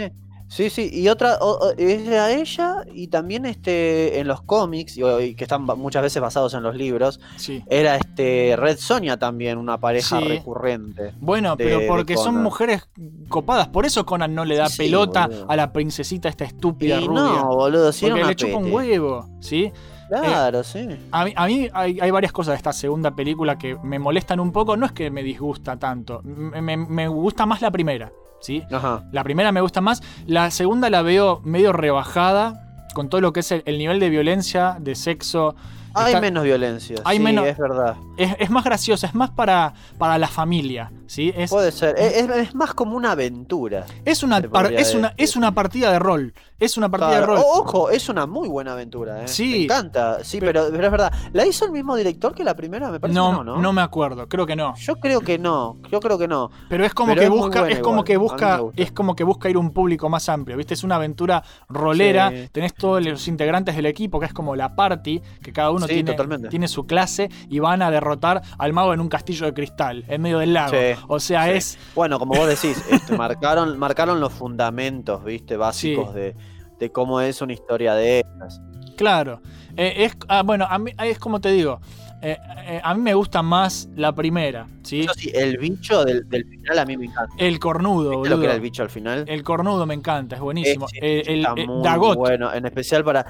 [0.50, 0.70] Sí, sí.
[0.70, 5.02] Sí, sí, y otra, o- es a ella y también este en los cómics, y,
[5.04, 7.62] y que están muchas veces basados en los libros, Sí.
[7.68, 10.26] era este Red Sonia también, una pareja Sí.
[10.28, 11.12] recurrente.
[11.20, 12.88] Bueno, de- pero porque son mujeres
[13.28, 13.68] copadas.
[13.68, 15.46] Por eso Conan no le da Sí, sí, pelota boludo.
[15.50, 17.08] a la princesita esta Y estúpida rubia.
[17.22, 18.74] no, boludo, era porque una le chupa un pete.
[18.76, 19.72] huevo, ¿sí?
[20.10, 20.88] Claro, sí.
[21.12, 24.40] A mí, a mí hay, hay varias cosas de esta segunda película que me molestan
[24.40, 24.76] un poco.
[24.76, 26.20] No es que me disgusta tanto.
[26.24, 28.10] Me, me- me gusta más la primera,
[28.40, 28.62] ¿sí?
[28.72, 29.04] Ajá.
[29.12, 30.02] La primera me gusta más.
[30.26, 34.08] La segunda la veo medio rebajada con todo lo que es el, el nivel de
[34.10, 35.54] violencia, de sexo.
[35.94, 36.96] Hay Está- menos violencia.
[37.04, 37.96] Hay sí, menos- es verdad.
[38.16, 41.32] Es, es más graciosa, es más para, para la familia, ¿sí?
[41.36, 41.96] Es, Puede ser.
[41.98, 43.86] Es, más como una aventura.
[44.04, 46.32] es, una, par- es, una, es una partida de rol.
[46.58, 47.32] Es una partida Claro.
[47.36, 47.44] de rol.
[47.54, 49.28] Ojo, es una muy buena aventura, ¿eh?
[49.28, 49.50] Sí.
[49.50, 50.22] Me encanta.
[50.22, 51.12] Sí, Pero- pero, pero es verdad.
[51.32, 52.90] ¿La hizo el mismo director que la primera?
[52.90, 53.56] Me parece no, que no, ¿no?
[53.62, 54.74] no me acuerdo, creo que no.
[54.76, 55.78] Yo creo que no.
[55.90, 56.50] Yo creo que no.
[56.68, 59.48] Pero es como Pero que busca, es como igual, que busca, es como que busca
[59.48, 60.74] ir a un público más amplio, ¿viste?
[60.74, 62.48] Es una aventura rolera, Sí.
[62.52, 65.94] tenés todos los integrantes del equipo, que es como la party, que cada uno Sí,
[65.94, 66.48] tiene, totalmente.
[66.48, 70.22] tiene su clase y van a derrotar al mago en un castillo de cristal, en
[70.22, 70.70] medio del lago.
[70.72, 71.50] Sí, o sea, sí.
[71.50, 71.78] es.
[71.94, 76.34] Bueno, como vos decís, este, marcaron, marcaron los fundamentos, viste, básicos de,
[76.78, 78.60] de cómo es una historia de estas.
[78.96, 79.40] Claro.
[79.76, 81.80] Eh, es, ah, bueno, a mí, es como te digo.
[82.22, 82.36] eh,
[82.66, 85.00] eh, a mí me gusta más la primera, ¿sí?
[85.00, 87.34] Eso sí, el bicho del, del final a mí me encanta.
[87.38, 88.36] El cornudo, ¿Viste boludo.
[88.36, 89.24] lo que era el bicho al final?
[89.26, 90.86] El cornudo me encanta, es buenísimo.
[91.00, 91.46] El,
[91.82, 92.18] Dagot.
[92.18, 93.24] bueno, en especial para...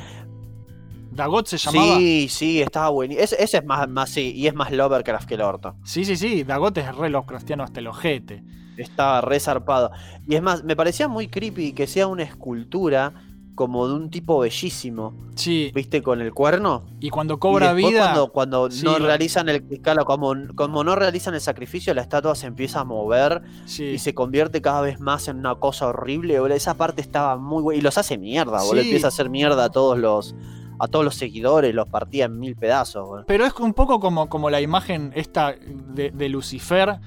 [1.20, 1.97] Dagot se llamaba.
[1.98, 3.22] Sí, sí, estaba buenísimo.
[3.24, 5.74] Ese, ese es más, más, sí, y es más Lovercraft que el orto.
[5.84, 6.44] Sí, sí, sí.
[6.44, 8.42] Dagot es re Lovecraftiano hasta el ojete.
[8.78, 9.90] Estaba re zarpado.
[10.26, 13.12] Y es más, me parecía muy creepy que sea una escultura
[13.55, 15.12] como de un tipo bellísimo.
[15.34, 15.70] Sí.
[15.74, 16.02] ¿Viste?
[16.02, 16.86] Con el cuerno.
[17.01, 18.05] Y cuando cobra Y después vida.
[18.05, 22.34] Cuando, cuando Sí, no realizan el escala, como, como no realizan el sacrificio, la estatua
[22.34, 23.84] se empieza a mover Sí.
[23.84, 26.40] y se convierte cada vez más en una cosa horrible.
[26.55, 27.78] Esa parte estaba muy buena.
[27.78, 28.80] Y los hace mierda, boludo.
[28.80, 28.88] Sí.
[28.88, 30.34] Empieza a hacer mierda a todos los.
[30.81, 33.24] A todos los seguidores, los partía en mil pedazos.
[33.27, 36.98] Pero es un poco como, como la imagen esta de, de Lucifer.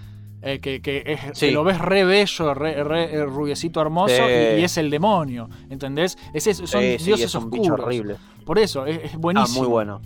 [0.46, 1.46] eh, que, que es- Sí.
[1.48, 4.58] que lo ves re bello, re, re, eh, rubiecito hermoso, Sí.
[4.58, 5.50] y, y es el demonio.
[5.70, 6.18] ¿Entendés?
[6.34, 7.62] Es, es- son Sí, dioses es un oscuros.
[7.62, 8.16] bicho horrible.
[8.46, 9.60] Por eso, es, es Ah, buenísimo.
[9.62, 10.02] muy bueno.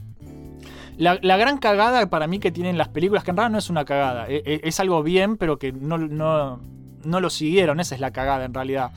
[0.97, 3.69] La, la gran cagada para mí que tienen las películas, que en realidad no es
[3.71, 6.59] una cagada, e- e- es, algo bien, pero que no, no,
[7.03, 8.91] no lo siguieron, esa es la cagada en realidad.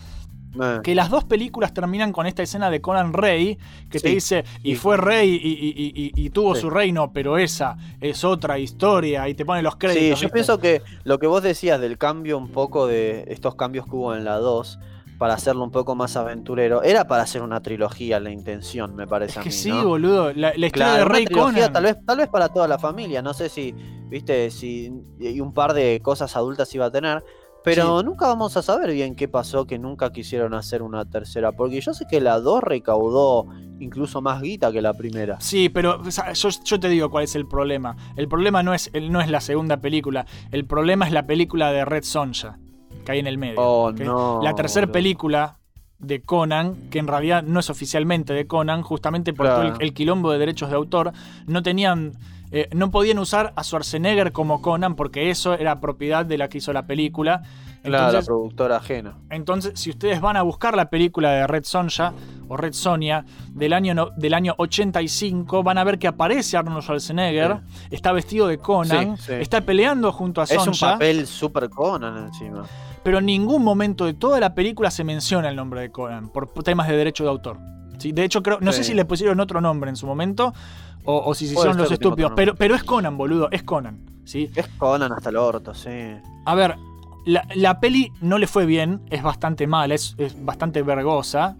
[0.60, 3.56] Eh, Que las dos películas terminan con esta escena de Conan Rey,
[3.88, 4.76] que te dice, y Sí.
[4.76, 5.74] fue rey y, y-
[6.10, 6.62] y- y- y tuvo Sí.
[6.62, 10.02] su reino, pero esa es otra historia, y te pone los créditos.
[10.02, 10.28] Sí, yo ¿viste?
[10.30, 14.14] pienso que lo que vos decías del cambio un poco de estos cambios que hubo
[14.14, 14.78] en la 2
[15.18, 19.32] para hacerlo un poco más aventurero, era para hacer una trilogía la intención, me parece
[19.32, 19.84] Es a que mí, sí, ¿no?
[19.86, 21.72] boludo, la, la historia Claro, de Rey Conan.
[21.72, 23.72] tal vez, tal vez para toda la familia, no sé si,
[24.08, 24.90] viste, si
[25.20, 27.22] y un par de cosas adultas iba a tener,
[27.64, 31.80] pero nunca vamos a saber bien qué pasó que nunca quisieron hacer una tercera, porque
[31.80, 33.46] yo sé que la 2 recaudó
[33.80, 35.40] incluso más guita que la primera.
[35.40, 37.96] Sí, pero o sea, yo, yo te digo cuál es el problema.
[38.16, 40.26] El problema no es, el- no es la segunda película.
[40.50, 42.58] El problema es la película de Red Sonja,
[43.04, 43.60] que hay en el medio.
[43.60, 45.56] Oh, no, La tercera película
[45.98, 49.76] de Conan, que en realidad no es oficialmente de Conan, justamente por todo Claro.
[49.76, 51.12] el, el quilombo de derechos de autor,
[51.46, 52.12] no tenían.
[52.52, 56.58] Eh, no podían usar a Schwarzenegger como Conan porque eso era propiedad de la que
[56.58, 57.42] hizo la película.
[57.82, 59.16] Claro, la productora ajena.
[59.30, 62.12] entonces, si ustedes van a buscar la película de Red Sonja
[62.46, 63.24] o Red Sonia
[63.54, 67.58] del año, no- del año 85, van a ver que aparece Arnold Schwarzenegger,
[67.90, 69.32] está vestido de Conan, Sí, sí.
[69.34, 72.64] está peleando junto a Es un Sonja, papel super Conan encima.
[73.02, 76.52] pero en ningún momento de toda la película se menciona el nombre de Conan por
[76.62, 77.58] temas de derecho de autor.
[77.98, 80.54] Sí, de hecho, creo, no sé si le pusieron otro nombre en su momento
[81.10, 83.98] o, o si hicieron los estúpidos, pero, pero es Conan, boludo, es Conan.
[84.24, 84.50] ¿sí?
[84.54, 85.90] Es Conan hasta el orto, sí.
[86.44, 86.76] A ver,
[87.26, 91.56] la, la peli no le fue bien, es bastante mala, es, es bastante vergosa.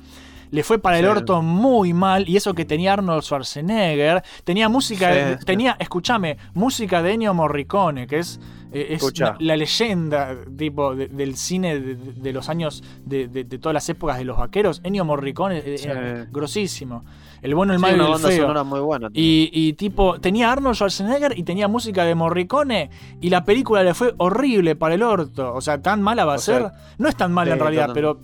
[0.52, 1.10] Le fue para el Sí.
[1.10, 5.44] orto muy mal, y eso que tenía Arnold Schwarzenegger, tenía música, Sí, de- sí.
[5.44, 8.40] tenía, escúchame, música de Ennio Morricone, que es,
[8.72, 13.74] eh, es la leyenda tipo de- del cine de, los años, de, de- de todas
[13.74, 14.80] las épocas de los vaqueros.
[14.82, 17.04] Ennio Morricone eh, era grosísimo.
[17.42, 18.42] El bueno, el Sí, malo una y el banda feo.
[18.42, 19.08] sonora muy buena.
[19.14, 22.90] Y, y tipo, tenía Arnold Schwarzenegger y tenía música de Morricone
[23.20, 25.54] y la película le fue horrible para el orto.
[25.54, 26.70] O sea, tan mala va a O sea, ser.
[26.98, 28.20] No es tan mala en sí, realidad, pero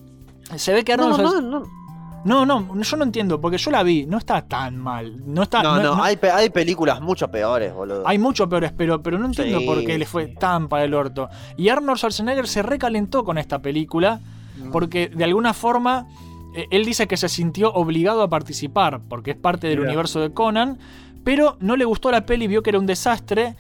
[0.57, 1.61] se ve que Arnold No, no, Schwarzenegger...
[1.71, 1.87] no.
[2.25, 5.23] No, no, yo no entiendo, porque yo la vi, no está tan mal.
[5.27, 5.63] No está.
[5.63, 8.03] No, no, no- hay, pe- hay películas mucho peores, boludo.
[8.05, 10.35] hay mucho peores, pero, pero no entiendo Sí, por qué le fue sí.
[10.35, 11.29] tan para el orto.
[11.57, 14.19] Y Arnold Schwarzenegger se recalentó con esta película
[14.59, 14.71] Mm.
[14.73, 16.07] porque de alguna forma
[16.71, 19.91] él dice que se sintió obligado a participar porque es parte del Mira.
[19.91, 20.79] universo de Conan.
[21.25, 23.57] Pero no le gustó la peli, vio que era un desastre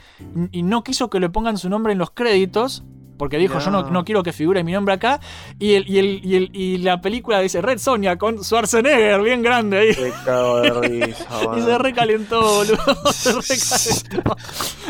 [0.52, 2.84] y y no quiso que le pongan su nombre en los créditos.
[3.16, 4.04] Porque dijo, yo no, No.
[4.04, 5.20] quiero que figure mi nombre acá.
[5.58, 9.42] Y, el, y, el, y, el- y la película dice Red Sonia con Schwarzenegger, bien
[9.42, 9.94] grande ahí.
[9.94, 10.70] Qué cago de
[11.04, 11.26] risa,
[11.56, 12.76] Y se recalentó, boludo.
[13.12, 13.32] Se
[14.02, 14.36] recalentó.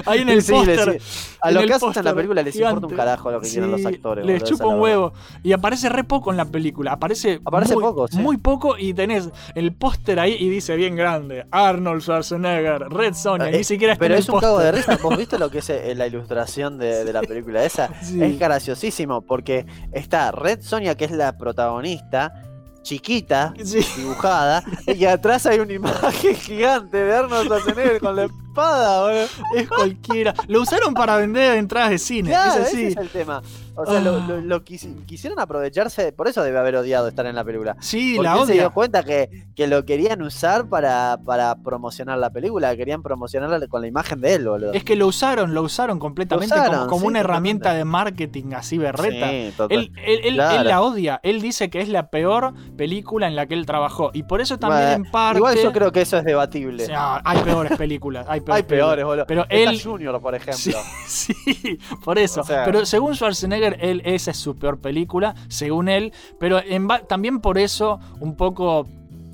[0.06, 1.00] Ahí en el Sí, póster.
[1.00, 1.34] sí.
[1.40, 2.96] A lo que hacen en la película les importa un gigante.
[2.96, 4.26] carajo lo que quieran los actores.
[4.26, 5.12] Les chupa un huevo.
[5.42, 6.92] Y aparece re poco en la película.
[6.92, 8.06] Aparece, Aparece muy, poco.
[8.14, 11.46] Muy poco y tenés el póster ahí y dice bien grande.
[11.50, 13.48] Arnold Schwarzenegger, Red Sonia.
[13.50, 14.98] Eh, Ni siquiera está Pero en es un cago de risa.
[15.02, 17.90] ¿Vos viste lo que es eh, la ilustración de, de la película esa?
[18.18, 18.24] Sí.
[18.24, 22.32] Es graciosísimo porque está Red Sonia, que es la protagonista,
[22.82, 23.80] chiquita, Sí.
[23.96, 29.26] dibujada, y atrás hay una imagen gigante de Arnold Schwarzenegger con la espada.
[29.54, 30.34] Es cualquiera.
[30.48, 32.30] Lo usaron para vender entradas de cine.
[32.30, 32.86] Claro, es ese así.
[32.86, 33.42] es el tema.
[33.76, 34.24] O sea, lo, Ah.
[34.28, 37.76] lo- lo quisi- quisieron aprovecharse, por eso debe haber odiado estar en la película.
[37.80, 38.70] Sí, Porque la él se dio odia.
[38.70, 43.86] cuenta que, que lo querían usar para, para promocionar la película, querían promocionarla con la
[43.86, 44.72] imagen de él, boludo.
[44.72, 47.84] Es que lo usaron, lo usaron completamente Lo como- usaron, como, sí, una herramienta de
[47.84, 49.28] marketing así berreta.
[49.28, 49.52] Sí.
[49.70, 50.60] Él, él- él- Claro.
[50.60, 51.20] él la odia.
[51.22, 54.10] Él dice que es la peor película en la que él trabajó.
[54.14, 55.38] Y por eso también Bueno, en parte.
[55.38, 56.86] Igual yo creo que eso es O debatible.
[56.86, 58.26] sea, hay peores películas.
[58.28, 58.56] Hay peores.
[58.56, 59.24] Hay peores, boludo.
[59.26, 59.82] Pero Está él.
[59.82, 60.78] Junior, por ejemplo.
[61.06, 62.40] Sí, sí, por eso.
[62.42, 66.12] O sea- pero según Schwarzenegger, él, esa es su peor película, según él.
[66.38, 68.86] Pero en también por eso, un poco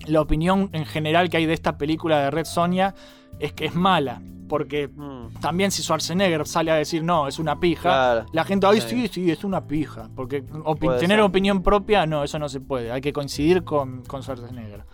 [0.06, 2.94] la opinión en general que hay de esta película de Red Sonia
[3.38, 4.20] es que es mala.
[4.48, 8.26] Porque Mm, también si Schwarzenegger sale a decir no, es una pija, claro.
[8.32, 8.88] la gente, ay, Sí.
[9.06, 10.10] sí, sí, es una pija.
[10.14, 11.24] Porque opi- Puede tener ser.
[11.24, 12.92] opinión propia, no, eso no se puede.
[12.92, 14.84] Hay que coincidir con, con Schwarzenegger.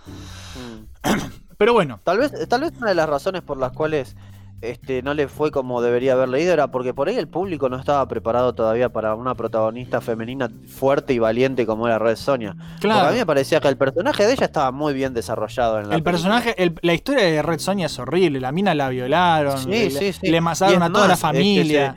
[0.56, 1.08] Mm.
[1.58, 4.16] Pero bueno, Tal vez, tal vez una de las razones por las cuales
[4.60, 7.76] este, no le fue como debería haber leído era porque por ahí el público no
[7.78, 12.54] estaba preparado todavía para una protagonista femenina fuerte y valiente como era Red Sonia.
[12.54, 13.12] Porque a claro.
[13.12, 16.02] mí me parecía que el personaje de ella estaba muy bien desarrollado en la El
[16.02, 18.40] personaje, el- la historia de Red Sonia es horrible.
[18.40, 20.26] La mina la violaron, Sí, le, sí, sí.
[20.28, 21.96] le masaron a toda la este, familia.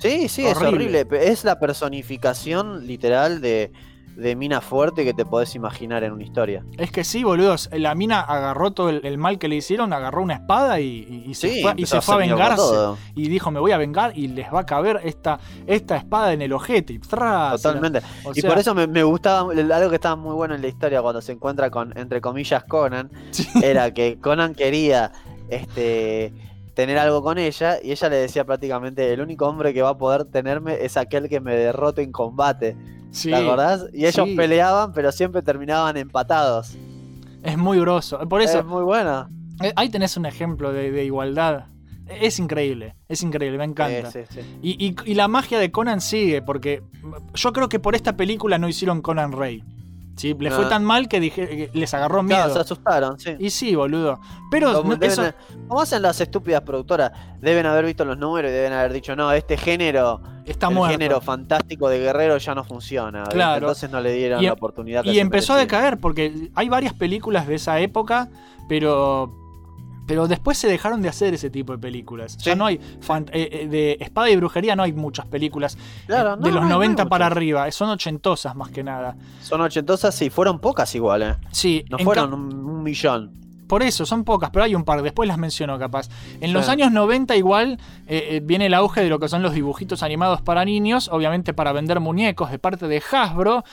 [0.00, 1.06] Sí, sí, es Horrible.
[1.20, 3.70] Es la personificación literal de,
[4.16, 6.64] de mina fuerte que te podés imaginar en una historia.
[6.78, 7.70] Es que sí, boludos.
[7.72, 11.48] La mina agarró todo el, el mal que le hicieron, agarró una espada y, se
[11.48, 13.02] Sí, fue, y se fue a hacer mierda vengarse.
[13.14, 16.42] Y dijo, me voy a vengar y les va a caber esta, esta espada en
[16.42, 16.92] el ojete.
[16.92, 18.02] Y Totalmente.
[18.34, 21.20] y por eso me, me gustaba, algo que estaba muy bueno en la historia cuando
[21.20, 23.48] se encuentra con, entre comillas, Conan, Sí.
[23.62, 25.12] era que Conan quería
[25.48, 26.32] este
[26.74, 29.98] tener algo con ella y ella le decía prácticamente el único hombre que va a
[29.98, 32.76] poder tenerme es aquel que me derrote en combate.
[33.12, 33.86] Sí, ¿Te acordás?
[33.92, 34.34] Y ellos sí.
[34.34, 36.76] peleaban, pero siempre terminaban empatados.
[37.44, 38.18] es muy grosso.
[38.28, 39.28] Por eso, es muy bueno.
[39.62, 41.66] eh, ahí tenés un ejemplo de, de igualdad.
[42.08, 44.10] Es increíble, es increíble, me encanta.
[44.10, 44.58] Sí, sí, sí.
[44.60, 46.82] Y, y- y la magia de Conan sigue, porque
[47.34, 49.62] yo creo que por esta película no hicieron Conan Rey.
[50.16, 50.34] ¿Sí?
[50.38, 50.68] Le fue No.
[50.68, 52.38] tan mal que, dije, que les agarró miedo.
[52.38, 53.34] Claro, se asustaron, sí.
[53.38, 54.20] Y sí, boludo.
[54.50, 55.32] Pero Como, no- deben- eso-
[55.68, 59.32] como hacen las estúpidas productoras, deben haber visto los números y deben haber dicho, no,
[59.32, 60.92] este género, está el muerto.
[60.98, 63.24] género fantástico de guerrero ya no funciona.
[63.24, 63.58] Claro.
[63.66, 66.92] Entonces no le dieron Y- la oportunidad que Y empezó a decaer, porque hay varias
[66.94, 68.28] películas de esa época,
[68.68, 69.38] pero.
[70.12, 72.36] Pero después se dejaron de hacer ese tipo de películas.
[72.36, 72.74] Ya no hay.
[72.74, 76.60] eh, eh, de espada y brujería no hay muchas películas Claro, eh, no, de los
[76.60, 77.70] no hay- no hay 90 para arriba.
[77.70, 79.16] Son ochentosas más que nada.
[79.40, 81.36] Son ochentosas, sí, fueron pocas igual, ¿eh?
[81.50, 83.32] Sí, No fueron un millón.
[83.72, 86.10] Por eso, son pocas, pero hay un par, después las menciono capaz.
[86.42, 89.54] En los años 90 igual eh, eh, viene el auge de lo que son los
[89.54, 93.64] dibujitos animados para niños, obviamente para vender muñecos de parte de Hasbro.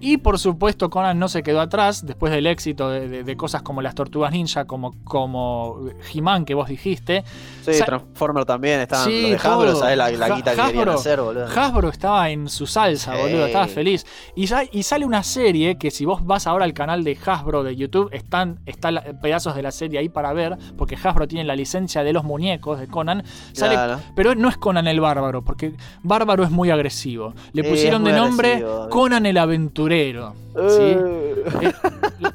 [0.00, 3.62] Y por supuesto Conan no se quedó atrás, después del éxito de, de- de cosas
[3.62, 5.80] como las Tortugas Ninja, como, como
[6.14, 7.24] He-Man que vos dijiste.
[7.62, 9.74] Sí, Transformer también, estaban Sí, los de Hasbro.
[9.74, 11.46] ¿sabes la, guita que querían Hasbro- hacer, boludo?
[11.46, 14.06] Hasbro estaba en su salsa, boludo, estaba feliz.
[14.36, 17.64] Y, sa- y sale una serie que si vos vas ahora al canal de Hasbro
[17.64, 21.54] de YouTube, están, están pedazos de la serie ahí para ver, porque Hasbro tiene la
[21.56, 23.22] licencia de los muñecos de Conan.
[23.52, 24.00] Sale- Claro.
[24.14, 27.34] pero no es Conan el bárbaro, porque bárbaro es muy agresivo.
[27.52, 28.88] Le pusieron de nombre agresivo.
[28.88, 30.34] Conan el aventurero.
[30.54, 30.78] ¿sí?
[30.80, 31.44] Eh.
[31.62, 31.72] Eh,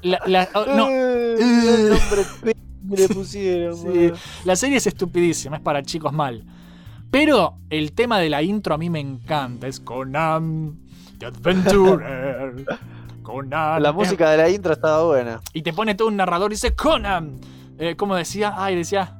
[0.03, 1.35] la- la- oh, no, Eh,
[2.89, 4.11] le pusieron, Sí,
[4.45, 6.43] la serie es estupidísima, es para chicos mal.
[7.11, 9.67] Pero el tema de la intro a mí me encanta.
[9.67, 10.79] Es Conan,
[11.19, 12.65] The Adventurer.
[13.23, 13.81] Conan.
[13.81, 15.41] La es- música de la intro estaba buena.
[15.53, 17.39] Y te pone todo un narrador y dice Conan.
[17.79, 18.53] Eh, ¿Cómo decía?
[18.55, 19.19] Ay, decía.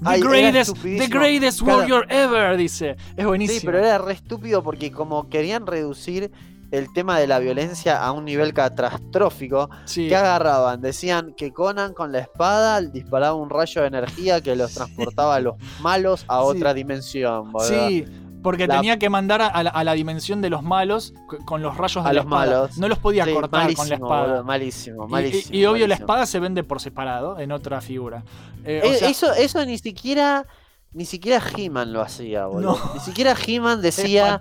[0.00, 1.78] The Ay, greatest, the greatest Claro.
[1.80, 2.96] warrior ever, dice.
[3.16, 3.58] Es buenísimo.
[3.60, 6.30] Sí, pero era re estúpido porque como querían reducir
[6.70, 10.06] el tema de la violencia a un nivel catastrófico, Sí.
[10.08, 10.80] que agarraban?
[10.80, 15.40] Decían que Conan con la espada disparaba un rayo de energía que los transportaba a
[15.40, 16.46] los malos a Sí.
[16.46, 17.88] otra dimensión, boludo.
[17.88, 18.04] Sí,
[18.42, 21.12] porque La- tenía que mandar a la, a la dimensión de los malos
[21.44, 22.46] con los rayos de A la los espada.
[22.60, 22.78] malos.
[22.78, 24.42] No los podía Sí, cortar con la espada.
[24.42, 25.58] malísimo, Y- y- malísimo.
[25.58, 28.22] Y, obvio la espada se vende por separado en otra figura.
[28.64, 30.46] Eh, o Eh, sea, eso, eso ni siquiera
[30.90, 32.72] ni siquiera He-Man lo hacía, boludo.
[32.82, 32.94] No.
[32.94, 34.40] Ni siquiera He-Man decía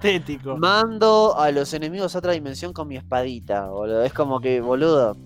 [0.57, 4.03] mando a los enemigos a otra dimensión con mi espadita, boludo.
[4.03, 5.17] Es como que, boludo.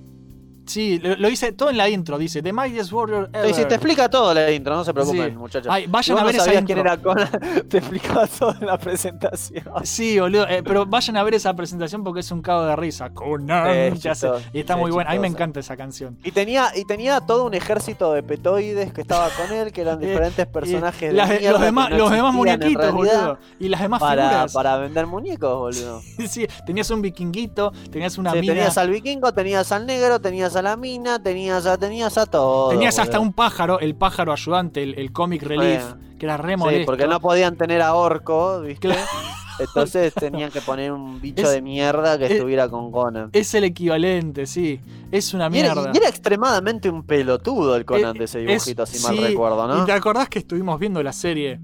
[0.71, 3.67] Sí, lo, lo dice todo en la intro, dice The Mightiest Warrior Ever.
[3.67, 5.35] Te explica todo la intro, no se preocupen, Sí.
[5.37, 5.67] muchachos.
[5.71, 6.65] Ay, vayan a ver no esa intro.
[6.65, 7.29] quién era Conan,
[7.69, 9.63] te explicaba todo en la presentación.
[9.83, 13.09] Sí, boludo, eh, pero vayan a ver esa presentación porque es un cago de risa.
[13.09, 15.09] Conan, Eh, ya sé, chistoso, y está muy buena.
[15.09, 16.17] A mí me encanta esa canción.
[16.23, 20.01] Y tenía, y tenía todo un ejército de petoides que estaba con él, que eran
[20.01, 23.37] Eh, diferentes personajes de de- mierda los demás, no los demás muñequitos, boludo.
[23.59, 24.53] Y las demás Para, figuras.
[24.53, 26.01] para vender muñecos, boludo.
[26.29, 28.53] Sí, tenías un vikinguito, tenías una Sí, mina.
[28.53, 32.69] tenías al vikingo, tenías al negro, tenías a la mina, tenías a, tenías a todo.
[32.69, 33.27] Tenías hasta boludo.
[33.29, 36.17] un pájaro, el pájaro ayudante, el, el comic relief, Bueno.
[36.19, 36.85] que era re Sí, molesto.
[36.85, 38.87] porque no podían tener a Orco, ¿viste?
[38.87, 39.01] Claro.
[39.59, 43.29] Entonces tenían que poner un bicho Es- de mierda que es- estuviera con Conan.
[43.33, 44.79] Es el equivalente, sí.
[45.11, 45.91] Es una Y era, mierda.
[45.93, 49.23] y era extremadamente un pelotudo el Conan Eh, de ese es- dibujito, si mal sí,
[49.23, 49.83] recuerdo, ¿no?
[49.83, 51.59] ¿Y te acordás que estuvimos viendo la serie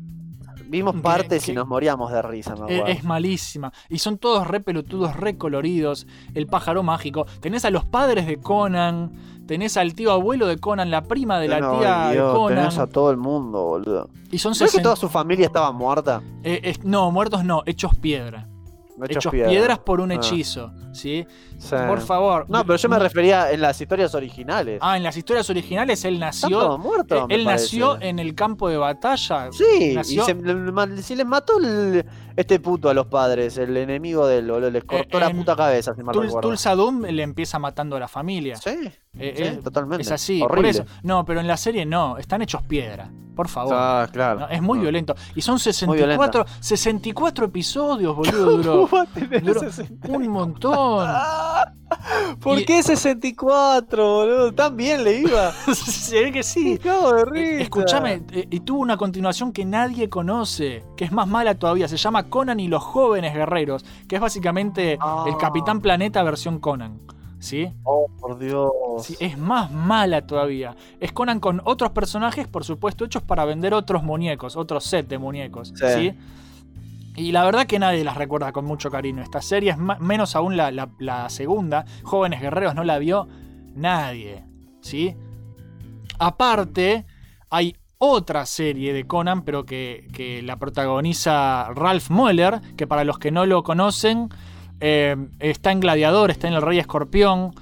[0.69, 2.85] Vimos partes que- y nos moríamos de risa, me Eh, acuerdo.
[2.87, 3.71] Es malísima.
[3.89, 6.07] Y son todos re pelotudos, re coloridos.
[6.33, 7.25] El pájaro mágico.
[7.39, 9.11] Tenés a los padres de Conan.
[9.47, 12.57] Tenés al tío abuelo de Conan, la prima de la No, tía Dios, de Conan.
[12.57, 14.09] tenés a todo el mundo, boludo.
[14.29, 16.21] Y son ¿Sabes que 60 toda su familia estaba muerta?
[16.43, 18.46] eh, no, muertos no, hechos piedra.
[19.05, 19.49] Hechos Hechos, piedra.
[19.49, 20.15] piedras por un Ah.
[20.15, 20.71] hechizo.
[20.91, 21.25] ¿sí?
[21.59, 21.75] Sí.
[21.87, 22.45] Por favor.
[22.49, 24.79] No, pero yo me refería en las historias originales.
[24.81, 26.49] Ah, en las historias originales él nació.
[26.49, 27.65] todos muertos, eh, él parece.
[27.65, 29.51] nació en el campo de batalla.
[29.51, 32.03] Sí, nació- y se, le- les mató el-
[32.35, 36.01] este puto a los padres, el enemigo de él, les cortó la puta cabeza, si
[36.03, 36.39] mal Tul-.
[36.41, 38.55] Tulsa Doom le empieza matando a la familia.
[38.57, 40.01] Sí, Eh, sí, eh, totalmente.
[40.03, 40.55] Es así, Horrible.
[40.55, 40.85] por eso.
[41.03, 43.09] No, pero en la serie no, están hechos piedra.
[43.35, 43.75] Por favor.
[43.77, 44.39] Ah, claro.
[44.41, 44.81] No, es muy Ah.
[44.81, 45.15] violento.
[45.35, 48.57] Y son Muy 64, 64 episodios, boludo.
[48.57, 50.07] Duró, ¿Cómo va a tener duró 60?
[50.09, 51.07] un montón.
[52.41, 54.53] ¿Por Y- qué 64, boludo?
[54.53, 55.51] Tan bien le iba.
[55.73, 56.77] Se ve que sí.
[56.77, 56.89] De
[57.35, 57.61] Eh.
[57.61, 61.87] Escúchame, eh, y tuvo una continuación que nadie conoce, que es más mala todavía.
[61.87, 65.25] Se llama Conan y los jóvenes guerreros, que es básicamente Ah.
[65.27, 66.99] el Capitán Planeta versión Conan.
[67.39, 67.71] ¿Sí?
[67.83, 68.71] Oh, por Dios.
[69.01, 70.75] Sí, es más mala todavía.
[70.99, 75.17] Es Conan con otros personajes, por supuesto, hechos para vender otros muñecos, otro set de
[75.19, 75.73] muñecos.
[75.75, 75.85] Sí.
[75.95, 76.13] ¿sí?
[77.15, 79.21] Y la verdad que nadie las recuerda con mucho cariño.
[79.23, 81.85] Esta serie es menos aún la, la- la segunda.
[82.03, 83.27] Jóvenes Guerreros no la vio
[83.75, 84.43] nadie.
[84.81, 85.15] ¿Sí?
[86.19, 87.05] Aparte,
[87.49, 93.17] hay otra serie de Conan, pero que, que la protagoniza Ralph Moeller, que para los
[93.19, 94.29] que no lo conocen,
[94.79, 97.53] eh, está en Gladiador, está en El Rey Escorpión.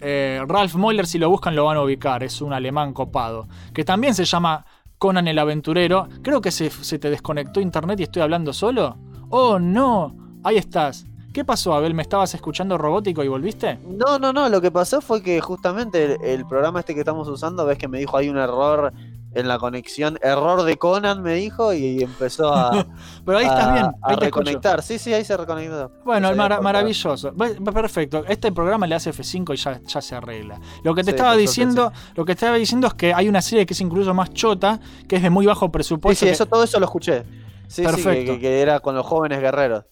[0.00, 2.22] Eh, Ralph Moeller, si lo buscan, lo van a ubicar.
[2.22, 3.48] Es un alemán copado.
[3.72, 4.64] Que también se llama
[4.98, 6.08] Conan el Aventurero.
[6.22, 8.96] Creo que se, se te desconectó internet y estoy hablando solo.
[9.30, 10.14] Oh, no.
[10.44, 11.06] Ahí estás.
[11.32, 11.94] ¿Qué pasó, Abel?
[11.94, 13.78] ¿Me estabas escuchando robótico y volviste?
[13.86, 17.28] No, no, no, lo que pasó fue que justamente el, el programa este que estamos
[17.28, 18.92] usando, ves que me dijo hay un error
[19.38, 22.86] en la conexión, error de Conan me dijo y empezó a,
[23.24, 23.84] Pero ahí a- estás bien.
[23.86, 24.40] a Ahí te escucho.
[24.44, 24.82] reconectar.
[24.82, 25.90] Sí, sí, ahí se reconectó.
[26.04, 26.34] Bueno, qué.
[26.36, 27.32] maravilloso.
[27.72, 28.24] Perfecto.
[28.28, 30.60] Este programa le hace F5 y ya, ya se arregla.
[30.82, 33.40] Lo que te Sí, estaba diciendo, lo que te estaba diciendo es que hay una
[33.42, 36.20] serie que es incluso más chota, que es de muy bajo Sí, presupuesto.
[36.20, 37.22] sí, que- eso, todo eso lo escuché.
[37.22, 37.28] Sí,
[37.68, 38.32] sí, que- Perfecto.
[38.32, 39.84] que, que era con los jóvenes guerreros.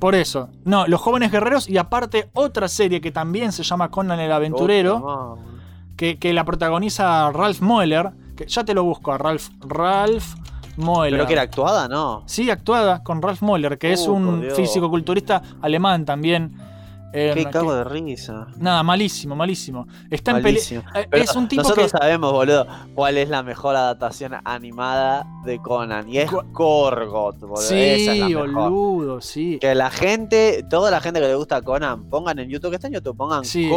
[0.00, 0.48] Por eso.
[0.64, 5.38] No, Los Jóvenes Guerreros y aparte otra serie que también se llama Conan el Aventurero,
[5.96, 8.10] que, que la protagoniza Ralph Moeller,
[8.40, 10.34] que ya te lo busco a Ralph, Ralph
[10.76, 11.18] Moeller.
[11.18, 12.22] Pero que era actuada, ¿no?
[12.26, 16.56] Sí, actuada con Ralph Moeller, que es Uh, un físico-culturista alemán también.
[17.12, 18.46] Eh, Qué que- cago de risa.
[18.56, 19.88] Nada, malísimo, malísimo.
[20.08, 20.82] Está en pele- Malísimo.
[20.94, 21.98] eh, Pero Es un tipo nosotros que.
[21.98, 26.08] sabemos, boludo, cuál es la mejor adaptación animada de Conan.
[26.08, 27.60] Y es Korgot, boludo.
[27.60, 28.50] Esa es la Sí, mejor.
[28.70, 29.58] boludo, sí.
[29.60, 32.86] Que la gente, toda la gente que le gusta Conan, pongan en YouTube, que está
[32.86, 33.68] en YouTube, pongan Sí.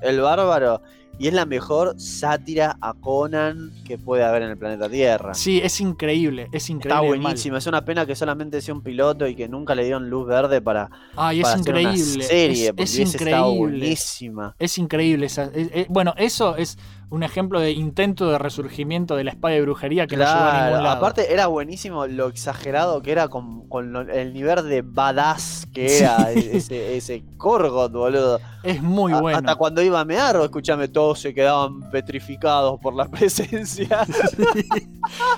[0.00, 0.80] El bárbaro.
[1.20, 5.34] Y es la mejor sátira a Conan que puede haber en el planeta Tierra.
[5.34, 6.94] Sí, es increíble, es increíble.
[6.96, 7.20] Está mal.
[7.20, 10.26] buenísimo, es una pena que solamente sea un piloto y que nunca le dieron luz
[10.26, 12.24] verde para, Ay, es para hacer una increíble.
[12.24, 13.58] serie, es, es increíble.
[13.58, 14.56] buenísima.
[14.58, 15.26] Es increíble.
[15.26, 16.78] esa- es- es- bueno, eso es
[17.10, 20.64] un ejemplo de intento de resurgimiento de la espada de brujería que no llegó a
[20.66, 20.96] ningún lado.
[20.96, 23.64] aparte era buenísimo lo exagerado que era con,
[24.12, 28.38] el nivel de badass que era e-, ese, ese Korgot, boludo.
[28.62, 29.38] es muy A- bueno.
[29.38, 34.06] Hasta cuando iba a mear, escúchame, todos se quedaban petrificados por la presencia.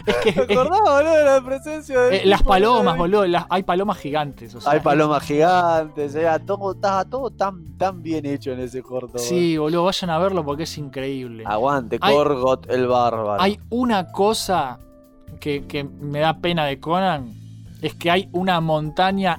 [0.06, 3.26] Es que ¿Te es- acordás, boludo, de la presencia de eh, las palomas, boludo.
[3.26, 4.54] las- hay palomas gigantes.
[4.54, 8.60] o sea, Hay es- palomas gigantes, era todo, estaba todo tan, tan bien hecho en
[8.60, 9.18] ese corto.
[9.18, 11.44] Sí, boludo, vayan a verlo porque es increíble.
[11.62, 12.16] Aguante, Hay-
[12.68, 13.40] el bárbaro.
[13.42, 14.78] Hay una cosa
[15.40, 17.32] que, que me da pena de Conan,
[17.80, 19.38] es que hay una montaña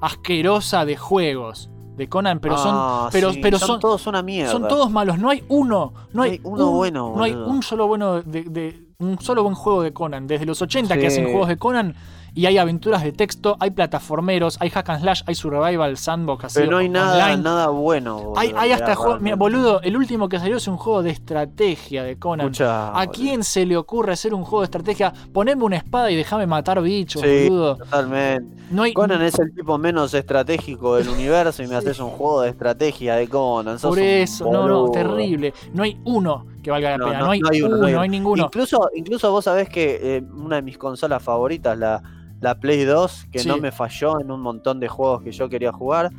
[0.00, 4.22] asquerosa de juegos de Conan, pero son, Ah, pero, sí, pero son son, todos una
[4.22, 4.50] mierda.
[4.50, 5.18] son todos malos.
[5.18, 8.42] No hay uno, no hay, hay uno un- bueno, no hay un solo bueno de,
[8.44, 10.26] de- un solo buen juego de Conan.
[10.26, 11.94] Desde los 80 que hacen juegos de Conan
[12.34, 16.60] y hay aventuras de texto, hay plataformeros, hay hack and slash, hay survival, sandbox, así
[16.60, 17.42] Pero no hay nada, online.
[17.42, 18.16] nada bueno.
[18.18, 19.20] boludo, Hay, hay hasta juegos.
[19.20, 22.46] Mira, boludo, el último que salió es un juego de estrategia de Conan.
[22.46, 23.12] Escucha, ¿A boludo.
[23.12, 25.12] quién se le ocurre hacer un juego de estrategia?
[25.32, 27.76] Poneme una espada y déjame matar bichos, Sí, boludo.
[27.76, 28.62] totalmente.
[28.70, 28.94] No hay.
[28.94, 33.16] Conan es el tipo menos estratégico del universo y me haces un juego de estrategia
[33.16, 33.78] de Conan.
[33.78, 35.52] por eso, no, no, terrible.
[35.74, 37.18] No hay uno que valga la No, pena.
[37.18, 38.44] no, No, hay, no hay uno, uno, no hay ninguno.
[38.44, 42.02] Incluso, incluso vos sabés que eh, una de mis consolas favoritas, la,
[42.42, 43.48] la Play 2, que Sí.
[43.48, 46.10] no me falló en un montón de juegos que yo quería jugar,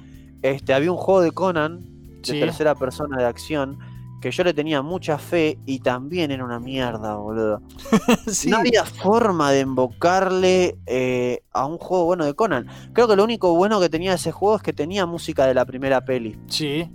[0.41, 1.81] este, había un juego de Conan,
[2.21, 2.39] de Sí.
[2.39, 3.77] tercera persona de acción,
[4.21, 7.61] que yo le tenía mucha fe y también era una mierda, boludo.
[8.27, 8.49] Sí.
[8.49, 12.67] No había forma de invocarle eh, a un juego bueno de Conan.
[12.93, 15.65] Creo que lo único bueno que tenía ese juego es que tenía música de la
[15.65, 16.39] primera peli.
[16.47, 16.89] Sí.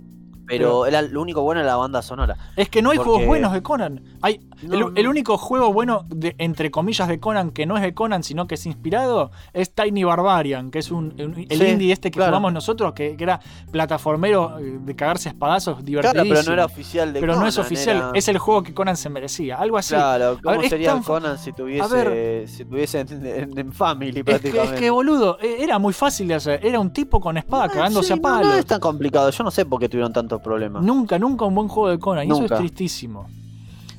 [0.49, 2.35] Pero era lo único bueno era la banda sonora.
[2.55, 4.01] Es que no hay Porque- juegos buenos de Conan.
[4.21, 4.91] Hay, No, el, no.
[4.95, 8.47] el único juego bueno, de, entre comillas, de Conan que no es de Conan, sino
[8.47, 12.15] que es inspirado, es Tiny Barbarian, que es un, un- el Sí, indie este que
[12.17, 12.31] claro.
[12.31, 13.39] jugamos nosotros, que, que era
[13.71, 16.23] plataformero eh, de cagarse a espadazos, divertidísimo.
[16.25, 18.73] Claro, pero no era oficial de Pero no es oficial, era- es el juego que
[18.73, 19.93] Conan se merecía, algo así.
[19.95, 22.47] Claro, ¿cómo ver, sería tan Conan si tuviese, ver.
[22.49, 24.75] si tuviese en, en- en Family Es que, prácticamente?
[24.75, 26.65] es que, boludo, eh, era muy fácil de hacer.
[26.65, 28.47] Era un tipo con espada Ah, cagándose sí, a palos.
[28.47, 30.83] No, es tan complicado, yo no sé por qué tuvieron tantos problemas.
[30.83, 32.27] Nunca, nunca un buen juego de Conan.
[32.27, 33.27] Y eso es tristísimo.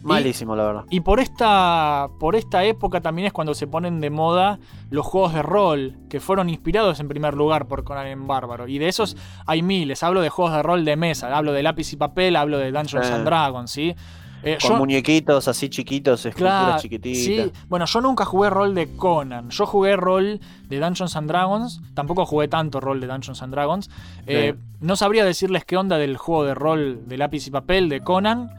[0.03, 0.85] Malísimo, la verdad.
[0.89, 4.59] Y por esta, por esta época también es cuando se ponen de moda
[4.89, 8.67] los juegos de rol, que fueron inspirados en primer lugar por Conan el Bárbaro.
[8.67, 10.03] Y de esos hay miles.
[10.03, 13.07] Hablo de juegos de rol de mesa, hablo de lápiz y papel, hablo de Dungeons
[13.07, 13.13] Sí.
[13.13, 13.95] and Dragons, ¿sí?
[14.43, 17.47] Eh, Con yo- muñequitos así chiquitos, esculturas Claro, chiquititas.
[17.47, 17.53] sí.
[17.69, 19.51] Bueno, yo nunca jugué rol de Conan.
[19.51, 21.81] Yo jugué rol de Dungeons and Dragons.
[21.95, 23.91] Tampoco jugué tanto rol de Dungeons and Dragons.
[24.27, 28.01] Eh, no sabría decirles qué onda del juego de rol de lápiz y papel de
[28.01, 28.51] Conan.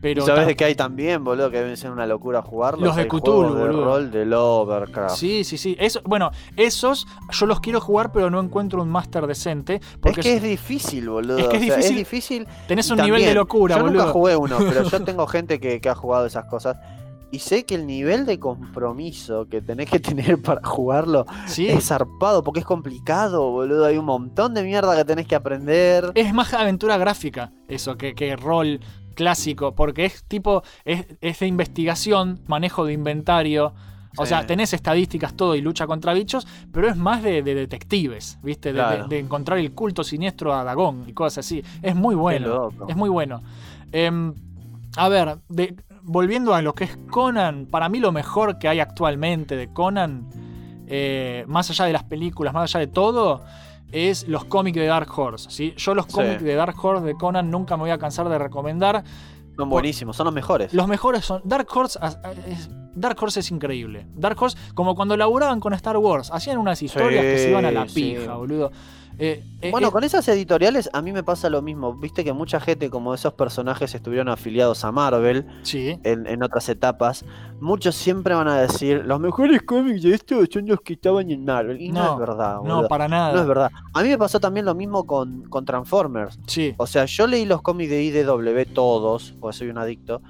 [0.00, 1.50] Pero ¿Sabes de qué hay también, boludo?
[1.50, 2.82] Que deben ser una locura jugarlos.
[2.88, 3.84] Los de Cthulhu, de boludo.
[3.84, 5.16] rol de Lovecraft.
[5.16, 5.76] Sí, sí, sí.
[5.80, 9.80] Eso, bueno, esos yo los quiero jugar, pero no encuentro un máster decente.
[10.00, 11.38] Porque es que es difícil, boludo.
[11.38, 11.96] Es que es o sea, difícil.
[11.96, 12.46] difícil.
[12.68, 14.00] Tenés un nivel de locura, yo boludo.
[14.00, 16.76] nunca jugué uno, pero yo tengo gente que, que ha jugado esas cosas.
[17.32, 21.66] Y sé que el nivel de compromiso que tenés que tener para jugarlo Sí.
[21.68, 23.84] es zarpado, porque es complicado, boludo.
[23.86, 26.12] Hay un montón de mierda que tenés que aprender.
[26.14, 28.80] Es más aventura gráfica eso que, que rol
[29.16, 33.74] clásico, porque es tipo, es, es de investigación, manejo de inventario.
[34.18, 34.28] O Sí.
[34.30, 38.70] sea, tenés estadísticas todo y lucha contra bichos, pero es más de, de detectives, ¿viste?
[38.72, 39.02] De, Claro.
[39.08, 41.62] de- de encontrar el culto siniestro a Dagón y cosas así.
[41.82, 42.70] Es muy bueno.
[42.88, 43.42] Es muy bueno.
[43.92, 44.32] Em,
[44.96, 48.80] a ver, de- volviendo a lo que es Conan, para mí lo mejor que hay
[48.80, 50.28] actualmente de Conan,
[50.86, 53.42] eh, más allá de las películas, más allá de todo,
[53.92, 55.50] es los cómics de Dark Horse.
[55.50, 55.74] ¿sí?
[55.76, 56.12] Yo los Sí.
[56.12, 59.04] cómics de Dark Horse de Conan nunca me voy a cansar de recomendar.
[59.56, 60.74] Son buenísimos, son los mejores.
[60.74, 61.40] Los mejores son.
[61.44, 61.98] Dark Horse,
[62.46, 64.06] es, Dark Horse es increíble.
[64.14, 67.70] Dark Horse, como cuando laburaban con Star Wars, hacían unas historias que se iban a
[67.70, 68.70] la pija, boludo.
[69.18, 71.94] Eh, eh, Bueno, eh, con esas editoriales a mí me pasa lo mismo.
[71.94, 75.98] Viste que mucha gente, como esos personajes, estuvieron afiliados a Marvel sí.
[76.02, 77.24] en, en otras etapas.
[77.60, 81.44] Muchos siempre van a decir: Los mejores cómics de esto son los que estaban en
[81.44, 81.80] Marvel.
[81.80, 83.32] Y no, No, es verdad, no, para nada.
[83.32, 83.70] No es verdad.
[83.94, 86.38] A mí me pasó también lo mismo con, con Transformers.
[86.46, 86.74] Sí.
[86.76, 90.20] O sea, yo leí los cómics de IDW todos, porque soy un adicto.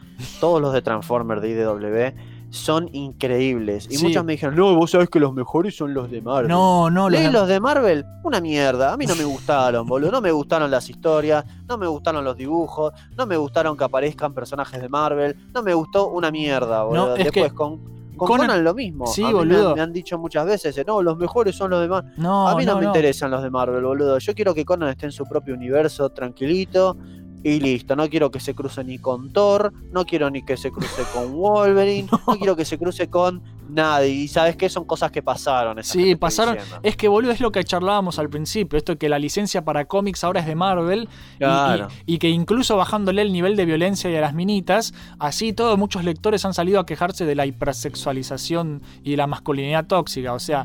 [0.41, 3.86] Todos los de Transformers de IDW son increíbles.
[3.90, 4.05] Y Sí.
[4.06, 6.48] muchos me dijeron: No, vos sabés que los mejores son los de Marvel.
[6.48, 8.93] No, no, los de- los de Marvel, una mierda.
[8.93, 10.10] A mí no me gustaron, boludo.
[10.12, 14.32] No me gustaron las historias, no me gustaron los dibujos, no me gustaron que aparezcan
[14.32, 17.16] personajes de Marvel, no me gustó una mierda, boludo.
[17.16, 17.78] es Después que con,
[18.16, 19.06] con Conan- Conan, lo mismo.
[19.09, 19.74] Sí, A mí me boludo.
[19.77, 22.12] Me, han dicho muchas veces, no, los mejores son los de Marvel.
[22.16, 22.90] No, A mí no, no, me no.
[22.90, 24.18] interesan los de Marvel, boludo.
[24.18, 26.97] Yo quiero que Conan esté en su propio universo, tranquilito.
[27.43, 30.73] Y listo, no quiero que se cruce ni con Thor, no quiero ni que se
[30.73, 34.09] cruce con Wolverine, no, quiero que se cruce con nadie.
[34.11, 35.77] Y sabes qué, son cosas que pasaron.
[35.77, 36.57] que Sí, estoy pasaron.
[36.83, 38.77] Es que, boludo, es lo que charlábamos al principio.
[38.77, 41.09] Esto de que la licencia para cómics ahora es de Marvel.
[41.35, 41.89] y- Claro.
[42.05, 45.79] Y, y que incluso bajándole el nivel de violencia y a las minitas, así todos
[45.79, 50.33] muchos lectores han salido a quejarse de la hipersexualización y de la masculinidad tóxica.
[50.33, 50.65] O sea,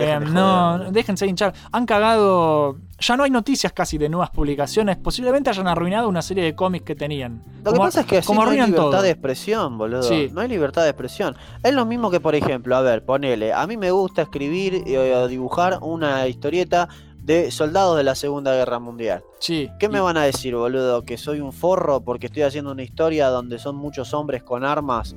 [0.00, 1.54] eh, de no, déjense hinchar.
[1.72, 2.76] Han cagado.
[2.98, 4.96] Ya no hay noticias casi de nuevas publicaciones.
[4.98, 7.42] Posiblemente hayan arruinado una serie de cómics que tenían.
[7.64, 9.02] Lo que pasa es que así como no hay libertad todo.
[9.02, 10.02] de expresión, boludo.
[10.02, 10.28] Sí.
[10.32, 11.36] No hay libertad de expresión.
[11.62, 14.96] Es lo mismo que, por ejemplo, a ver, ponele, a mí me gusta escribir y
[14.96, 16.88] o dibujar una historieta
[17.22, 19.22] de soldados de la Segunda Guerra Mundial.
[19.38, 19.70] Sí.
[19.78, 21.02] ¿Qué me van a decir, boludo?
[21.02, 25.14] ¿Que soy un forro porque estoy haciendo una historia donde son muchos hombres con armas?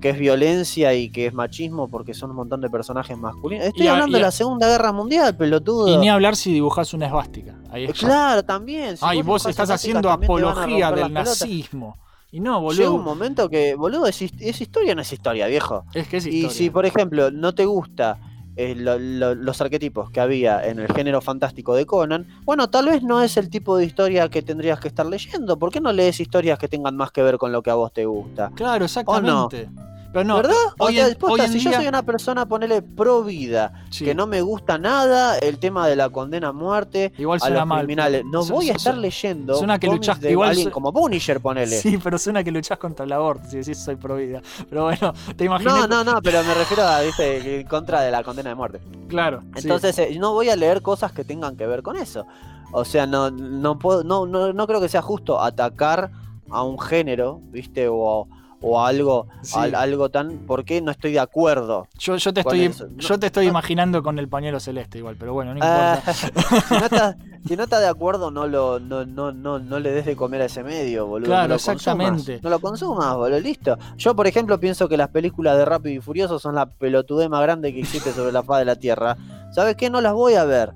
[0.00, 3.66] Que es violencia y que es machismo porque son un montón de personajes masculinos.
[3.66, 5.88] Estoy Y hablando y a- de la Segunda Guerra Mundial, pelotudo.
[5.88, 7.56] Y ni hablar si dibujas una esvástica.
[7.70, 8.06] Ahí está.
[8.06, 8.96] Claro, también.
[8.96, 11.96] si Ay, vos dibujás estás haciendo apología del nazismo.
[12.30, 13.04] Y no, Llega un boludo.
[13.14, 15.84] momento que, boludo, es, es historia, no es historia, viejo.
[15.94, 16.50] Es que es Y historia.
[16.56, 18.18] si, por ejemplo, no te gusta
[18.58, 22.86] eh, lo- lo- los arquetipos que había en el género fantástico de Conan, bueno, tal
[22.86, 25.58] vez no es el tipo de historia que tendrías que estar leyendo.
[25.58, 27.92] ¿Por qué no lees historias que tengan más que ver con lo que a vos
[27.92, 28.50] te gusta?
[28.56, 29.68] Claro, exactamente.
[30.10, 30.54] Pero no, ¿Verdad?
[30.78, 33.84] O hoy sea, en- posta, hoy en si yo soy una persona, ponele pro vida,
[33.90, 34.06] Sí.
[34.06, 37.66] que no me gusta nada el tema de la condena a muerte Igual a los
[37.66, 40.68] mal, criminales, no su- voy a estar su- leyendo suena que luchaste- de igual alguien
[40.68, 41.76] su- como Punisher, ponele.
[41.82, 44.40] Sí, pero suena que luchás contra el aborto si decís soy pro vida.
[44.70, 45.86] Pero bueno, te imaginas.
[45.88, 48.80] No, no, no, pero me refiero a, viste, en contra de la condena de muerte.
[49.08, 49.42] Claro.
[49.56, 49.62] sí.
[49.64, 52.24] Entonces, eh, no voy a leer cosas que tengan que ver con eso.
[52.72, 56.10] O sea, no, no puedo, no, no, no creo que sea justo atacar
[56.50, 57.88] a un género, ¿viste?
[57.90, 58.26] O,
[58.60, 59.54] o algo, Sí.
[59.58, 61.86] al- algo tan, ¿por qué no estoy de acuerdo?
[61.98, 62.86] Yo, yo te estoy, eso?
[62.88, 66.12] No- yo te estoy imaginando con el pañuelo celeste igual, pero bueno, no Ah, importa.
[66.68, 67.16] si, no estás,
[67.46, 70.46] si no de acuerdo, no lo, no, no, no, no le des de comer a
[70.46, 71.28] ese medio, boludo.
[71.28, 72.16] Claro, lo exactamente.
[72.16, 73.78] Consumas, no lo consumas, boludo, listo.
[73.96, 77.42] Yo, por ejemplo, pienso que las películas de Rápido y Furioso son la pelotudez más
[77.42, 79.16] grande que existe sobre la faz de la Tierra.
[79.52, 79.88] ¿Sabes qué?
[79.90, 80.72] No las voy a ver.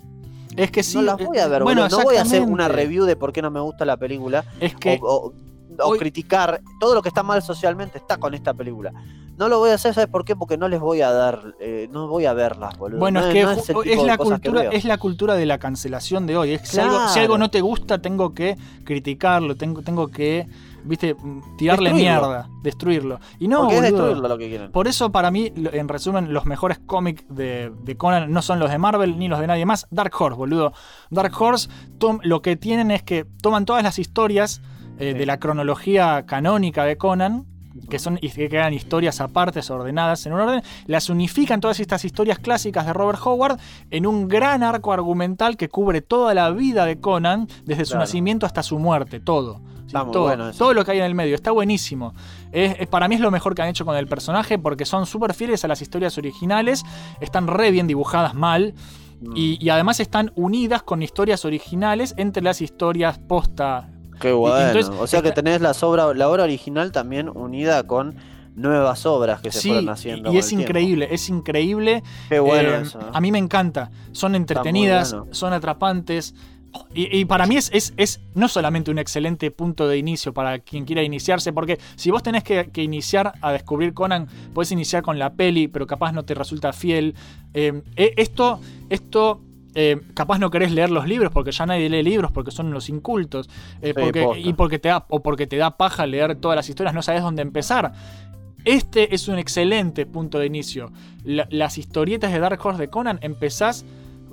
[0.56, 0.98] Es que sí.
[0.98, 1.88] no las voy a eh, ver, bueno.
[1.88, 4.44] No voy a hacer una review de por qué no me gusta la película.
[4.60, 5.32] Es que o, o-
[5.81, 8.93] o hoy- criticar todo lo que está mal socialmente está con esta película.
[9.39, 10.36] No lo voy a hacer, ¿sabes por qué?
[10.36, 12.99] Porque no les voy a dar, eh, no voy a verlas, boludo.
[13.01, 13.57] Bueno, No es que no es,
[14.05, 16.53] la que cultura, es la cultura de la cancelación de hoy.
[16.53, 20.47] Es que si, algo, si algo no te gusta, tengo que criticarlo, tengo, tengo que,
[20.85, 22.20] viste, mm, tirarle Destruirlo.
[22.28, 23.20] mierda, destruirlo.
[23.40, 24.70] Y no, es destruirlo lo que quieren.
[24.70, 28.70] Por eso, para mí, en resumen, los mejores cómics de, de Conan no son los
[28.70, 29.86] de Marvel ni los de nadie más.
[29.90, 30.73] Dark Horse, boludo.
[31.11, 31.69] Dark Horse,
[31.99, 34.61] tom- lo que tienen es que toman todas las historias
[35.02, 37.44] eh, de la cronología canónica de Conan,
[37.88, 42.38] que son que quedan historias apartes, ordenadas en un orden, las unifican todas estas historias
[42.38, 43.58] clásicas de Robert Howard
[43.90, 48.02] en un gran arco argumental que cubre toda la vida de Conan, desde su Claro.
[48.04, 49.60] nacimiento hasta su muerte, todo.
[49.86, 50.58] Sí, todo, bueno eso.
[50.58, 52.14] todo lo que hay en el medio, está buenísimo.
[52.52, 55.04] Es, es- para mí es lo mejor que han hecho con el personaje porque son
[55.06, 56.84] súper fieles a las historias originales,
[57.20, 58.74] están re bien dibujadas mal
[59.20, 59.32] Mm.
[59.36, 63.88] y, y además están unidas con historias originales entre las historias posta.
[64.23, 64.66] Qué bueno.
[64.69, 68.15] entonces, o sea que tenés obra, la obra original también unida con
[68.55, 70.32] nuevas obras que se Sí, fueron haciendo.
[70.32, 70.62] y es tiempo.
[70.69, 72.03] increíble, es increíble.
[72.28, 73.01] Qué bueno Eh, eso.
[73.12, 73.90] A mí me encanta.
[74.12, 75.35] Son entretenidas, bueno.
[75.35, 76.35] son atrapantes.
[76.94, 80.59] Y, y para mí es, es, es no solamente un excelente punto de inicio para
[80.59, 85.03] quien quiera iniciarse, porque si vos tenés que, que iniciar a descubrir Conan, podés iniciar
[85.03, 87.15] con la peli, pero capaz no te resulta fiel.
[87.53, 88.59] Eh, eh, esto,
[88.89, 89.43] esto
[89.74, 92.89] eh, capaz no querés leer los libros porque ya nadie lee libros porque son los
[92.89, 93.49] incultos.
[93.81, 96.94] eh, porque, y porque te da, o porque te da paja leer todas las historias,
[96.94, 97.93] no sabes dónde empezar.
[98.65, 100.93] Este es un excelente punto de inicio.
[101.24, 103.85] La- las historietas de Dark Horse de Conan empezás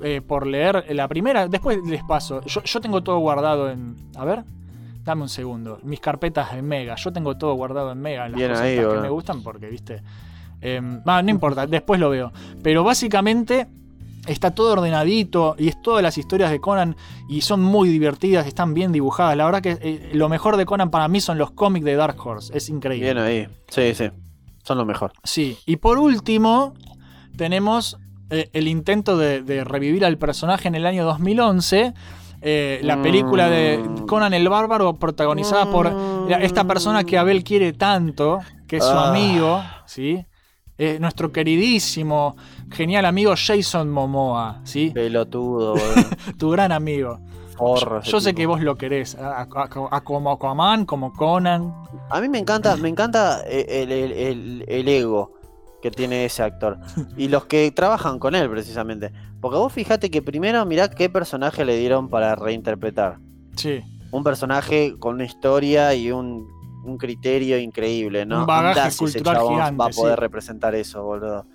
[0.04, 2.42] eh, por leer la primera, después les paso.
[2.46, 3.96] Yo, yo tengo todo guardado en.
[4.16, 4.44] A ver,
[5.04, 5.80] dame un segundo.
[5.84, 6.96] Mis carpetas en Mega.
[6.96, 8.30] Yo tengo todo guardado en Mega.
[8.30, 10.02] Las Bien cosas ahí, que me gustan porque, viste.
[11.06, 12.32] Ah, no importa, después lo veo.
[12.62, 13.68] Pero básicamente
[14.28, 16.96] está todo ordenadito y es todas las historias de Conan
[17.28, 19.36] y son muy divertidas, están bien dibujadas.
[19.38, 22.16] La verdad que eh, lo mejor de Conan para mí son los cómics de Dark
[22.26, 22.56] Horse.
[22.56, 23.14] Es increíble.
[23.14, 23.48] Bien ahí.
[23.70, 24.10] Sí, sí.
[24.64, 25.14] Son lo mejor.
[25.24, 26.74] Sí, y por último,
[27.38, 27.98] tenemos
[28.30, 31.94] eh, el intento de, de revivir al personaje en el año 2011.
[32.42, 34.06] eh, la película de Mm.
[34.06, 35.92] Conan el Bárbaro, protagonizada por
[36.40, 39.10] esta persona que Abel quiere tanto, que es su Ah.
[39.10, 40.24] amigo, ¿sí?
[41.02, 42.38] Nuestro queridísimo,
[42.72, 44.92] genial amigo Jason Momoa, ¿sí?
[44.94, 46.10] Pelotudo, boludo.
[46.38, 47.20] Tu gran amigo.
[47.58, 51.74] Forro Yo, sé que vos lo querés, a, a- como Aquaman, como Conan.
[52.10, 55.34] A mí me encanta, me encanta eh, el, el- el- el ego
[55.82, 56.78] que tiene ese actor.
[57.18, 59.12] Y los que trabajan con él, precisamente.
[59.42, 63.18] Porque vos fijate que primero mirá qué personaje le dieron para reinterpretar.
[63.58, 63.82] Sí.
[64.12, 66.48] Un personaje con una historia y un,
[66.86, 68.42] un criterio increíble, ¿no?
[68.42, 70.22] Un bagaje cultural gigante, va a poder sí.
[70.22, 71.46] representar eso, boludo.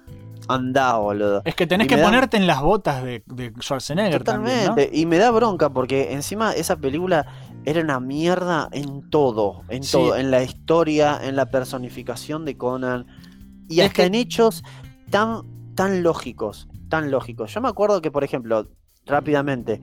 [0.48, 1.42] Andá, boludo.
[1.44, 4.62] Es que tenés Y que da- ponerte en las botas de, de Schwarzenegger también, ¿no?
[4.70, 4.96] Totalmente.
[4.98, 7.26] Y me da bronca porque encima esa película
[7.64, 9.62] era una mierda en todo.
[9.68, 9.92] En Sí.
[9.92, 10.16] todo.
[10.16, 13.06] En la historia, en la personificación de Conan.
[13.68, 14.62] Y Es hasta que- en hechos
[15.10, 15.42] tan,
[15.74, 16.68] tan lógicos.
[16.90, 17.52] Tan lógicos.
[17.54, 18.68] Yo me acuerdo que, por ejemplo,
[19.06, 19.80] rápidamente,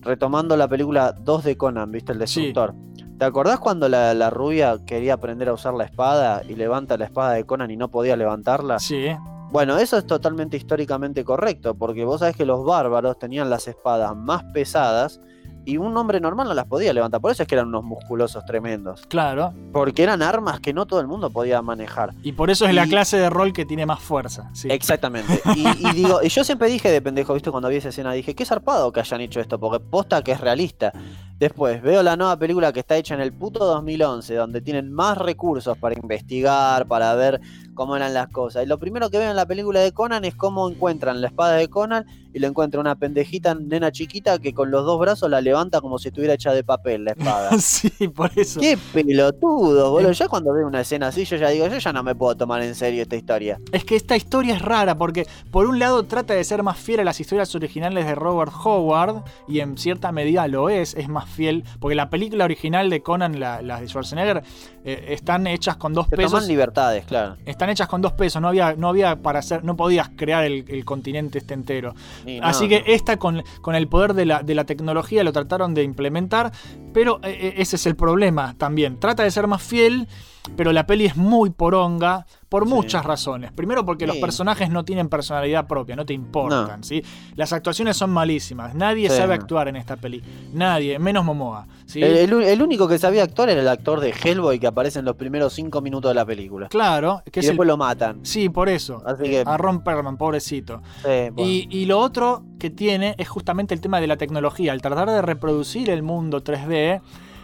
[0.00, 2.12] retomando la película 2 de Conan, ¿viste?
[2.12, 2.74] El destructor.
[3.18, 7.04] ¿Te acordás cuando la, la rubia quería aprender a usar la espada y levanta la
[7.04, 8.78] espada de Conan y no podía levantarla?
[8.78, 9.08] Sí.
[9.50, 14.14] Bueno, eso es totalmente históricamente correcto, porque vos sabés que los bárbaros tenían las espadas
[14.14, 15.20] más pesadas
[15.64, 17.20] y un hombre normal no las podía levantar.
[17.20, 19.02] Por eso es que eran unos musculosos tremendos.
[19.08, 19.52] Claro.
[19.72, 22.14] Porque eran armas que no todo el mundo podía manejar.
[22.22, 24.50] Y por eso es la clase de rol que tiene más fuerza.
[24.52, 24.68] Sí.
[24.70, 25.40] Exactamente.
[25.56, 27.50] Y, y digo, y yo siempre dije de pendejo, ¿viste?
[27.50, 30.40] Cuando vi esa escena, dije, qué zarpado que hayan hecho esto, porque posta que es
[30.40, 30.92] realista.
[31.38, 35.18] Después veo la nueva película que está hecha en el puto 2011, donde tienen más
[35.18, 37.40] recursos para investigar, para ver
[37.80, 38.62] cómo eran las cosas.
[38.62, 41.54] Y lo primero que veo en la película de Conan es cómo encuentran la espada
[41.54, 42.04] de Conan
[42.34, 45.98] y lo encuentra una pendejita nena chiquita que con los dos brazos la levanta como
[45.98, 47.50] si estuviera hecha de papel la espada.
[47.58, 48.60] sí, por eso.
[48.60, 50.12] ¡Qué pelotudo, boludo!
[50.12, 52.62] Ya cuando veo una escena así, yo ya digo, yo ya no me puedo tomar
[52.62, 53.58] en serio esta historia.
[53.72, 57.00] Es que esta historia es rara porque por un lado trata de ser más fiel
[57.00, 61.28] a las historias originales de Robert Howard y en cierta medida lo es, es más
[61.30, 64.42] fiel, porque la película original de Conan, la- las de Schwarzenegger,
[64.84, 66.32] eh, están hechas con dos Se pesos.
[66.32, 67.36] toman libertades, claro.
[67.46, 70.64] Están hechas con dos pesos, no había, no había para hacer, no podías crear el,
[70.68, 71.94] el continente este entero.
[72.26, 75.74] No, Así que esta con, con el poder de la, de la tecnología lo trataron
[75.74, 76.52] de implementar,
[76.92, 78.98] pero eh, eh, ese es el problema también.
[78.98, 80.08] Trata de ser más fiel,
[80.56, 82.74] pero la peli es muy poronga por Sí.
[82.74, 83.52] muchas razones.
[83.52, 86.84] Primero porque los personajes no tienen personalidad propia, no te importan, No.
[86.84, 87.02] ¿sí?
[87.36, 88.74] Las actuaciones son malísimas.
[88.74, 90.22] Nadie Sí, sabe actuar en esta peli.
[90.52, 91.66] Nadie, menos Momoa.
[91.94, 94.98] El, el u- el único que sabía actuar era el actor de Hellboy que aparece
[94.98, 96.68] en los primeros cinco minutos de la película.
[96.68, 98.18] Claro, que y es el- después lo matan.
[98.24, 99.00] Sí, por eso.
[99.06, 100.82] Así que- A Ron Perlman, pobrecito.
[101.02, 101.34] Bueno.
[101.38, 104.72] Y, y lo otro que tiene es justamente el tema de la tecnología.
[104.72, 107.00] Al tratar de reproducir el mundo 3D,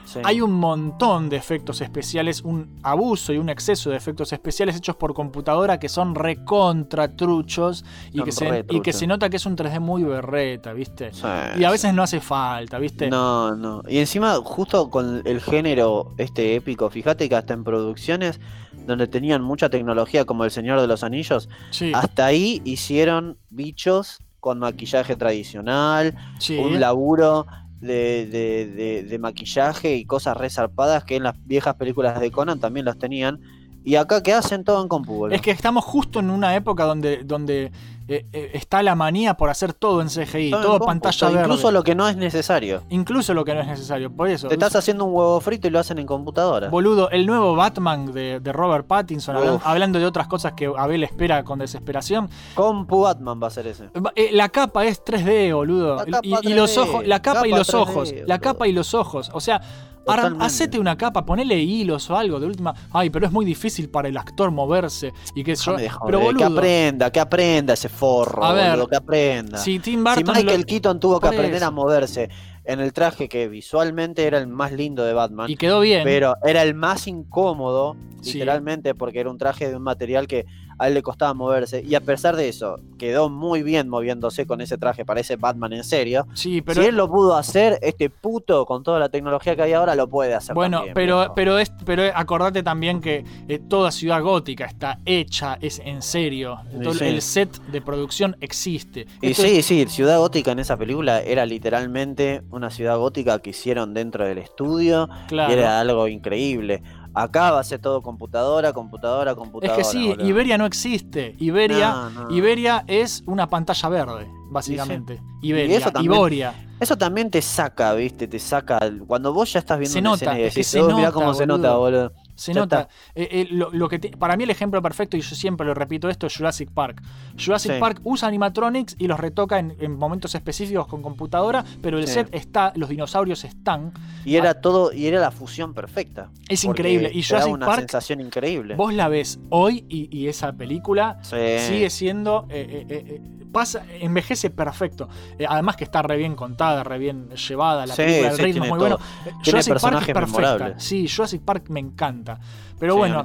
[0.06, 0.20] Sí.
[0.24, 4.96] hay un montón de efectos especiales, un abuso y un exceso de efectos especiales hechos
[4.96, 8.96] por computadora que son recontra truchos y Son que, se, re y que truchos.
[8.96, 11.12] se nota que es un 3D muy berreta, ¿viste?
[11.12, 11.22] Sí,
[11.58, 11.72] Y a sí.
[11.72, 13.10] veces no hace falta, ¿viste?
[13.10, 13.82] No, no.
[13.88, 18.40] Y encima, justo con el género este épico, fíjate que hasta en producciones
[18.86, 21.48] donde tenían mucha tecnología como El Señor de los Anillos,
[21.94, 26.56] hasta ahí hicieron bichos con maquillaje tradicional, sí.
[26.56, 27.46] un laburo
[27.80, 32.58] de, de- de- de maquillaje y cosas resarpadas que en las viejas películas de Conan
[32.60, 33.40] también las tenían.
[33.84, 35.28] Y acá que hacen todo en compu.
[35.28, 37.70] Es que estamos justo en una época donde, donde
[38.08, 41.28] eh, eh, está la manía por hacer todo en CGI, Todo en todo compu, pantalla
[41.28, 41.40] verde.
[41.42, 42.82] Incluso lo que no es necesario.
[42.88, 44.10] Incluso lo que no es necesario.
[44.14, 44.48] Por eso.
[44.48, 46.68] Te estás haciendo un huevo frito y lo hacen en computadora.
[46.68, 51.02] Boludo, el nuevo Batman de, de Robert Pattinson, hablan- hablando de otras cosas que Abel
[51.02, 52.30] espera con desesperación.
[52.54, 53.90] Compu Batman va a ser ese.
[54.14, 55.96] Eh, La capa es 3D, boludo.
[56.22, 58.14] Y, y los 3D, ojos, la capa, y los 3D, ojos.
[58.26, 59.30] La capa y los ojos.
[59.32, 59.60] O sea,
[60.06, 62.74] ahora, hacete una capa, ponele hilos o algo de última.
[62.92, 65.12] Ay, pero es muy difícil para el actor moverse.
[65.34, 65.72] Y que yo.
[65.72, 69.58] Joder, Pero que aprenda, que aprenda ese forro, A ver, boludo, que aprenda.
[69.58, 70.34] Si Tim Si Burton.
[70.36, 71.66] Michael lo- Keaton tuvo que aprender eso.
[71.66, 72.28] a moverse
[72.64, 76.02] en el traje que visualmente era el más lindo de Batman, Y quedó bien.
[76.04, 78.34] pero era el más incómodo, Sí.
[78.34, 80.46] literalmente, porque era un traje de un material que
[80.78, 81.82] a él le costaba moverse.
[81.86, 85.84] Y a pesar de eso, quedó muy bien moviéndose con ese traje, parece Batman en
[85.84, 86.26] serio.
[86.34, 86.82] sí, pero.
[86.82, 90.08] si él lo pudo hacer, este puto, con toda la tecnología que hay ahora, lo
[90.08, 90.54] puede hacer.
[90.54, 95.58] Bueno, también, pero, pero, es, pero acordate también que eh, toda ciudad gótica está hecha,
[95.60, 96.58] es en serio.
[96.70, 97.04] Sí, Todo sí.
[97.04, 99.06] El set de producción existe.
[99.22, 103.38] Y Esto sí, es- sí, Ciudad Gótica en esa película era literalmente una ciudad gótica
[103.40, 105.50] que hicieron dentro del estudio claro.
[105.52, 106.82] y era algo increíble.
[107.16, 109.76] Acá va a ser todo computadora, computadora, Es computadora.
[109.78, 110.26] que sí, boludo.
[110.26, 111.34] Iberia no existe.
[111.38, 112.30] Iberia, No, no.
[112.30, 115.20] Iberia es una pantalla verde, básicamente.
[115.40, 116.54] Y Iberia, eso también- Iboria.
[116.78, 118.78] Eso también te saca, viste, te saca.
[119.06, 120.98] Cuando vos ya estás viendo Se una nota, escena y es que se "Oh, mirá
[121.08, 121.56] nota, cómo se boludo".
[121.58, 122.12] nota, boludo.
[122.36, 122.88] Se Ya nota.
[123.14, 125.74] eh, eh, lo, lo que te- para mí el ejemplo perfecto, y yo siempre lo
[125.74, 127.02] repito esto, es Jurassic Park.
[127.42, 127.80] Jurassic Sí.
[127.80, 132.14] Park usa animatronics y los retoca en, en momentos específicos con computadora, pero el Sí.
[132.14, 133.92] set está, los dinosaurios están.
[134.24, 136.30] Y era todo, y era la fusión perfecta.
[136.48, 137.10] Es increíble.
[137.12, 138.74] Y Jurassic una Park, sensación increíble.
[138.76, 141.36] vos la ves hoy y, y esa película Sí.
[141.58, 142.46] sigue siendo.
[142.50, 143.20] eh,
[143.56, 145.08] pasa, envejece perfecto.
[145.38, 147.86] Eh, además que está re bien contada, re bien llevada.
[147.86, 148.88] La Sí, película, el sí, ritmo es muy todo.
[148.98, 149.04] bueno.
[149.24, 150.42] Tiene Jurassic Park es perfecta.
[150.42, 150.82] memorables.
[150.84, 152.38] Sí, Jurassic Park me encanta.
[152.78, 153.22] Pero Sí, bueno,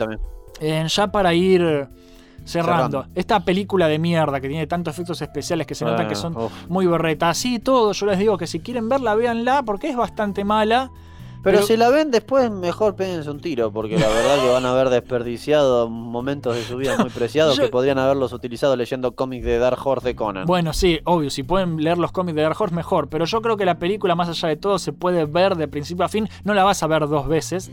[0.59, 1.61] eh, ya para ir
[2.43, 3.05] cerrando, Cerrando.
[3.13, 6.51] esta película de mierda que tiene tantos efectos especiales que se notan que son uf.
[6.69, 7.37] muy berretas.
[7.37, 10.89] Así todo, yo les digo que si quieren verla, véanla porque es bastante mala.
[11.43, 14.63] Pero, Pero- si la ven después, mejor péguense un tiro, porque la verdad que van
[14.65, 19.13] a haber desperdiciado momentos de su vida muy preciados Yo- que podrían haberlos utilizado leyendo
[19.15, 20.45] cómics de Dark Horse de Conan.
[20.45, 23.09] Bueno, sí, obvio, si pueden leer los cómics de Dark Horse, mejor.
[23.09, 26.05] Pero yo creo que la película, más allá de todo, se puede ver de principio
[26.05, 26.29] a fin.
[26.43, 27.71] No la vas a ver dos veces,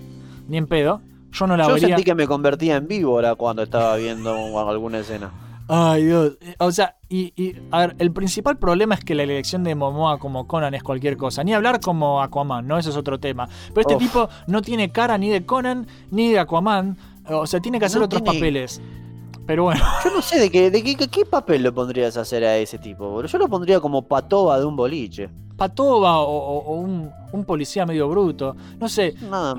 [0.48, 1.02] ni en pedo.
[1.30, 1.88] Yo no la Yo vería.
[1.88, 4.32] sentí que me convertía en víbora cuando estaba viendo
[4.70, 5.30] alguna escena.
[5.68, 6.38] Ay, Dios.
[6.40, 9.74] Eh, O sea, y, y, a ver, el principal problema es que la elección de
[9.74, 11.44] Momoa como Conan es cualquier cosa.
[11.44, 12.78] Ni hablar como Aquaman, ¿no?
[12.78, 13.48] Eso es otro tema.
[13.74, 14.02] Pero este Uf.
[14.02, 16.96] tipo no tiene cara ni de Conan ni de Aquaman.
[17.28, 18.80] O sea, tiene que hacer No otros tiene- papeles.
[19.46, 22.44] Pero bueno, Yo no sé de qué, de qué, qué- papel lo pondrías a hacer
[22.44, 23.28] a ese tipo, boludo.
[23.28, 25.28] Yo lo pondría como patoba de un boliche.
[25.58, 28.54] Patoba o, un, un policía medio bruto.
[28.78, 29.12] No sé.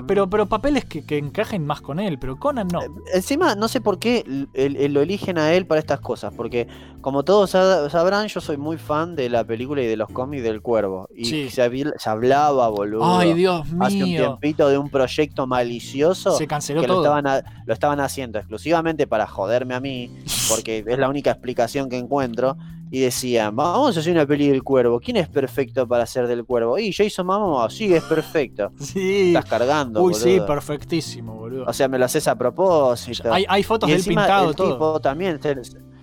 [0.06, 2.18] Pero, pero papeles que, que encajen más con él.
[2.18, 2.80] Pero Conan no.
[3.14, 4.24] Encima, no sé por qué
[4.54, 6.66] lo eligen a él para estas cosas, porque
[7.02, 10.42] como todos sa- sabrán, yo soy muy fan de la película y de los cómics
[10.42, 11.06] del Cuervo.
[11.14, 11.50] Y Sí.
[11.50, 13.04] se, habl- se hablaba, boludo.
[13.18, 14.22] Ay, Dios Hace un mío.
[14.40, 17.02] tiempito de un proyecto malicioso Se canceló que lo todo.
[17.04, 20.10] estaban, a- lo estaban haciendo exclusivamente para joderme a mí,
[20.48, 22.56] porque es la única explicación que encuentro.
[22.90, 24.98] Y decían, vamos a hacer una peli del cuervo.
[24.98, 26.76] ¿Quién es perfecto para ser del cuervo?
[26.78, 28.72] Y Jason Momoa, sí, es perfecto.
[28.80, 29.28] Sí.
[29.28, 31.64] Estás cargando, Uy, sí, perfectísimo, boludo.
[31.66, 33.32] O sea, me lo haces a propósito.
[33.32, 34.72] Hay, hay fotos y de él encima pintado, el todo.
[34.72, 35.56] tipo también se,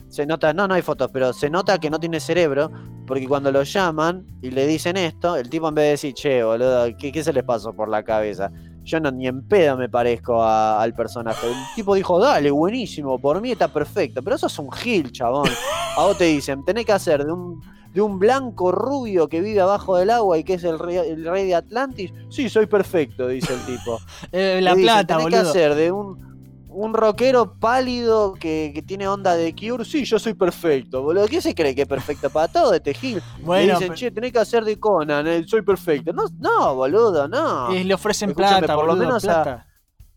[0.08, 2.72] se nota, no, no hay fotos, pero se nota que no tiene cerebro,
[3.06, 6.44] porque cuando lo llaman y le dicen esto, el tipo en vez de decir, che,
[6.44, 8.52] boludo, ¿qué, qué se le pasó por la cabeza?
[8.88, 11.46] Yo no ni en pedo me parezco a- al personaje.
[11.48, 14.24] El tipo dijo, dale, buenísimo, por mí está perfecto.
[14.24, 15.50] Pero eso es un gil, chabón.
[15.98, 17.62] A vos te dicen, tenés que hacer de un,
[17.94, 21.26] de un blanco rubio que vive abajo del agua y que es el rey, el
[21.26, 22.14] rey de Atlantis.
[22.30, 24.00] Sí, soy perfecto, dice el tipo.
[24.32, 25.42] Eh, la plata, tenés boludo.
[25.44, 26.37] que hacer de un
[26.78, 29.84] un rockero pálido que, que tiene onda de Cure.
[29.84, 31.28] Sí, yo soy perfecto, boludo.
[31.28, 33.22] ¿Qué se cree que es perfecto para todo este Gil?
[33.42, 36.14] Bueno, le dicen, pero- che, tenés que hacer de Conan, eh, soy perfecto.
[36.14, 37.74] No, no, boludo, no.
[37.74, 39.66] Y le ofrecen Escúchame, plata, por lo boludo, menos a-.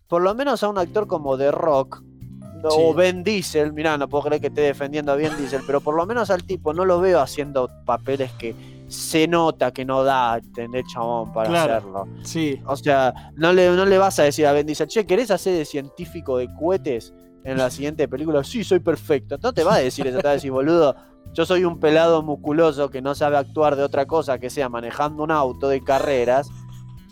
[0.07, 2.03] Por lo menos a un actor como The Rock.
[2.03, 2.67] Sí.
[2.69, 5.95] O Ben Diesel, mirá, no puedo creer que esté defendiendo a Ben Diesel, pero por
[5.95, 8.55] lo menos al tipo no lo veo haciendo papeles que
[8.91, 11.75] se nota que no da, ¿entendés, chabón, para Claro.
[11.77, 12.09] hacerlo?
[12.25, 12.61] Sí.
[12.67, 15.57] O sea, no le, no le vas a decir a Ben Diesel, che, ¿querés hacer
[15.57, 17.15] de científico de cohetes
[17.45, 18.43] en la siguiente película?
[18.43, 19.39] Sí, soy perfecto.
[19.41, 20.97] No te va a decir eso, te va a decir, boludo,
[21.33, 25.23] yo soy un pelado musculoso que no sabe actuar de otra cosa que sea manejando
[25.23, 26.49] un auto de carreras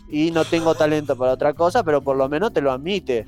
[0.09, 3.25] y no tengo talento para otra cosa, pero por lo menos te lo admite.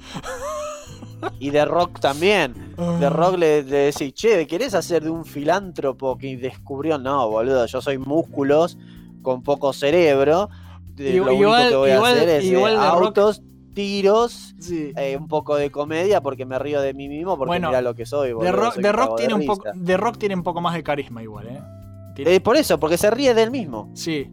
[1.39, 2.53] Y de Rock también.
[2.99, 6.97] De Rock le, le decís, che, ¿querés hacer de un filántropo que descubrió?
[6.97, 8.77] No, boludo, yo soy músculos
[9.21, 10.49] con poco cerebro.
[10.95, 13.41] De- lo único Igual- que voy igual- a hacer es eh, de Rock- autos,
[13.73, 14.91] tiros, Sí.
[14.97, 17.95] eh, un poco de comedia porque me río de mí mismo porque Bueno, mira lo
[17.95, 18.33] que soy.
[18.33, 19.63] Boludo, Rock, soy The un Rock de tiene un poco.
[19.85, 21.61] The Rock tiene un poco más de carisma igual, ¿eh?
[22.15, 23.89] Tiene- Eh, por eso, porque se ríe del mismo.
[23.93, 24.29] Sí.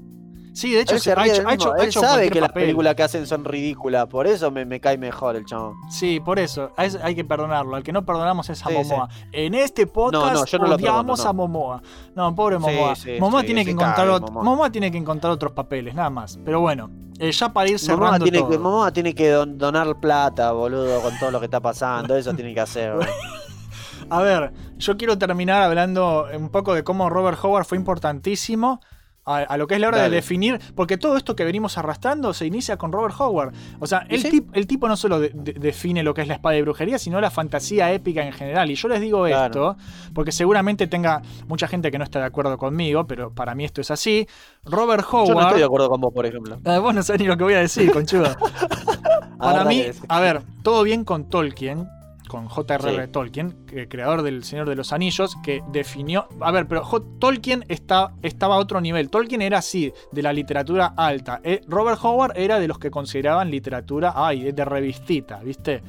[0.52, 1.72] Sí, de hecho, Él se ha ríe hecho, del ha hecho- mismo.
[1.80, 4.80] ha Él hecho sabe que las películas que hacen son ridículas, por eso me, me
[4.80, 5.76] cae mejor el chabón.
[5.90, 6.72] Sí, por eso.
[6.76, 7.76] hay que perdonarlo.
[7.76, 9.08] Al que no perdonamos es a Sí, Momoa.
[9.32, 11.28] En este podcast No, no, yo no lo odiamos perdono, no.
[11.28, 11.82] a Momoa.
[12.14, 12.96] No, pobre Momoa.
[12.96, 14.42] sí, Momoa tiene que encontrar Momoa.
[14.44, 16.38] Momoa tiene que encontrar otros papeles, nada más.
[16.44, 18.50] Pero bueno, eh, ya para ir Momoa cerrando tiene, todo.
[18.50, 22.16] que, Momoa tiene que don- donar plata, boludo, con todo lo que está pasando.
[22.16, 22.94] Eso tiene que hacer.
[24.10, 28.80] A ver, yo quiero terminar hablando un poco de cómo Robert Howard fue importantísimo
[29.28, 32.32] a, a lo que es la hora de definir, porque todo esto que venimos arrastrando
[32.34, 33.52] se inicia con Robert Howard.
[33.80, 34.30] O sea, ¿Y el, sí?
[34.30, 36.98] tip- el tipo no solo de- de- define lo que es la espada de brujería,
[36.98, 38.70] sino la fantasía épica en general.
[38.70, 39.44] Y yo les digo Claro.
[39.72, 39.76] esto,
[40.14, 43.80] porque seguramente tenga mucha gente que no está de acuerdo conmigo, pero para mí esto
[43.80, 44.26] es así.
[44.64, 45.28] Robert Howard...
[45.28, 46.58] Yo no estoy de acuerdo con vos, por ejemplo.
[46.64, 48.28] Ah, vos no sabés ni lo que voy a decir, conchudo.
[49.38, 51.88] Para Ah, mí, a ver, todo bien con Tolkien,
[52.28, 53.06] con J.R.R.
[53.06, 53.10] Sí.
[53.12, 53.56] Tolkien,
[53.88, 56.28] creador del Señor de los Anillos, que definió.
[56.40, 59.10] A ver, pero J- Tolkien está, estaba a otro nivel.
[59.10, 61.40] Tolkien era así, de la literatura alta.
[61.42, 65.82] Eh, Robert Howard era de los que consideraban literatura, ay, de revistita, ¿viste?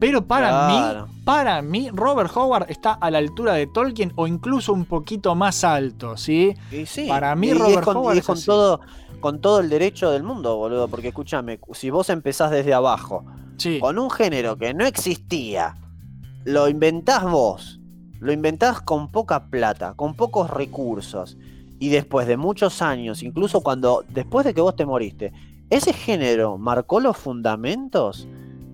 [0.00, 1.06] Pero para Claro.
[1.06, 5.34] mí, para mí, Robert Howard está a la altura de Tolkien o incluso un poquito
[5.34, 6.54] más alto, ¿sí?
[6.70, 8.80] Y sí, Para mí, y es Robert con, Howard es es con todo
[9.20, 10.86] con todo el derecho del mundo, boludo.
[10.86, 13.24] Porque escúchame, si vos empezás desde abajo,
[13.58, 13.78] Sí.
[13.80, 15.74] con un género que no existía,
[16.44, 17.80] lo inventás vos,
[18.20, 21.36] lo inventás con poca plata, con pocos recursos,
[21.80, 25.32] y después de muchos años, incluso cuando, después de que vos te moriste,
[25.70, 28.26] ese género marcó los fundamentos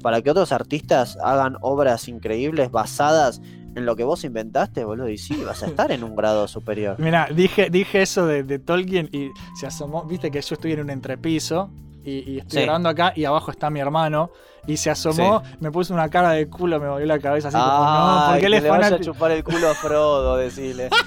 [0.02, 3.40] para que otros artistas hagan obras increíbles basadas
[3.74, 5.08] en lo que vos inventaste, boludo.
[5.08, 6.96] Y sí, vas a estar en un grado superior.
[6.98, 10.80] Mira, dije, dije eso de, de Tolkien y se asomó, viste que yo estoy en
[10.80, 11.70] un entrepiso
[12.04, 12.64] y, y estoy Sí.
[12.64, 14.30] grabando acá y abajo está mi hermano
[14.66, 17.66] y se asomó, me puso una cara de culo, me movió la cabeza así como,
[17.66, 19.12] no, porque él es le vaya a fanático.
[19.12, 20.88] chupar el culo a Frodo, decirle.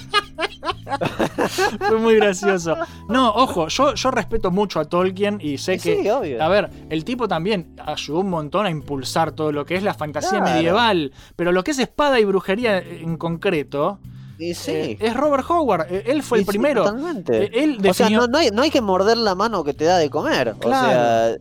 [1.79, 2.75] Fue muy gracioso.
[3.09, 6.41] No, ojo, yo, yo respeto mucho a Tolkien y sé que, sí, obvio.
[6.43, 9.93] a ver, el tipo también ayudó un montón a impulsar todo lo que es la
[9.93, 10.45] fantasía Claro.
[10.55, 13.99] medieval, pero lo que es espada y brujería en concreto
[14.37, 14.71] Y sí.
[14.71, 16.83] eh, es Robert Howard, eh, él fue Y el primero.
[16.83, 17.49] totalmente.
[17.63, 19.97] Eh, O sea, no, no hay, no hay que morder la mano que te da
[19.97, 20.55] de comer.
[20.59, 20.87] Claro.
[20.87, 21.35] O sea,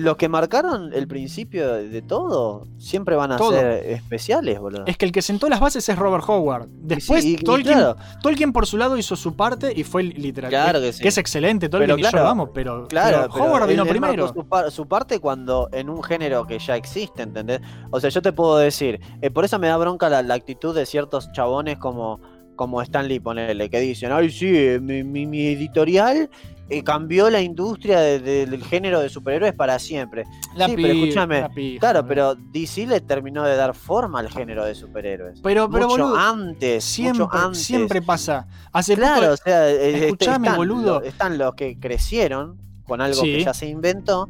[0.00, 3.52] los que marcaron el principio de todo siempre van a Todo.
[3.52, 4.84] ser especiales, boludo.
[4.86, 6.68] Es que el que sentó las bases es Robert Howard.
[6.68, 7.96] Después y- y Tolkien, claro.
[8.22, 10.64] Tolkien por su lado hizo su parte y fue literatura.
[10.64, 11.06] Claro que sí.
[11.08, 13.88] es excelente Tolkien Pero y yo claro, lo amo, pero, Claro, pero Howard vino él
[13.88, 14.28] primero.
[14.32, 17.60] Su, par- su parte cuando en un género que ya existe, ¿entendés?
[17.90, 20.74] O sea, yo te puedo decir, eh, por eso me da bronca la, la actitud
[20.74, 22.20] de ciertos chabones como,
[22.56, 26.28] como Stanley, ponele, que dicen, ay, sí, eh, mi, mi- mi editorial
[26.70, 30.24] eh, cambió la industria de- de- del género de superhéroes para siempre.
[30.54, 34.64] La sí, pero escúchame, pija, claro, pero DC le terminó de dar forma al género
[34.64, 35.40] de superhéroes.
[35.42, 37.62] Pero, pero mucho boludo, antes, siempre, mucho antes.
[37.62, 38.46] siempre pasa.
[38.72, 41.02] Hace Claro, poco, o sea, eh, este- escuchame, están, boludo.
[41.02, 43.32] están los que crecieron con algo Sí.
[43.38, 44.28] que ya se inventó.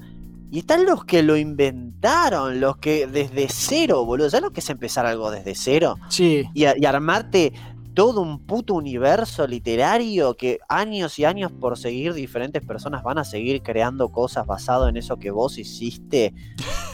[0.50, 4.30] Y están los que lo inventaron, los que desde cero, boludo.
[4.30, 5.96] ¿Sabes lo que es empezar algo desde cero?
[6.08, 7.52] sí, Y, a- y armarte
[7.98, 13.24] todo un puto universo literario que años y años por seguir diferentes personas van a
[13.24, 16.32] seguir creando cosas basado en eso que vos hiciste.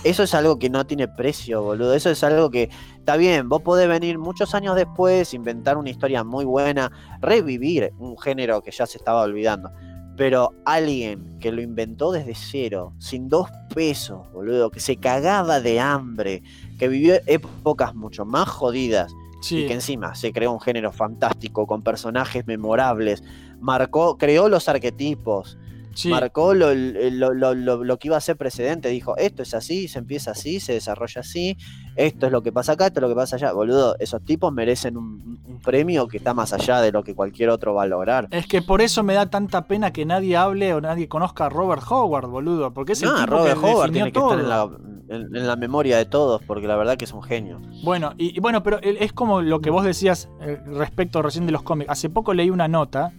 [0.02, 1.92] Eso es algo que no tiene precio, boludo.
[1.92, 6.24] Eso es algo que está bien, vos podés venir muchos años después, inventar una historia
[6.24, 6.90] muy buena,
[7.20, 9.72] revivir un género que ya se estaba olvidando.
[10.16, 15.80] Pero alguien que lo inventó desde cero, sin dos pesos, boludo, que se cagaba de
[15.80, 16.42] hambre,
[16.78, 19.12] que vivió épocas mucho más jodidas,
[19.44, 19.64] sí.
[19.64, 23.22] y que encima se creó un género fantástico con personajes memorables,
[23.60, 25.58] marcó, creó los arquetipos,
[25.96, 26.08] Sí.
[26.08, 28.88] Marcó lo, lo- lo- lo- lo que iba a ser precedente.
[28.88, 31.56] Dijo, esto es así, se empieza así, se desarrolla así,
[31.94, 33.52] esto es lo que pasa acá, esto es lo que pasa allá.
[33.52, 37.48] Boludo, esos tipos merecen un, un premio que está más allá de lo que cualquier
[37.50, 38.26] otro va a lograr.
[38.32, 41.48] Es que por eso me da tanta pena que nadie hable o nadie conozca a
[41.48, 42.74] Robert Howard, boludo.
[42.74, 44.30] Porque es el No, tipo Robert que Howard tiene que todo.
[44.32, 44.68] estar en la,
[45.08, 47.60] en- en la memoria de todos, porque la verdad que es un genio.
[47.82, 51.52] Bueno, y, y bueno, pero es como lo que vos decías eh, respecto recién de
[51.52, 51.90] los cómics.
[51.90, 53.12] Hace poco leí una nota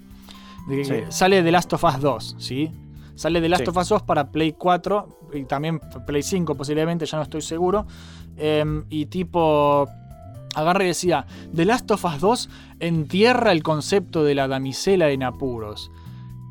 [0.68, 0.94] de que Sí.
[1.10, 2.72] sale The Last of Us 2, ¿sí?
[3.16, 3.70] Sale The Last Sí.
[3.70, 7.86] of Us 2 para Play 4 y también Play 5 posiblemente, ya no estoy seguro.
[8.38, 9.88] Em, y tipo,
[10.56, 11.26] agarra y decía,
[11.56, 12.50] The Last of Us 2
[12.80, 15.92] entierra el concepto de la damisela en apuros.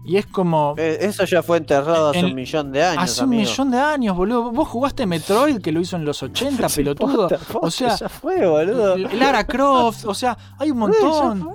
[0.05, 0.75] Y es como...
[0.77, 3.03] Eh, Eso ya fue enterrado hace En- un millón de años.
[3.05, 4.51] Hace un millón de años, boludo.
[4.53, 7.29] Vos jugaste Metroid, que lo hizo en los 80, pelotudo.
[7.61, 8.97] O sea, ya fue, boludo.
[8.97, 11.49] Lara Croft, o sea, hay un montón.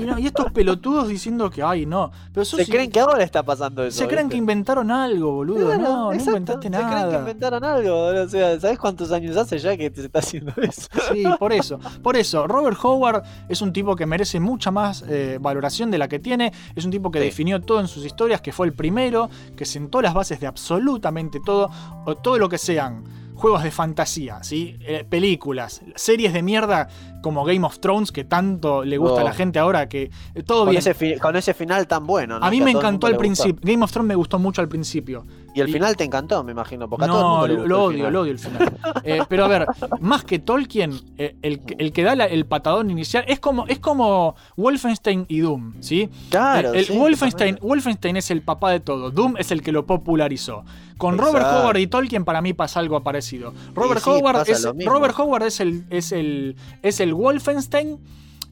[0.00, 2.10] Y, no, y estos pelotudos diciendo que, ay, no.
[2.32, 3.98] Pero Se sí- creen que ahora está pasando eso.
[3.98, 4.32] se creen ¿viste?
[4.32, 5.66] que inventaron algo, boludo.
[5.66, 7.18] Claro, no, no inventaste Se creen que nada.
[7.20, 8.04] inventaron algo.
[8.04, 8.24] boludo.
[8.24, 10.88] O sea, ¿sabes cuántos años hace ya que se está haciendo eso?
[11.12, 11.78] Sí, por eso.
[12.02, 16.08] Por eso, Robert Howard es un tipo que merece mucha más eh, valoración de la
[16.08, 16.52] que tiene.
[16.74, 17.24] Es un tipo que Sí.
[17.24, 21.40] definió todo en sus historias, que fue el primero, que sentó las bases de absolutamente
[21.44, 21.70] todo,
[22.04, 24.76] o todo lo que sean juegos de fantasía, ¿sí?
[24.80, 26.88] Eh, películas, series de mierda
[27.22, 30.64] como Game of Thrones, que tanto le gusta a la gente ahora, que eh, todo
[30.64, 30.82] Con bien.
[30.84, 32.40] ese, con ese final tan bueno.
[32.40, 32.44] ¿no?
[32.44, 33.60] A mí Que me encantó al principio.
[33.62, 35.24] Game of Thrones me gustó mucho al principio.
[35.58, 36.88] Y el Y- final te encantó, me imagino.
[36.88, 38.78] Porque a todo el No, mundo le lo, odio, lo odio el final.
[39.04, 39.66] Eh, pero a ver,
[40.00, 43.66] más que Tolkien, eh, el, que- el que da la- el patadón inicial es como,
[43.66, 46.08] es como Wolfenstein y Doom, ¿sí?
[46.30, 47.58] Claro, El, el sí, Wolfenstein.
[47.60, 50.64] Wolfenstein es el papá de todo, Doom es el que lo popularizó.
[50.96, 51.46] Con Robert.
[51.46, 53.52] Howard y Tolkien para mí pasa algo parecido.
[53.74, 54.68] Robert sí, Howard es.
[54.84, 57.98] Robert Howard es el es el es el Wolfenstein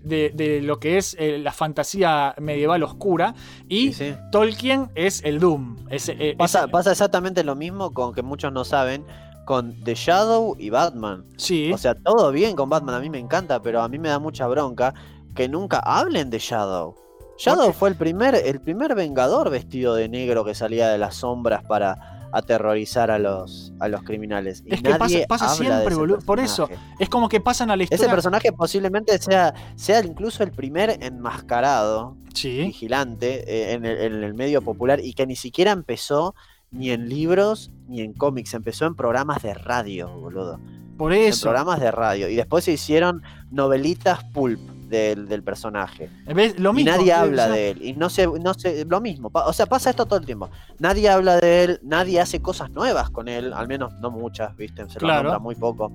[0.06, 3.34] de, de lo que es eh, la fantasía medieval oscura
[3.68, 4.14] y Sí, sí.
[4.32, 5.76] Tolkien es el Doom.
[5.90, 9.04] Es, eh, Pasa, es- pasa exactamente lo mismo con que muchos no saben
[9.44, 11.24] con The Shadow y Batman.
[11.36, 11.72] sí.
[11.72, 14.18] O sea, todo bien con Batman, a mí me encanta, pero a mí me da
[14.18, 14.92] mucha bronca
[15.34, 16.94] que nunca hablen de Shadow.
[17.38, 21.62] Shadow fue el primer, el primer vengador vestido de negro que salía de las sombras
[21.64, 24.62] para aterrorizar a los, a los criminales.
[24.66, 26.18] Y Es que pasa, nadie pasa siempre, ese boludo.
[26.20, 28.14] Por eso, es como que pasan a la Ese historia.
[28.14, 32.60] personaje posiblemente sea, sea incluso el primer enmascarado, Sí.
[32.66, 36.34] vigilante, eh, en, el, en el medio popular y que ni siquiera empezó
[36.70, 40.60] ni en libros ni en cómics, empezó en programas de radio, boludo.
[40.98, 41.42] Por En eso.
[41.44, 42.28] programas de radio.
[42.28, 46.08] Y después se hicieron novelitas pulp del, del personaje.
[46.34, 46.58] ¿Ves?
[46.58, 46.90] Lo y mismo.
[46.92, 47.82] nadie o habla de él.
[47.82, 49.30] Y no se, no se, lo mismo.
[49.32, 50.48] O sea, pasa esto todo el tiempo.
[50.78, 54.86] Nadie habla de él, nadie hace cosas nuevas con él, al menos no muchas, ¿viste?
[54.88, 55.22] Se lo Claro.
[55.24, 55.92] nombra muy poco.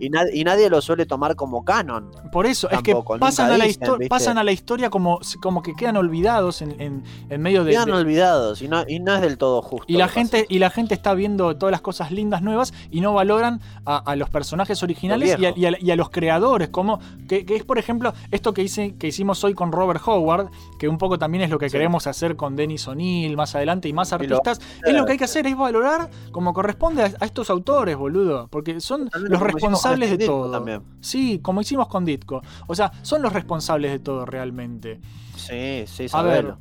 [0.00, 2.10] Y, nad- y nadie lo suele tomar como canon.
[2.32, 5.74] Por eso, es que pasan a, la dicen, pasan a la historia como, como que
[5.74, 7.72] quedan olvidados en, en- en medio de.
[7.72, 9.84] Quedan de- olvidados y no, y no es del todo justo.
[9.88, 13.12] y la gente y la gente está viendo todas las cosas lindas nuevas y no
[13.12, 15.58] valoran a, a los personajes originales Lo y a, viejo.
[15.58, 16.98] y a- y a los creadores como
[17.28, 20.48] que, que es por ejemplo esto que hice que hicimos hoy con Robert Howard
[20.78, 21.72] que un poco también es lo que Sí.
[21.74, 25.18] queremos hacer con Dennis O'Neill más adelante y más lo- artistas es lo que hay
[25.18, 30.18] que hacer es valorar como corresponde a, estos autores boludo porque son los con responsables
[30.18, 30.82] de todo también.
[31.00, 35.00] sí como hicimos con Ditko o sea son los responsables de todo realmente
[35.36, 36.54] Sí, sí, a ver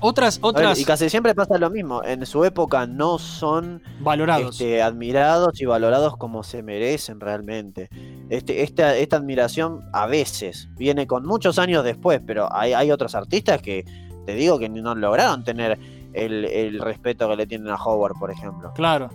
[0.00, 2.04] otras ver, otras y casi siempre pasa lo mismo.
[2.04, 7.88] En su época no son valorados este, admirados y valorados como se merecen realmente.
[8.28, 13.14] Este, esta, esta admiración a veces viene con muchos años después, pero hay, hay otros
[13.14, 13.84] artistas que
[14.26, 15.78] te digo que no lograron tener
[16.12, 18.72] el, el respeto que le tienen a Howard, por ejemplo.
[18.74, 19.10] Claro.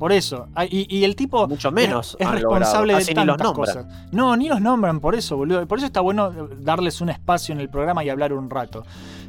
[0.00, 0.48] Por eso.
[0.56, 3.06] Ah, Y, y el tipo Mucho menos es, es responsable logrado.
[3.06, 3.54] de los tantas nombran.
[3.84, 4.12] cosas.
[4.12, 5.64] No, ni los nombran por eso, boludo.
[5.68, 8.82] Por eso está bueno darles un espacio en el programa y hablar un rato.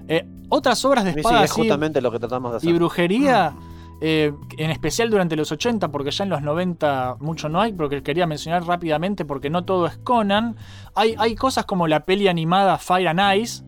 [0.07, 2.69] Eh, otras obras de Sí, espada es así justamente lo que tratamos de hacer.
[2.69, 3.53] y brujería,
[4.01, 7.87] eh, en especial durante los 80, porque ya en los 90 mucho no hay, pero
[7.89, 10.55] que quería mencionar rápidamente porque no todo es Conan.
[10.95, 13.61] Hay, hay cosas como la peli animada Fire and Ice,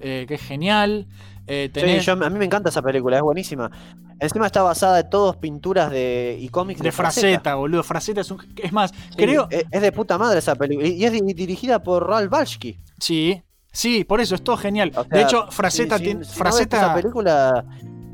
[0.00, 1.06] eh, que es genial.
[1.46, 3.70] Eh, Sí, yo- a mí me encanta esa película, es buenísima.
[4.18, 7.82] Encima está basada en todos pinturas de y cómics de Fraceta, boludo.
[7.82, 8.38] Fraceta es un.
[8.56, 9.46] Es más, Sí, creo.
[9.50, 10.88] Es, es de puta madre esa película.
[10.88, 12.78] Y es di- dirigida por Ralph Balsky.
[12.98, 14.90] Sí, sí, por eso es todo genial.
[14.96, 16.24] O de hecho, Fraceta si- tiene.
[16.24, 16.76] si- no Fraceta.
[16.78, 17.64] esa película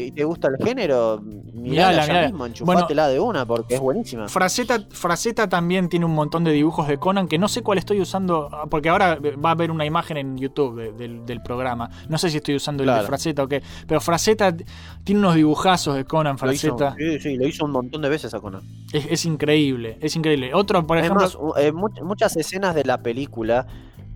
[0.06, 2.28] y te gusta el género, mirala, Mirala, ya mirala.
[2.28, 4.28] mismo, enchufátela de una porque es buenísima.
[4.28, 8.00] Fraceta, Fraceta también tiene un montón de dibujos de Conan que no sé cuál estoy
[8.00, 11.90] usando, porque ahora va a haber una imagen en YouTube de- del, del programa.
[12.08, 13.06] No sé si estoy usando el de.
[13.06, 14.54] Fraceta o qué, pero Fraceta
[15.04, 16.94] tiene unos dibujazos de Conan, hizo, Fraceta.
[16.98, 18.62] sí, sí, lo hizo un montón de veces a Conan.
[18.92, 20.52] Es, es increíble, es increíble.
[20.54, 21.26] Otro, por ejemplo,
[21.58, 23.66] eh, much- muchas escenas de la película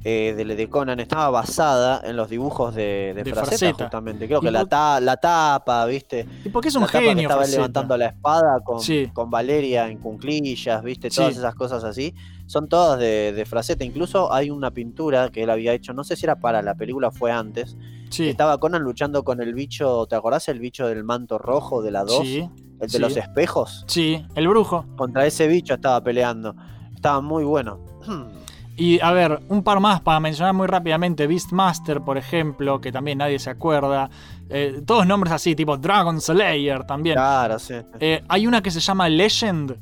[0.08, 3.84] eh, de, de Conan estaba basada en los dibujos de, de, De Fraceta, Fraceta.
[3.86, 4.26] justamente.
[4.28, 6.24] Creo que la, ta- la tapa, ¿viste?
[6.44, 7.22] Y porque es un la tapa que genio.
[7.22, 7.56] estaba Fraceta.
[7.58, 9.10] levantando la espada con, Sí.
[9.12, 11.10] con Valeria en cunclillas, ¿viste?
[11.10, 11.38] Todas Sí.
[11.40, 12.14] esas cosas así.
[12.46, 13.84] Son todas de, de Fraceta.
[13.84, 17.10] Incluso hay una pintura que él había hecho, no sé si era para la película,
[17.10, 17.76] fue antes.
[18.10, 18.28] Sí.
[18.28, 22.04] Estaba Conan luchando con el bicho, ¿te acordás el bicho del manto rojo de la
[22.04, 22.20] 2?
[22.22, 22.98] Sí, el de sí.
[23.00, 23.84] los espejos.
[23.88, 24.86] sí, el brujo.
[24.96, 26.54] Contra ese bicho estaba peleando.
[26.94, 27.80] Estaba muy bueno.
[28.76, 31.26] Y a ver, un par más para mencionar muy rápidamente.
[31.26, 34.10] Beastmaster, por ejemplo, que también nadie se acuerda.
[34.50, 37.14] Eh, todos nombres así, tipo Dragon Slayer también.
[37.14, 37.74] Claro, sí.
[37.98, 39.76] Eh, hay una que se llama Legend,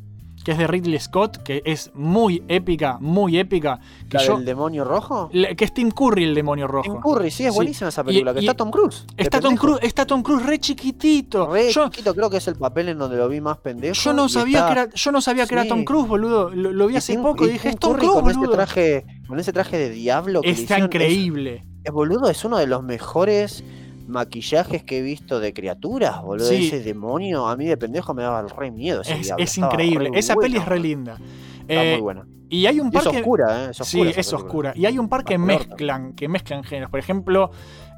[0.44, 3.80] que es de Ridley Scott, que es muy épica, muy épica.
[4.10, 5.30] Que, ¿La yo- del demonio rojo?
[5.30, 6.82] que es Tim Curry el demonio rojo.
[6.84, 7.56] Tim Curry, sí, es Sí.
[7.56, 8.34] buenísima esa Y- película.
[8.34, 9.06] que y- está Tom Cruise.
[9.16, 9.56] Está Tom.
[9.56, 11.50] Cruise, está Tom Cruise re chiquitito.
[11.52, 13.94] Re yo, chiquito, creo que es el papel en donde lo vi más pendejo.
[13.94, 15.66] yo no sabía está- que era, yo no sabía que era.
[15.66, 16.50] Tom Cruise, boludo.
[16.50, 18.38] Lo, lo vi hace Tim- poco y dije, Tim es Tom Curry Cruise, con ese
[18.38, 18.54] boludo.
[18.54, 21.64] traje, con ese traje de diablo que Está hicieron, es- increíble.
[21.82, 23.64] Es, boludo, es uno de los mejores
[24.06, 26.46] maquillajes que he visto de criaturas, boludo.
[26.48, 26.66] Sí.
[26.68, 30.10] Ese demonio, a mí de pendejo me daba el re miedo ese Es, es increíble.
[30.12, 31.18] re Esa peli es re linda.
[31.62, 32.26] Está Eh, muy buena.
[32.50, 33.70] Y hay un par es que- oscura, ¿eh?
[33.70, 34.36] Es Sí, oscura es película.
[34.38, 34.72] oscura.
[34.76, 36.90] Y hay un par que mezclan, que mezclan géneros.
[36.90, 37.50] Por ejemplo,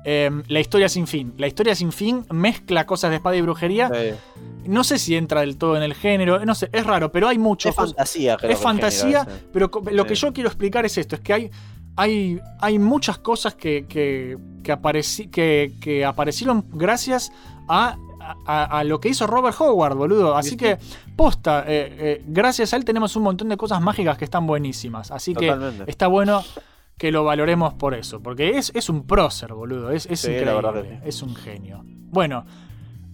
[0.05, 1.35] eh, La historia sin fin.
[1.37, 3.89] La historia sin fin mezcla cosas de espada y brujería.
[3.93, 4.15] Sí.
[4.69, 6.45] No sé si entra del todo en el género.
[6.45, 7.69] No sé, es raro, pero hay mucho.
[7.71, 11.21] Es fantasía, creo Es género fantasía, pero lo que yo quiero explicar es esto: es
[11.23, 11.51] que hay.
[11.97, 17.33] Hay, hay muchas cosas que, que, que, apareci- que, que aparecieron gracias
[17.69, 17.97] a,
[18.47, 20.37] a, a lo que hizo Robert Howard, boludo.
[20.37, 20.79] Así Sí, que,
[21.17, 25.11] posta, eh, eh, gracias a él tenemos un montón de cosas mágicas que están buenísimas.
[25.11, 25.47] Así que
[25.87, 26.43] está bueno
[26.99, 28.21] que lo valoremos por eso.
[28.21, 29.91] Porque es, es un prócer, boludo.
[29.91, 31.01] Es, Sí, increíble.
[31.05, 31.83] Es un genio.
[31.85, 32.45] Bueno.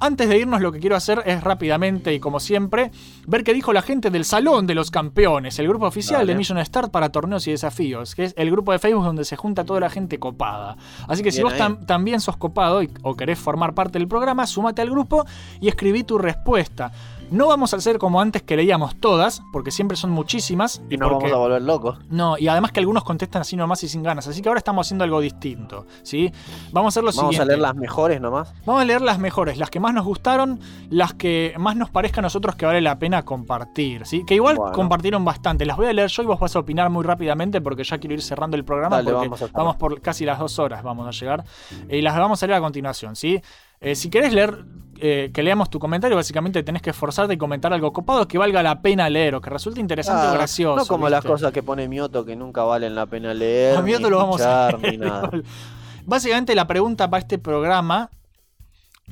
[0.04, 2.90] Antes de irnos, lo que quiero hacer es rápidamente y como siempre,
[3.26, 6.32] ver qué dijo la gente del Salón de los Campeones, el grupo oficial Dale.
[6.32, 9.36] de Mission Start para torneos y desafíos, que es el grupo de Facebook donde se
[9.36, 10.76] junta toda la gente copada.
[11.06, 14.46] Así que si vos tam- también sos copado y- o querés formar parte del programa,
[14.46, 15.24] súmate al grupo
[15.60, 16.90] y escribí tu respuesta.
[17.32, 20.82] No vamos a hacer como antes que leíamos todas, porque siempre son muchísimas.
[20.90, 21.98] Y nos porque- vamos a volver locos.
[22.10, 24.28] no, y además que algunos contestan así nomás y sin ganas.
[24.28, 25.86] Así que ahora estamos haciendo algo distinto.
[26.02, 26.30] ¿sí?
[26.72, 27.42] Vamos a hacer lo Vamos siguiente.
[27.42, 28.52] a leer las mejores nomás.
[28.66, 30.60] Vamos a leer las mejores, las que más nos gustaron,
[30.90, 34.24] las que más nos parezca a nosotros que vale la pena compartir, ¿sí?
[34.26, 34.72] Que igual Bueno.
[34.74, 35.64] compartieron bastante.
[35.64, 38.14] Las voy a leer yo y vos vas a opinar muy rápidamente porque ya quiero
[38.14, 41.06] ir cerrando el programa Dale, porque vamos a vamos, por casi las dos horas, vamos
[41.06, 41.44] a llegar.
[41.88, 43.40] Eh, Y las vamos a leer a continuación, ¿sí?
[43.82, 44.64] Eh, si querés leer,
[45.00, 48.62] eh, que leamos tu comentario, básicamente tenés que esforzarte y comentar algo copado que valga
[48.62, 50.76] la pena leer o que resulte interesante o Ah, gracioso.
[50.76, 53.76] No como las cosas que pone Mioto que nunca valen la pena leer.
[53.76, 55.00] A ni esto lo vamos a leer.
[56.06, 58.10] Básicamente la pregunta para este programa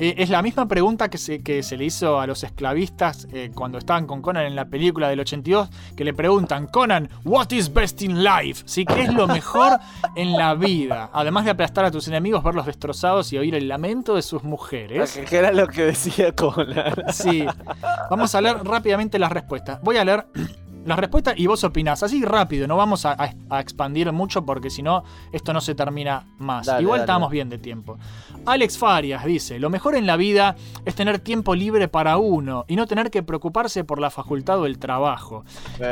[0.01, 3.51] eh, es la misma pregunta que se, que se le hizo a los esclavistas eh,
[3.55, 7.70] cuando estaban con Conan en la película del 82, que le preguntan, Conan, what is
[7.70, 8.62] best in life?
[8.64, 8.86] ¿Sí?
[8.86, 9.78] ¿Qué es lo mejor
[10.16, 11.10] en la vida?
[11.12, 15.20] Además de aplastar a tus enemigos, verlos destrozados y oír el lamento de sus mujeres.
[15.28, 16.94] Que era lo que decía Conan.
[17.12, 17.44] Sí.
[18.09, 19.82] Vamos a leer rápidamente las respuestas.
[19.82, 20.24] Voy a leer
[20.85, 22.02] las respuestas y vos opinás.
[22.02, 25.74] Así rápido, no vamos a, a- a expandir mucho porque si no, esto no se
[25.74, 26.66] termina más.
[26.66, 27.98] Dale, Igual dale, estamos bien de tiempo.
[28.47, 32.77] Alex Farias dice: Lo mejor en la vida es tener tiempo libre para uno y
[32.77, 35.44] no tener que preocuparse por la facultad o el trabajo.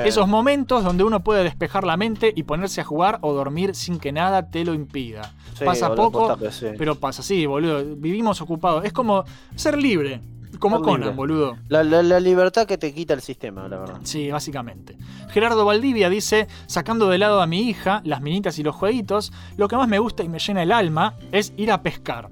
[0.05, 3.99] Esos momentos donde uno puede despejar la mente y ponerse a jugar o dormir sin
[3.99, 5.33] que nada te lo impida.
[5.55, 6.67] Sí, pasa boludo, poco, sí.
[6.79, 7.83] pero pasa, sí, boludo.
[7.97, 8.85] Vivimos ocupados.
[8.85, 9.25] Es como
[9.55, 10.21] ser libre.
[10.59, 11.57] Como Conan, boludo.
[11.69, 13.99] La, la- la libertad que te quita el sistema, la verdad.
[14.03, 14.97] Sí, básicamente.
[15.31, 19.69] Gerardo Valdivia dice, sacando de lado a mi hija, las minitas y los jueguitos, lo
[19.69, 22.31] que más me gusta y me llena el alma es ir a pescar.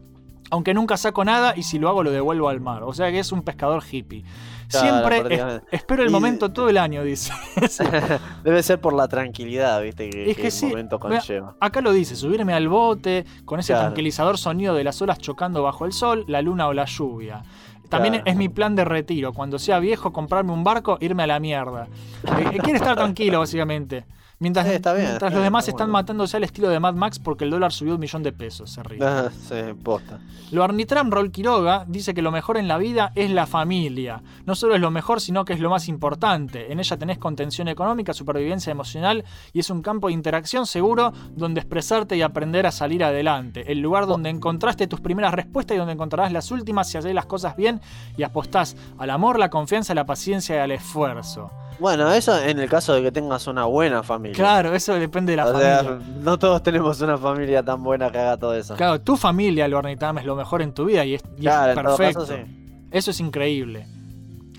[0.51, 2.85] Aunque nunca saco nada y si lo hago lo devuelvo al mar.
[2.85, 4.25] O sea que es un pescador hippie.
[4.69, 7.33] Claro, Siempre es- espero el Y- momento todo el año, dice.
[8.45, 11.23] Debe ser por la tranquilidad, viste, que, Es que el sí, momento mira.
[11.61, 13.87] Acá lo dice, subirme al bote, con ese Claro.
[13.89, 17.43] tranquilizador sonido de las olas chocando bajo el sol, la luna o la lluvia.
[17.89, 18.31] También Claro.
[18.31, 19.33] es mi plan de retiro.
[19.33, 21.87] Cuando sea viejo, comprarme un barco, irme a la mierda.
[22.25, 24.05] Eh, eh, quiere estar tranquilo, básicamente.
[24.39, 25.93] Mientras, bien, los demás está están bueno.
[25.93, 28.83] matándose al estilo de Mad Max porque el dólar subió un millón de pesos, se
[28.83, 29.03] ríe.
[29.03, 30.21] Ah, sí, posta.
[30.51, 34.23] Lo Arnitram Roll Quiroga dice que lo mejor en la vida es la familia.
[34.45, 36.71] No solo es lo mejor, sino que es lo más importante.
[36.71, 41.61] En ella tenés contención económica, supervivencia emocional y es un campo de interacción seguro donde
[41.61, 43.73] expresarte y aprender a salir adelante.
[43.73, 47.25] El lugar donde encontraste tus primeras respuestas y donde encontrarás las últimas si haces las
[47.25, 47.81] cosas bien
[48.19, 51.51] y apostás al amor, la confianza, la paciencia y al esfuerzo.
[51.79, 54.37] Bueno, eso en el caso de que tengas una buena familia.
[54.37, 56.07] Claro, eso depende de la o sea, familia.
[56.21, 58.75] no todos tenemos una familia tan buena que haga todo eso.
[58.77, 59.79] Claro, tu familia, lo
[60.21, 62.21] es lo mejor en tu vida y es, y es Claro, en todo perfecto.
[62.21, 62.87] caso, sí.
[62.91, 63.87] Eso es increíble.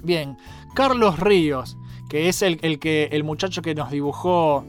[0.03, 0.37] Bien,
[0.75, 1.75] Carlos Ríos,
[2.09, 4.63] que es el, el que, el muchacho que nos dibujó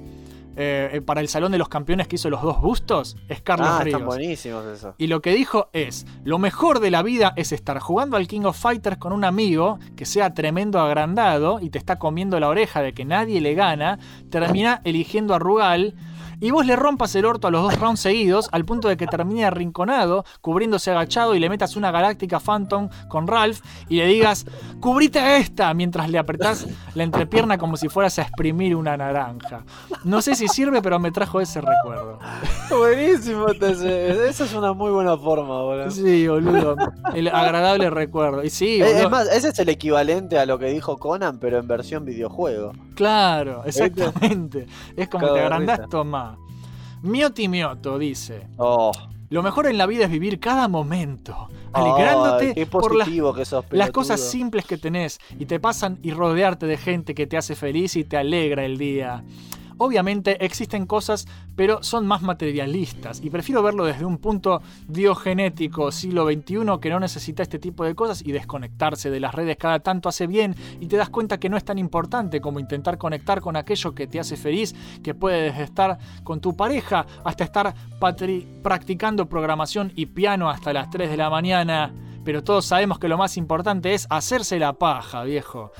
[0.60, 3.68] eh, eh, para el Salón de los Campeones que hizo los dos bustos, es Carlos
[3.70, 3.94] ah, Ríos.
[3.94, 4.94] están buenísimos eso.
[4.98, 8.42] Y lo que dijo es, lo mejor de la vida es estar jugando al King
[8.42, 12.82] of Fighters con un amigo que sea tremendo agrandado y te está comiendo la oreja
[12.82, 15.94] de que nadie le gana, termina eligiendo a Rugal
[16.40, 19.06] y vos le rompas el orto a los dos rounds seguidos al punto de que
[19.06, 24.46] termine arrinconado, cubriéndose agachado y le metas una galáctica Phantom con Ralph y le digas,
[24.80, 29.64] cubrite esta, mientras le apretás la entrepierna como si fueras a exprimir una naranja.
[30.04, 32.18] No sé si sirve, pero me trajo ese recuerdo.
[32.70, 35.90] Buenísimo, esa es una muy buena forma, boludo.
[35.90, 36.76] Sí, boludo.
[37.14, 38.44] El agradable recuerdo.
[38.44, 38.98] Y sí, boludo.
[38.98, 42.72] es más, ese es el equivalente a lo que dijo Conan, pero en versión videojuego.
[42.94, 44.66] Claro, exactamente.
[44.96, 46.27] Es como Cago te agrandás, toma.
[47.02, 48.92] Mioti Mioto dice: Oh,
[49.30, 53.64] Lo mejor en la vida es vivir cada momento, alegrándote por las, positivo que sos,
[53.70, 57.54] las cosas simples que tenés y te pasan y rodearte de gente que te hace
[57.54, 59.22] feliz y te alegra el día.
[59.78, 61.26] Obviamente existen cosas,
[61.56, 67.00] pero son más materialistas y prefiero verlo desde un punto diogenético siglo XXI que no
[67.00, 70.86] necesita este tipo de cosas y desconectarse de las redes cada tanto hace bien y
[70.86, 74.20] te das cuenta que no es tan importante como intentar conectar con aquello que te
[74.20, 77.74] hace feliz, que puede desde estar con tu pareja hasta estar
[78.62, 81.92] practicando programación y piano hasta las 3 de la mañana.
[82.24, 85.72] Pero todos sabemos que lo más importante es hacerse la paja, viejo.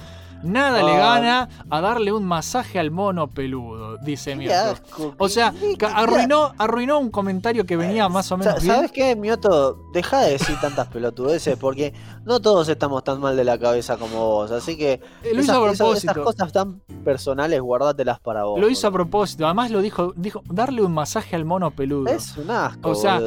[0.43, 0.99] Nada le Ah.
[0.99, 4.81] gana a darle un masaje al mono peludo, dice Mioto.
[5.19, 5.53] O sea,
[5.95, 8.63] arruinó, arruinó un comentario que venía más o menos.
[8.63, 9.79] ¿Sabes qué, Mioto?
[9.93, 11.93] Deja de decir tantas pelotudeces porque
[12.25, 14.51] no todos estamos tan mal de la cabeza como vos.
[14.51, 16.13] Así que Eh, lo hizo a propósito.
[16.13, 18.61] esas cosas tan personales, guardatelas para vos.
[18.61, 19.45] Lo hizo a propósito.
[19.47, 22.09] Además lo dijo, dijo darle un masaje al mono peludo.
[22.11, 22.91] Es un asco.
[22.91, 23.19] o sea,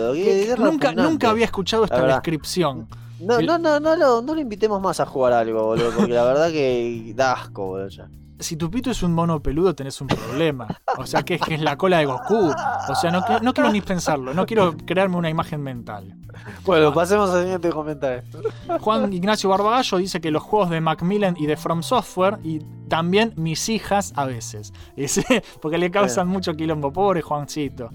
[0.57, 2.87] nunca, nunca había escuchado esta descripción.
[3.21, 6.23] No, no, no, no, lo, no lo invitemos más a jugar algo, boludo, porque la
[6.23, 7.87] verdad que da asco, boludo.
[7.89, 8.09] ya.
[8.39, 10.67] Si tu pito es un mono peludo, tenés un problema.
[10.97, 12.51] O sea, que es, que es la cola de Goku.
[12.89, 14.33] O sea, no, no quiero ni pensarlo.
[14.33, 16.15] No quiero crearme una imagen mental.
[16.65, 18.23] Bueno, pasemos al siguiente comentario.
[18.79, 23.33] Juan Ignacio Barbagallo dice que los juegos de Macmillan y de From Software y también
[23.35, 24.73] mis hijas a veces.
[25.61, 26.91] Porque le causan mucho quilombo.
[26.91, 27.91] Pobre Juancito.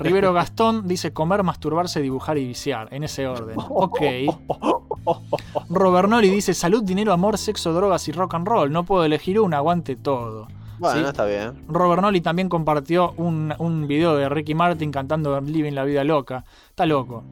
[0.00, 2.88] Rivero Gastón dice comer, masturbarse, dibujar y viciar.
[2.90, 3.56] En ese orden.
[3.68, 4.00] Ok.
[5.68, 8.72] Robert Nori dice salud, dinero, amor, sexo, drogas y rock and roll.
[8.72, 10.48] No puedo elegir una, aguante todo.
[10.78, 11.04] Bueno, Sí.
[11.06, 11.62] está bien.
[11.68, 16.44] Robert Nolly también compartió un, un video de Ricky Martin cantando Living la vida loca.
[16.70, 17.24] Está loco.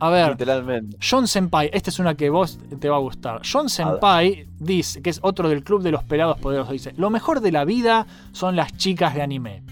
[0.00, 0.96] A ver, Literalmente.
[1.00, 3.42] John Senpai, esta es una que vos te va a gustar.
[3.50, 7.40] John Senpai dice, que es otro del club de los pelados poderosos, dice, lo mejor
[7.40, 9.62] de la vida son las chicas de anime.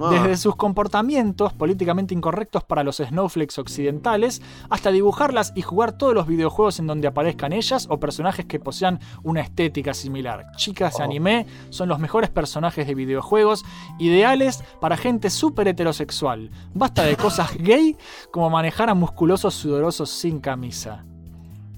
[0.00, 0.10] Ah.
[0.10, 6.26] Desde sus comportamientos políticamente incorrectos para los snowflakes occidentales, hasta dibujarlas y jugar todos los
[6.26, 10.46] videojuegos en donde aparezcan ellas o personajes que posean una estética similar.
[10.56, 11.04] Chicas de Oh.
[11.04, 13.64] anime son los mejores personajes de videojuegos,
[13.98, 16.50] ideales para gente súper heterosexual.
[16.74, 17.96] Basta de cosas gay
[18.30, 21.04] como manejar a musculosos sudorosos sin camisa.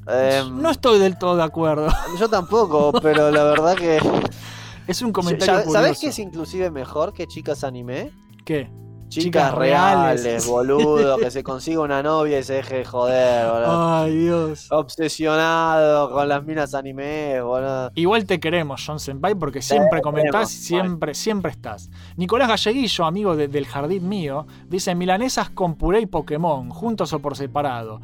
[0.08, 1.88] Em, No estoy del todo de acuerdo.
[2.18, 3.98] Yo tampoco, pero la verdad que.
[4.86, 6.00] Es un comentario ¿Sabes curioso.
[6.00, 8.10] qué es inclusive mejor que chicas anime?
[8.44, 8.70] ¿Qué?
[9.08, 10.46] Chicas, Chicas reales, reales.
[10.48, 13.94] boludo, que se consiga una novia y se deje de joder, boludo.
[13.98, 14.66] Ay, Dios.
[14.72, 17.90] Obsesionado con las minas anime, boludo.
[17.94, 21.88] Igual te queremos, John Senpai, porque siempre Te comentás, queremos, siempre, siempre estás.
[22.16, 27.20] Nicolás Galleguillo, amigo de- del jardín mío, dice milanesas con puré y Pokémon, juntos o
[27.20, 28.00] por separado.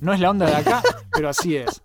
[0.00, 0.82] No es la onda de acá,
[1.12, 1.82] pero así es.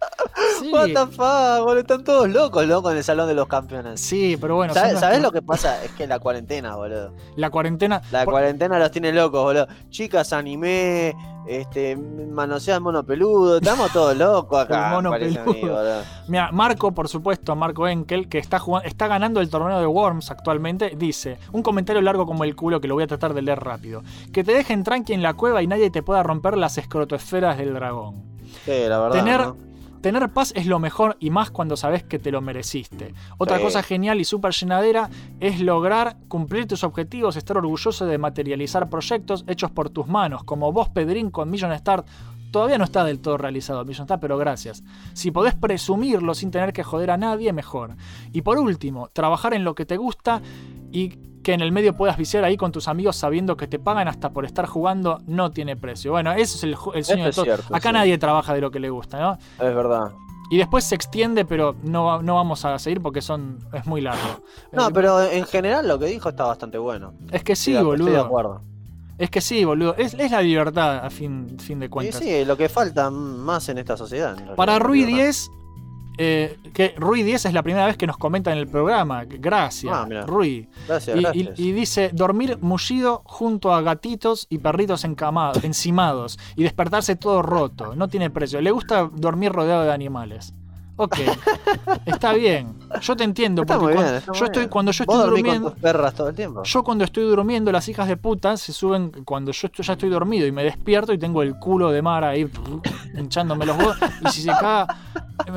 [0.63, 1.79] Sí, What the fuck, boludo.
[1.79, 3.99] Están todos locos, locos en el Salón de los Campeones.
[4.01, 4.73] sí, pero bueno.
[4.73, 5.83] ¿Sabes, lo que pasa?
[5.83, 7.13] Es que la cuarentena, boludo.
[7.35, 8.01] La cuarentena.
[8.11, 9.67] La por- cuarentena los tiene locos, boludo.
[9.89, 11.15] Chicas anime,
[11.47, 13.57] este, manosean mono peludo.
[13.57, 14.89] Estamos todos locos acá.
[14.91, 16.01] Mono peludo.
[16.27, 20.31] Mira, Marco, por supuesto, Marco Enkel, que está, jugando, está ganando el torneo de Worms
[20.31, 23.59] actualmente, dice, un comentario largo como el culo que lo voy a tratar de leer
[23.59, 24.01] rápido.
[24.31, 27.73] Que te dejen tranqui en la cueva y nadie te pueda romper las escrotoesferas del
[27.73, 28.23] dragón.
[28.65, 29.11] Sí, la verdad.
[29.17, 29.57] Tener, ¿no?
[30.03, 33.15] Tener paz es lo mejor y más cuando sabes que te lo mereciste.
[33.37, 33.63] Otra Sí.
[33.63, 35.09] cosa genial y súper llenadera
[35.39, 40.71] es lograr cumplir tus objetivos, estar orgulloso de materializar proyectos hechos por tus manos, como
[40.73, 42.05] vos, Pedrín, con Million Start.
[42.51, 44.83] Todavía no está del todo realizado Million Start, pero gracias.
[45.13, 47.95] Si podés presumirlo sin tener que joder a nadie, mejor.
[48.33, 50.41] Y por último, trabajar en lo que te gusta
[50.91, 54.07] y que en el medio puedas viciar ahí con tus amigos sabiendo que te pagan
[54.07, 56.11] hasta por estar jugando no tiene precio.
[56.11, 57.45] Bueno, eso es el, el sueño Eso de es todos.
[57.45, 57.93] cierto, Acá sí.
[57.93, 59.33] nadie trabaja de lo que le gusta, ¿no?
[59.33, 60.11] Es verdad.
[60.49, 64.43] Y después se extiende, pero no, no vamos a seguir porque son es muy largo.
[64.71, 67.13] No, Eh, pero en general lo que dijo está bastante bueno.
[67.31, 68.07] Es que sí, Estoy boludo.
[68.07, 68.61] Estoy de acuerdo.
[69.17, 69.95] Es que sí, boludo.
[69.97, 72.19] Es, es la libertad, a fin, fin de Y cuentas.
[72.19, 74.31] sí, lo que falta más en esta sociedad.
[74.31, 75.23] en realidad, Para Rui libertad.
[75.25, 75.51] 10,
[76.17, 79.23] eh, que Rui 10 es la primera vez que nos comenta en el programa.
[79.25, 80.07] Gracias, Ah.
[80.25, 80.67] Rui.
[80.87, 81.59] Gracias, Y, y- gracias.
[81.59, 87.95] y dice, dormir mullido junto a gatitos y perritos encamados, encimados y despertarse todo roto.
[87.95, 88.61] No tiene precio.
[88.61, 90.53] Le gusta dormir rodeado de animales.
[90.95, 91.17] Ok,
[92.05, 92.75] está bien.
[93.01, 93.65] Yo te entiendo.
[93.65, 95.63] Porque cuando, bien, está yo estoy, cuando yo ¿Vos estoy durmiendo...
[95.63, 96.61] con tus perras todo el tiempo?
[96.63, 100.09] Yo cuando estoy durmiendo, las hijas de puta se suben cuando yo estoy- ya estoy
[100.09, 102.47] dormido y me despierto y tengo el culo de Mara ahí
[103.17, 103.97] hinchándome los huevos.
[104.23, 104.85] Y si se caga.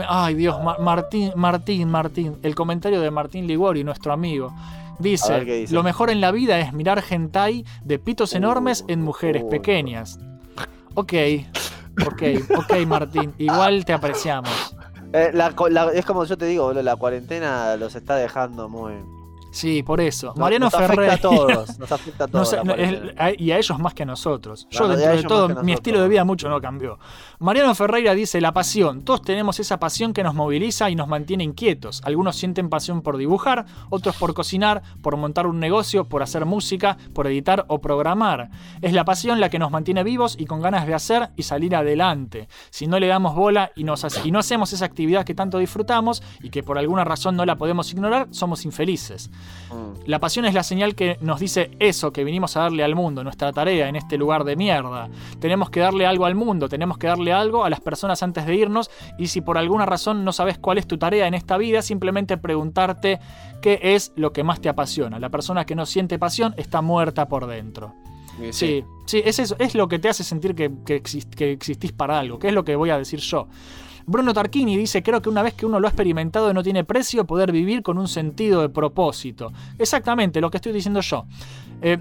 [0.09, 2.37] Ay Dios, Ma- Martín, Martín, Martín.
[2.43, 4.55] El comentario de Martín Ligori, nuestro amigo.
[4.99, 9.51] Dice, lo mejor en la vida es mirar hentai de pitos enormes en mujeres uh.
[9.51, 10.19] pequeñas.
[10.95, 11.13] Ok,
[12.07, 12.23] ok,
[12.57, 14.75] ok Martín, igual te apreciamos.
[15.17, 18.93] Eh, la la- es como yo te digo, boludo, la cuarentena los está dejando muy.
[19.51, 20.35] Sí, por eso.
[20.37, 21.11] Mariano nos afecta Ferrer.
[21.13, 22.51] a todos, nos afecta a No todos.
[22.51, 23.11] sé, la no, cuarentena.
[23.13, 24.67] es- a- y a ellos más que a nosotros.
[24.71, 26.99] Yo dentro de todo, mi estilo de vida mucho no cambió.
[27.39, 29.03] Mariano Ferreira dice, la pasión.
[29.03, 32.01] Todos tenemos esa pasión que nos moviliza y nos mantiene inquietos.
[32.05, 36.97] Algunos sienten pasión por dibujar, otros por cocinar, por montar un negocio, por hacer música,
[37.13, 38.49] por editar o programar.
[38.81, 41.77] Es la pasión la que nos mantiene vivos y con ganas de hacer y salir
[41.77, 42.49] adelante.
[42.71, 46.23] Si no le damos bola y, nos y no hacemos esa actividad que tanto disfrutamos
[46.43, 49.31] y que por alguna razón no la podemos ignorar, somos infelices.
[49.71, 50.09] Mm.
[50.09, 53.23] La pasión es la señal que nos dice eso que vinimos a darle al mundo,
[53.23, 55.11] nuestra tarea en este lugar de mierda.
[55.39, 58.55] Tenemos que darle algo al mundo, tenemos que darle algo a las personas antes de
[58.55, 61.83] irnos y si por alguna razón no sabes cuál es tu tarea en esta vida,
[61.83, 63.21] simplemente preguntarte
[63.61, 65.19] qué es lo que más te apasiona.
[65.19, 67.95] La persona que no siente pasión está muerta por dentro.
[68.51, 71.93] Sí, sí, es eso, es lo que te hace sentir que, que exist- que existís
[71.93, 73.49] para algo, que es lo que voy a decir yo.
[74.09, 77.25] Bruno Tarquini dice, creo que una vez que uno lo ha experimentado no tiene precio
[77.27, 79.53] poder vivir con un sentido de propósito.
[79.79, 81.25] Exactamente, lo que estoy diciendo yo.
[81.83, 81.99] Eh,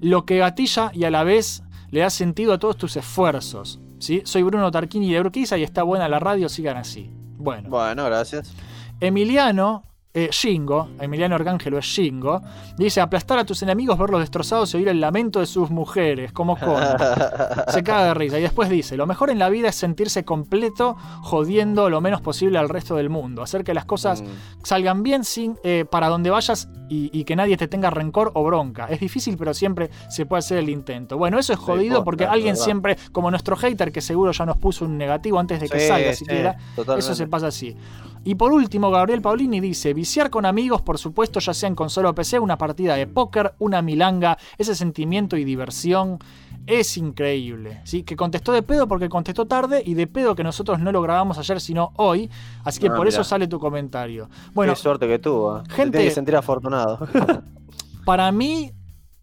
[0.00, 3.80] lo que gatilla y a la vez le da sentido a todos tus esfuerzos.
[3.98, 4.22] ¿Sí?
[4.24, 7.10] Soy Bruno Tarquini de Urquiza y está buena la radio, sigan así.
[7.38, 7.68] Bueno.
[7.68, 8.52] Bueno, gracias.
[9.00, 9.82] Emiliano,
[10.18, 12.40] eh, Shingo, Emiliano Arcángelo es Shingo,
[12.78, 16.56] dice aplastar a tus enemigos, verlos destrozados y oír el lamento de sus mujeres, como
[16.58, 16.96] Conan.
[17.68, 18.38] Se caga de risa.
[18.38, 22.58] Y después dice, lo mejor en la vida es sentirse completo, jodiendo lo menos posible
[22.58, 23.42] al resto del mundo.
[23.42, 24.26] Hacer que las cosas Mm.
[24.64, 28.42] salgan bien sin, eh, para donde vayas y, y que nadie te tenga rencor o
[28.44, 28.86] bronca.
[28.88, 31.18] Es difícil, pero siempre se puede hacer el intento.
[31.18, 32.64] Bueno, eso es jodido porque alguien verdad.
[32.64, 35.86] siempre, como nuestro hater, que seguro ya nos puso un negativo antes de que Sí,
[35.88, 36.56] salga siquiera,
[36.96, 37.76] eso se pasa así.
[38.26, 42.10] Y por último, Gabriel Paulini dice, viciar con amigos, por supuesto, ya sea en consola
[42.10, 46.18] o PC, una partida de póker, una milanga, ese sentimiento y diversión
[46.66, 47.80] es increíble.
[47.84, 48.02] ¿sí?
[48.02, 51.38] Que contestó de pedo porque contestó tarde y de pedo que nosotros no lo grabamos
[51.38, 52.28] ayer, sino hoy.
[52.64, 54.28] Así que Ah, por eso sale tu comentario.
[54.52, 55.58] Bueno, Qué suerte que tuvo.
[55.58, 55.62] ¿eh?
[55.68, 57.06] Gente- tiene que sentir afortunado.
[58.04, 58.72] para mí,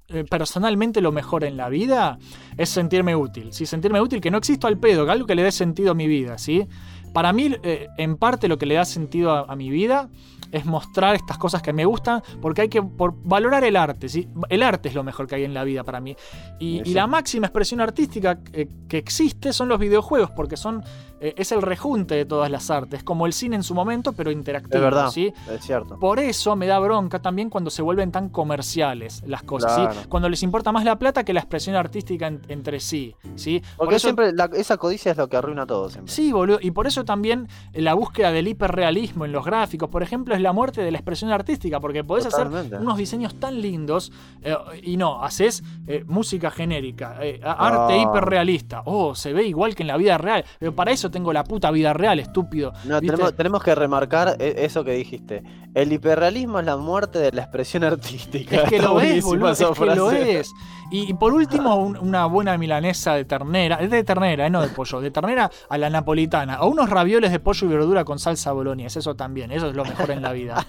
[0.07, 2.17] eh, personalmente, lo mejor en la vida
[2.55, 3.51] es sentirme útil.
[3.51, 3.65] ¿sí?
[3.65, 6.07] Sentirme útil, que no existo al pedo, que algo que le dé sentido a mi
[6.07, 6.37] vida.
[6.37, 6.67] ¿sí?
[7.13, 10.09] Para mí, eh, en parte, lo que le da sentido a, a mi vida
[10.53, 14.07] es mostrar estas cosas que me gustan, porque hay que por, valorar el arte.
[14.07, 14.29] ¿sí?
[14.49, 16.15] El arte es lo mejor que hay en la vida para mí.
[16.59, 20.83] Y, la máxima expresión artística que, que existe son los videojuegos, porque son
[21.25, 24.29] eh, es el rejunte de todas las artes, como el cine en su momento, pero
[24.29, 24.75] interactivo.
[24.75, 25.33] Es verdad, ¿sí?
[25.49, 25.97] es cierto.
[25.97, 30.05] Por eso me da bronca también cuando se vuelven tan comerciales las cosas.
[30.09, 33.59] Cuando les importa más la plata que la expresión artística en- entre sí, ¿sí?
[33.77, 36.13] Por Porque eso- siempre la- esa codicia es lo que arruina todo siempre.
[36.13, 36.59] Sí, boludo.
[36.61, 40.51] Y por eso también la búsqueda del hiperrealismo en los gráficos, por ejemplo, es la
[40.53, 42.75] muerte de la expresión artística, porque podés Totalmente.
[42.75, 47.97] hacer unos diseños tan lindos eh, y no, haces eh, música genérica, eh, arte Ah.
[47.97, 48.81] hiperrealista.
[48.85, 50.43] Oh, se ve igual que en la vida real.
[50.59, 52.73] Pero para eso tengo la puta vida real, estúpido.
[52.83, 55.43] No, tenemos, tenemos que remarcar e- eso que dijiste.
[55.73, 58.57] El hiperrealismo es la muerte de la expresión artística.
[58.63, 59.51] Es que Está lo es, boludo.
[59.51, 60.51] Es que lo es.
[60.91, 63.77] Y, y por último, un- una buena milanesa de ternera.
[63.77, 64.99] Es de ternera, eh, no de pollo.
[64.99, 66.61] De ternera a la napolitana.
[66.61, 68.99] O unos ravioles de pollo y verdura con salsa boloñesa.
[68.99, 69.51] Eso también.
[69.53, 70.65] Eso es lo mejor en la vida.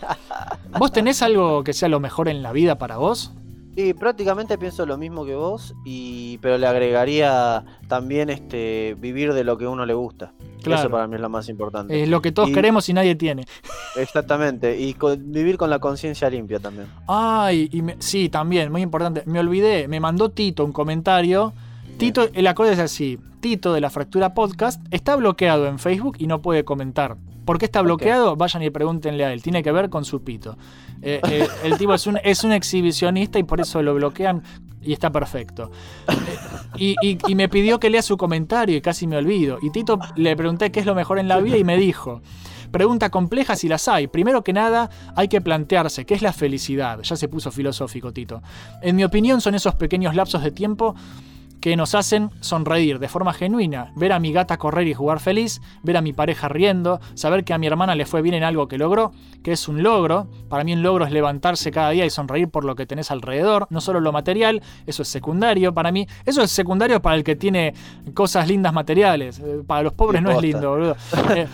[0.79, 3.33] ¿Vos tenés algo que sea lo mejor en la vida para vos?
[3.77, 9.43] Y prácticamente pienso lo mismo que vos, y pero le agregaría también este vivir de
[9.43, 10.33] lo que uno le gusta.
[10.63, 10.81] Claro.
[10.83, 12.01] Eso para mí es lo más importante.
[12.03, 13.45] Es lo que todos Y- queremos y nadie tiene.
[13.97, 14.79] Exactamente.
[14.81, 16.87] Y con- vivir con la conciencia limpia también.
[17.09, 19.23] Ay, y me- sí, también, muy importante.
[19.27, 21.53] Me olvidé, me mandó Tito un comentario.
[21.99, 23.19] Tito, el acorde es así.
[23.41, 27.17] Tito de la Fractura Podcast está bloqueado en Facebook y no puede comentar.
[27.45, 28.37] ¿Por qué está bloqueado?
[28.37, 29.43] Vayan y pregúntenle a él.
[29.43, 30.57] Tiene que ver con su pito.
[31.03, 34.43] Eh, eh, el tipo es un, es un exhibicionista y por eso lo bloquean
[34.83, 35.71] y está perfecto.
[36.09, 36.15] Eh,
[36.77, 39.59] y, y- y me pidió que lea su comentario y casi me olvido.
[39.63, 42.23] Y Tito le pregunté qué es lo mejor en la vida y me dijo.
[42.71, 44.09] Pregunta compleja si las hay.
[44.09, 47.01] Primero que nada, hay que plantearse qué es la felicidad.
[47.03, 48.43] Ya se puso filosófico, Tito.
[48.83, 50.95] En mi opinión, son esos pequeños lapsos de tiempo
[51.61, 55.61] que nos hacen sonreír de forma genuina, ver a mi gata correr y jugar feliz,
[55.83, 58.69] ver a mi pareja riendo, saber que a mi hermana le fue bien en algo
[58.69, 59.13] que logró,
[59.43, 60.29] que es un logro.
[60.49, 63.67] Para mí un logro es levantarse cada día y sonreír por lo que tenés alrededor,
[63.71, 66.07] no solo lo material, eso es secundario para mí.
[66.25, 67.75] Eso es secundario para el que tiene
[68.15, 69.39] cosas lindas materiales.
[69.39, 70.97] Eh, Para los pobres no es lindo, boludo.
[71.35, 71.49] Eh,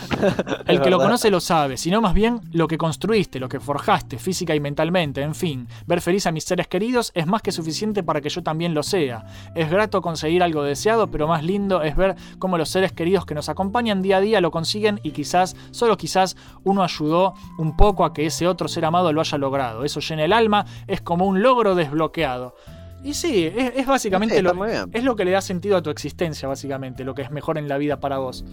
[0.66, 4.18] el que lo conoce lo sabe, sino más bien lo que construiste, lo que forjaste
[4.18, 5.68] física y mentalmente, en fin.
[5.86, 8.82] Ver feliz a mis seres queridos es más que suficiente para que yo también lo
[8.82, 9.24] sea.
[9.54, 13.34] Es grato conseguir algo deseado, pero más lindo es ver cómo los seres queridos que
[13.34, 18.04] nos acompañan día a día lo consiguen y quizás, solo quizás, uno ayudó un poco
[18.04, 19.84] a que ese otro ser amado lo haya logrado.
[19.84, 22.54] Eso llena el alma, es como un logro desbloqueado.
[23.02, 25.88] Y sí, es, es básicamente Sí, lo, es lo que le da sentido a tu
[25.90, 28.44] existencia, básicamente, lo que es mejor en la vida para vos.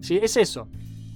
[0.00, 0.66] Sí, es eso.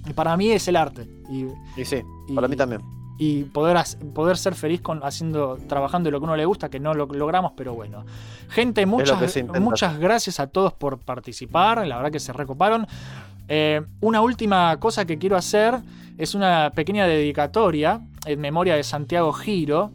[0.07, 1.09] Y para mí es el arte.
[1.29, 1.45] Y,
[1.81, 2.81] Y sí, y- para mí también.
[3.17, 3.77] Y poder,
[4.13, 7.53] poder ser feliz con, haciendo, trabajando lo que uno le gusta, que no lo logramos,
[7.55, 8.05] pero bueno.
[8.49, 12.87] Gente, muchas, muchas gracias a todos por participar, la verdad que se recoparon.
[13.47, 15.75] Eh, una última cosa que quiero hacer
[16.17, 19.91] es una pequeña dedicatoria en memoria de Santiago Giro.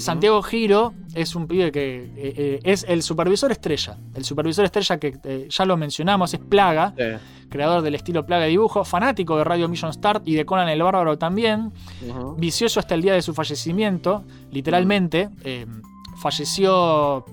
[0.00, 3.98] Santiago Giro es un pibe que eh, eh, es el supervisor estrella.
[4.14, 7.04] El supervisor estrella que eh, ya lo mencionamos es Plaga, Sí.
[7.50, 10.82] creador del estilo Plaga de dibujo, fanático de Radio Mission Start y de Conan el
[10.82, 11.72] Bárbaro también
[12.38, 15.28] vicioso hasta el día de su fallecimiento, literalmente.
[16.16, 17.24] falleció.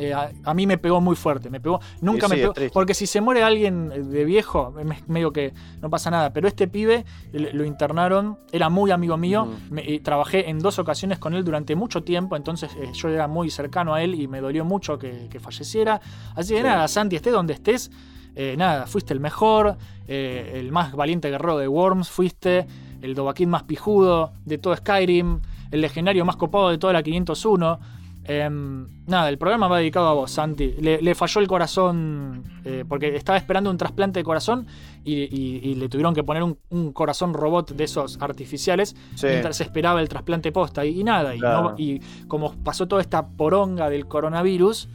[0.00, 1.80] Eh, a, a mí me pegó muy fuerte, me pegó.
[2.00, 2.52] Nunca Sí, me pegó.
[2.52, 2.72] triste.
[2.72, 6.32] Porque si se muere alguien de viejo, me- medio que no pasa nada.
[6.32, 9.46] Pero este pibe lo internaron, era muy amigo mío.
[9.46, 9.74] Mm.
[9.74, 12.36] me- trabajé en dos ocasiones con él durante mucho tiempo.
[12.36, 16.00] Entonces eh, yo era muy cercano a él y me dolió mucho que, que falleciera.
[16.34, 16.66] Así que Sí.
[16.66, 17.90] nada, Santi, esté donde estés.
[18.36, 22.64] eh, nada, fuiste el mejor, eh, el más valiente guerrero de Worms, fuiste
[23.02, 25.40] el Dovahkiin más pijudo de todo Skyrim,
[25.72, 27.80] el legendario más copado de toda la 501.
[28.24, 30.74] Em, nada, el programa va dedicado a vos, Santi.
[30.78, 34.66] Le, le falló el corazón eh, porque estaba esperando un trasplante de corazón
[35.04, 39.26] y, y- y le tuvieron que poner un, un corazón robot de esos artificiales Sí.
[39.26, 41.34] mientras esperaba el trasplante posta y, y nada.
[41.34, 41.70] Y, Claro.
[41.70, 44.88] no- y como pasó toda esta poronga del coronavirus.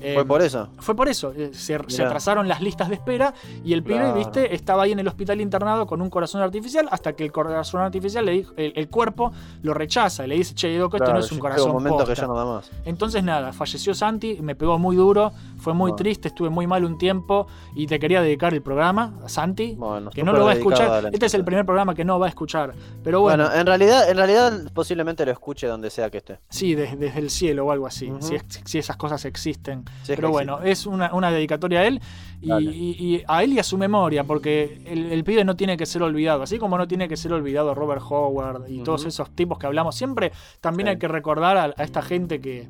[0.00, 0.68] Eh, Fue por eso.
[0.78, 3.32] fue por eso, eh, se, se atrasaron las listas de espera
[3.64, 4.14] y el pibe, Claro.
[4.14, 7.80] viste, estaba ahí en el hospital internado con un corazón artificial hasta que el corazón
[7.80, 9.32] artificial le dijo, el, el cuerpo
[9.62, 11.98] lo rechaza y le dice, che, loco, esto Claro, no es un corazón un momento
[11.98, 12.14] posta".
[12.14, 12.70] que ya no da más.
[12.84, 15.96] Entonces nada, falleció Santi, me pegó muy duro, fue muy Bueno.
[15.96, 20.10] triste, estuve muy mal un tiempo y te quería dedicar el programa a Santi, Bueno,
[20.10, 21.06] que no lo va a escuchar.
[21.06, 22.74] a Este es el primer programa que no va a escuchar.
[23.02, 26.38] Pero bueno, Bueno, en realidad, en realidad posiblemente lo escuche donde sea que esté.
[26.48, 29.84] sí, desde, desde el cielo o algo así, si, es- si esas cosas existen.
[30.06, 32.00] Pero bueno, es una, una dedicatoria a él
[32.40, 32.70] y, Dale.
[32.70, 35.86] y- y a él y a su memoria, porque el, el pibe no tiene que
[35.86, 39.58] ser olvidado, así como no tiene que ser olvidado Robert Howard y todos esos tipos
[39.58, 40.90] que hablamos siempre, también Sí.
[40.90, 42.68] hay que recordar a, a esta gente que,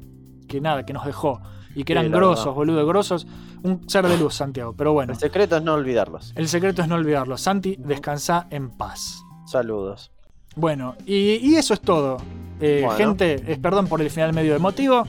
[0.49, 1.41] que nada, que nos dejó
[1.75, 2.55] y que Sí, eran la grosos, verdad.
[2.57, 3.27] boludo, grosos,
[3.63, 4.73] un ser de luz, Santiago.
[4.75, 6.33] Pero bueno, El secreto es no olvidarlos.
[6.37, 7.37] el secreto es no olvidarlo.
[7.37, 9.23] Santi, descansa en paz.
[9.47, 10.11] Saludos.
[10.55, 12.17] Bueno, y, y eso es todo.
[12.61, 12.97] Eh, Bueno.
[12.97, 15.07] Gente, es perdón por el final medio emotivo,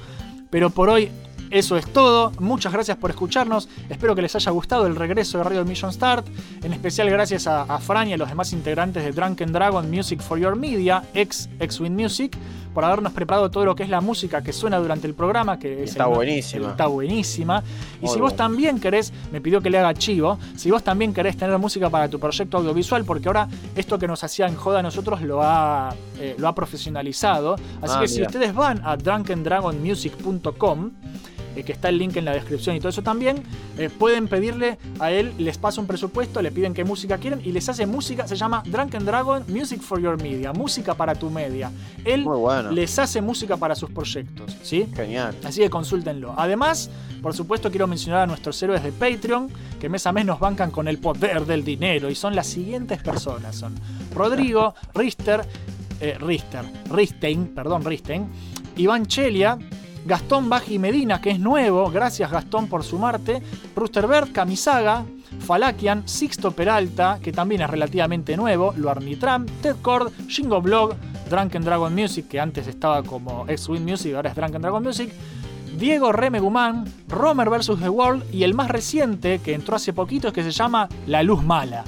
[0.49, 1.09] pero por hoy
[1.49, 2.31] eso es todo.
[2.39, 3.69] Muchas gracias por escucharnos.
[3.89, 6.25] Espero que les haya gustado el regreso de Radio Mission Start.
[6.63, 10.21] En especial gracias a, a Fran y a los demás integrantes de Drunken Dragon Music
[10.21, 12.37] for Your Media, ex X-Wing Music,
[12.73, 15.57] por habernos preparado todo lo que es la música que suena durante el programa.
[15.57, 16.69] Que es Está el- buenísima.
[16.69, 17.63] Está buenísima.
[18.01, 21.13] Y Muy si vos también querés, me pidió que le haga chivo, si vos también
[21.13, 24.79] querés tener música para tu proyecto audiovisual, porque ahora esto que nos hacía en joda
[24.79, 27.55] a nosotros lo ha, eh, lo ha profesionalizado.
[27.81, 30.91] Así Ah, que si ustedes van a drunkendragonmusic.com,
[31.57, 33.41] eh, que está el link en la descripción y todo eso también,
[33.77, 37.51] eh, pueden pedirle a él, les pasa un presupuesto, le piden qué música quieren y
[37.51, 41.71] les hace música, se llama Drunken Dragon Music for Your Media, música para tu media.
[42.05, 42.71] Él bueno.
[42.71, 44.87] les hace música para sus proyectos, ¿sí?
[44.95, 45.35] Genial.
[45.43, 46.35] Así que consúltenlo.
[46.37, 46.89] Además,
[47.21, 50.69] por supuesto, quiero mencionar a nuestros héroes de Patreon, que mes a mes nos bancan
[50.69, 52.09] con el poder del dinero.
[52.09, 53.73] Y son las siguientes personas: son
[54.13, 55.41] Rodrigo, Richter,
[55.99, 58.27] eh, Richter, Ristein, perdón, Ristein,
[58.75, 59.57] Iván Chelia,
[60.05, 63.41] Gastón Baji Medina, que es nuevo, gracias Gastón por sumarte,
[63.75, 65.05] Rusterbert, Camisaga,
[65.39, 70.95] Falakian, Sixto Peralta, que también es relativamente nuevo, Luarnitram, Ted Cord, Shingo Blog,
[71.29, 75.11] Drunken Dragon Music, que antes estaba como X-Wing Music, ahora es Drunken Dragon Music,
[75.77, 77.79] Diego Remegumán, Romer vs.
[77.79, 81.21] The World y el más reciente que entró hace poquito es que se llama La
[81.21, 81.83] Luz Mala.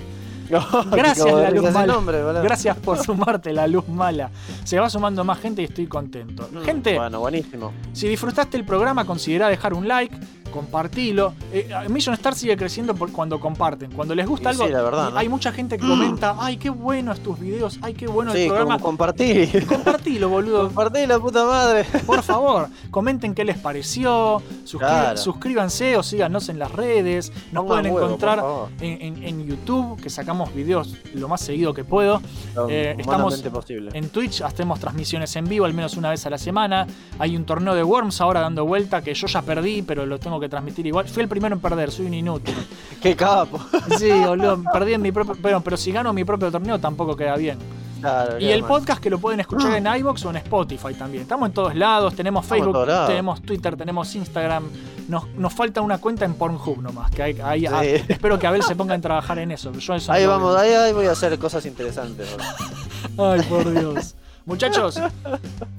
[0.92, 1.94] Gracias, La Luz Mala.
[1.94, 2.22] nombre.
[2.42, 4.30] Gracias por sumarte, La Luz Mala.
[4.64, 6.50] Se va sumando más gente y estoy contento.
[6.66, 7.72] Gente, Bueno, buenísimo.
[7.94, 10.16] si disfrutaste el programa, considera dejar un like,
[10.50, 11.34] compartilo.
[11.52, 13.92] Eh, Million Star sigue creciendo por cuando comparten.
[13.92, 15.20] Cuando les gusta Y algo, sí, la verdad, y ¿no?
[15.20, 18.48] hay mucha gente que comenta, ay, qué bueno tus videos, ay, qué bueno el Sí,
[18.48, 18.76] programa.
[18.76, 19.48] como compartí.
[19.68, 20.64] Compartilo, boludo.
[20.66, 21.86] Compartí la puta madre.
[22.06, 25.18] Por favor, comenten qué les pareció, suscri- Claro.
[25.18, 27.32] suscríbanse o síganos en las redes.
[27.52, 28.44] Nos Pongan pueden huevo, encontrar
[28.82, 32.22] en, en- en YouTube, que sacamos videos lo más seguido que puedo.
[32.70, 33.92] Eh, estamos posible.
[33.94, 36.88] en Twitch, hacemos transmisiones en vivo al menos una vez a la semana.
[37.20, 40.39] Hay un torneo de Worms ahora dando vuelta que yo ya perdí, pero lo tengo
[40.40, 41.08] que transmitir igual.
[41.08, 42.56] Fui el primero en perder, soy un inútil.
[43.02, 43.60] Qué capo.
[43.98, 45.36] Sí, boludo, perdí en mi propio.
[45.42, 47.58] Pero, pero si gano mi propio torneo tampoco queda bien.
[48.00, 48.70] Claro, Y el mal.
[48.70, 51.24] podcast que lo pueden escuchar en iBox o en Spotify también.
[51.24, 53.08] Estamos en todos lados, tenemos Facebook, lados.
[53.10, 54.70] tenemos Twitter, tenemos Instagram.
[55.10, 57.12] Nos, nos falta una cuenta en Pornhub nomás.
[57.12, 57.66] Que hay, hay- Sí.
[57.68, 59.74] ah, espero que Abel se ponga a trabajar en eso.
[59.74, 62.38] Yo eso Ahí no vamos, ahí, ahí voy a hacer cosas interesantes.
[63.18, 64.16] Ay, por Dios.
[64.50, 65.00] Muchachos,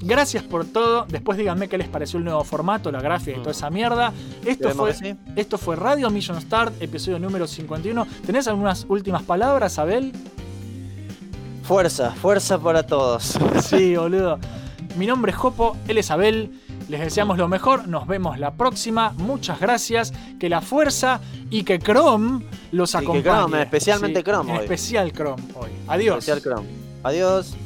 [0.01, 1.05] gracias por todo.
[1.09, 4.13] Después díganme qué les pareció el nuevo formato, la gráfica y toda esa mierda.
[4.47, 5.17] Esto fue, que sí.
[5.35, 8.07] esto fue Radio Million Start, episodio número 51.
[8.25, 10.13] ¿Tenés algunas últimas palabras, Abel?
[11.65, 13.37] Fuerza, fuerza para todos.
[13.63, 14.39] Sí, boludo.
[14.97, 16.53] Mi nombre es Jopo, él es Abel.
[16.89, 19.15] Les deseamos lo mejor, nos vemos la próxima.
[19.19, 20.13] Muchas gracias.
[20.39, 21.21] Que la fuerza
[21.51, 23.23] y que Chrome los que acompañe.
[23.25, 24.63] Chrome, especialmente Sí, Chrome En hoy.
[24.63, 25.71] especial Chrome hoy.
[25.89, 26.19] Adiós.
[26.19, 26.69] Especial Chrome.
[27.03, 27.57] Adiós.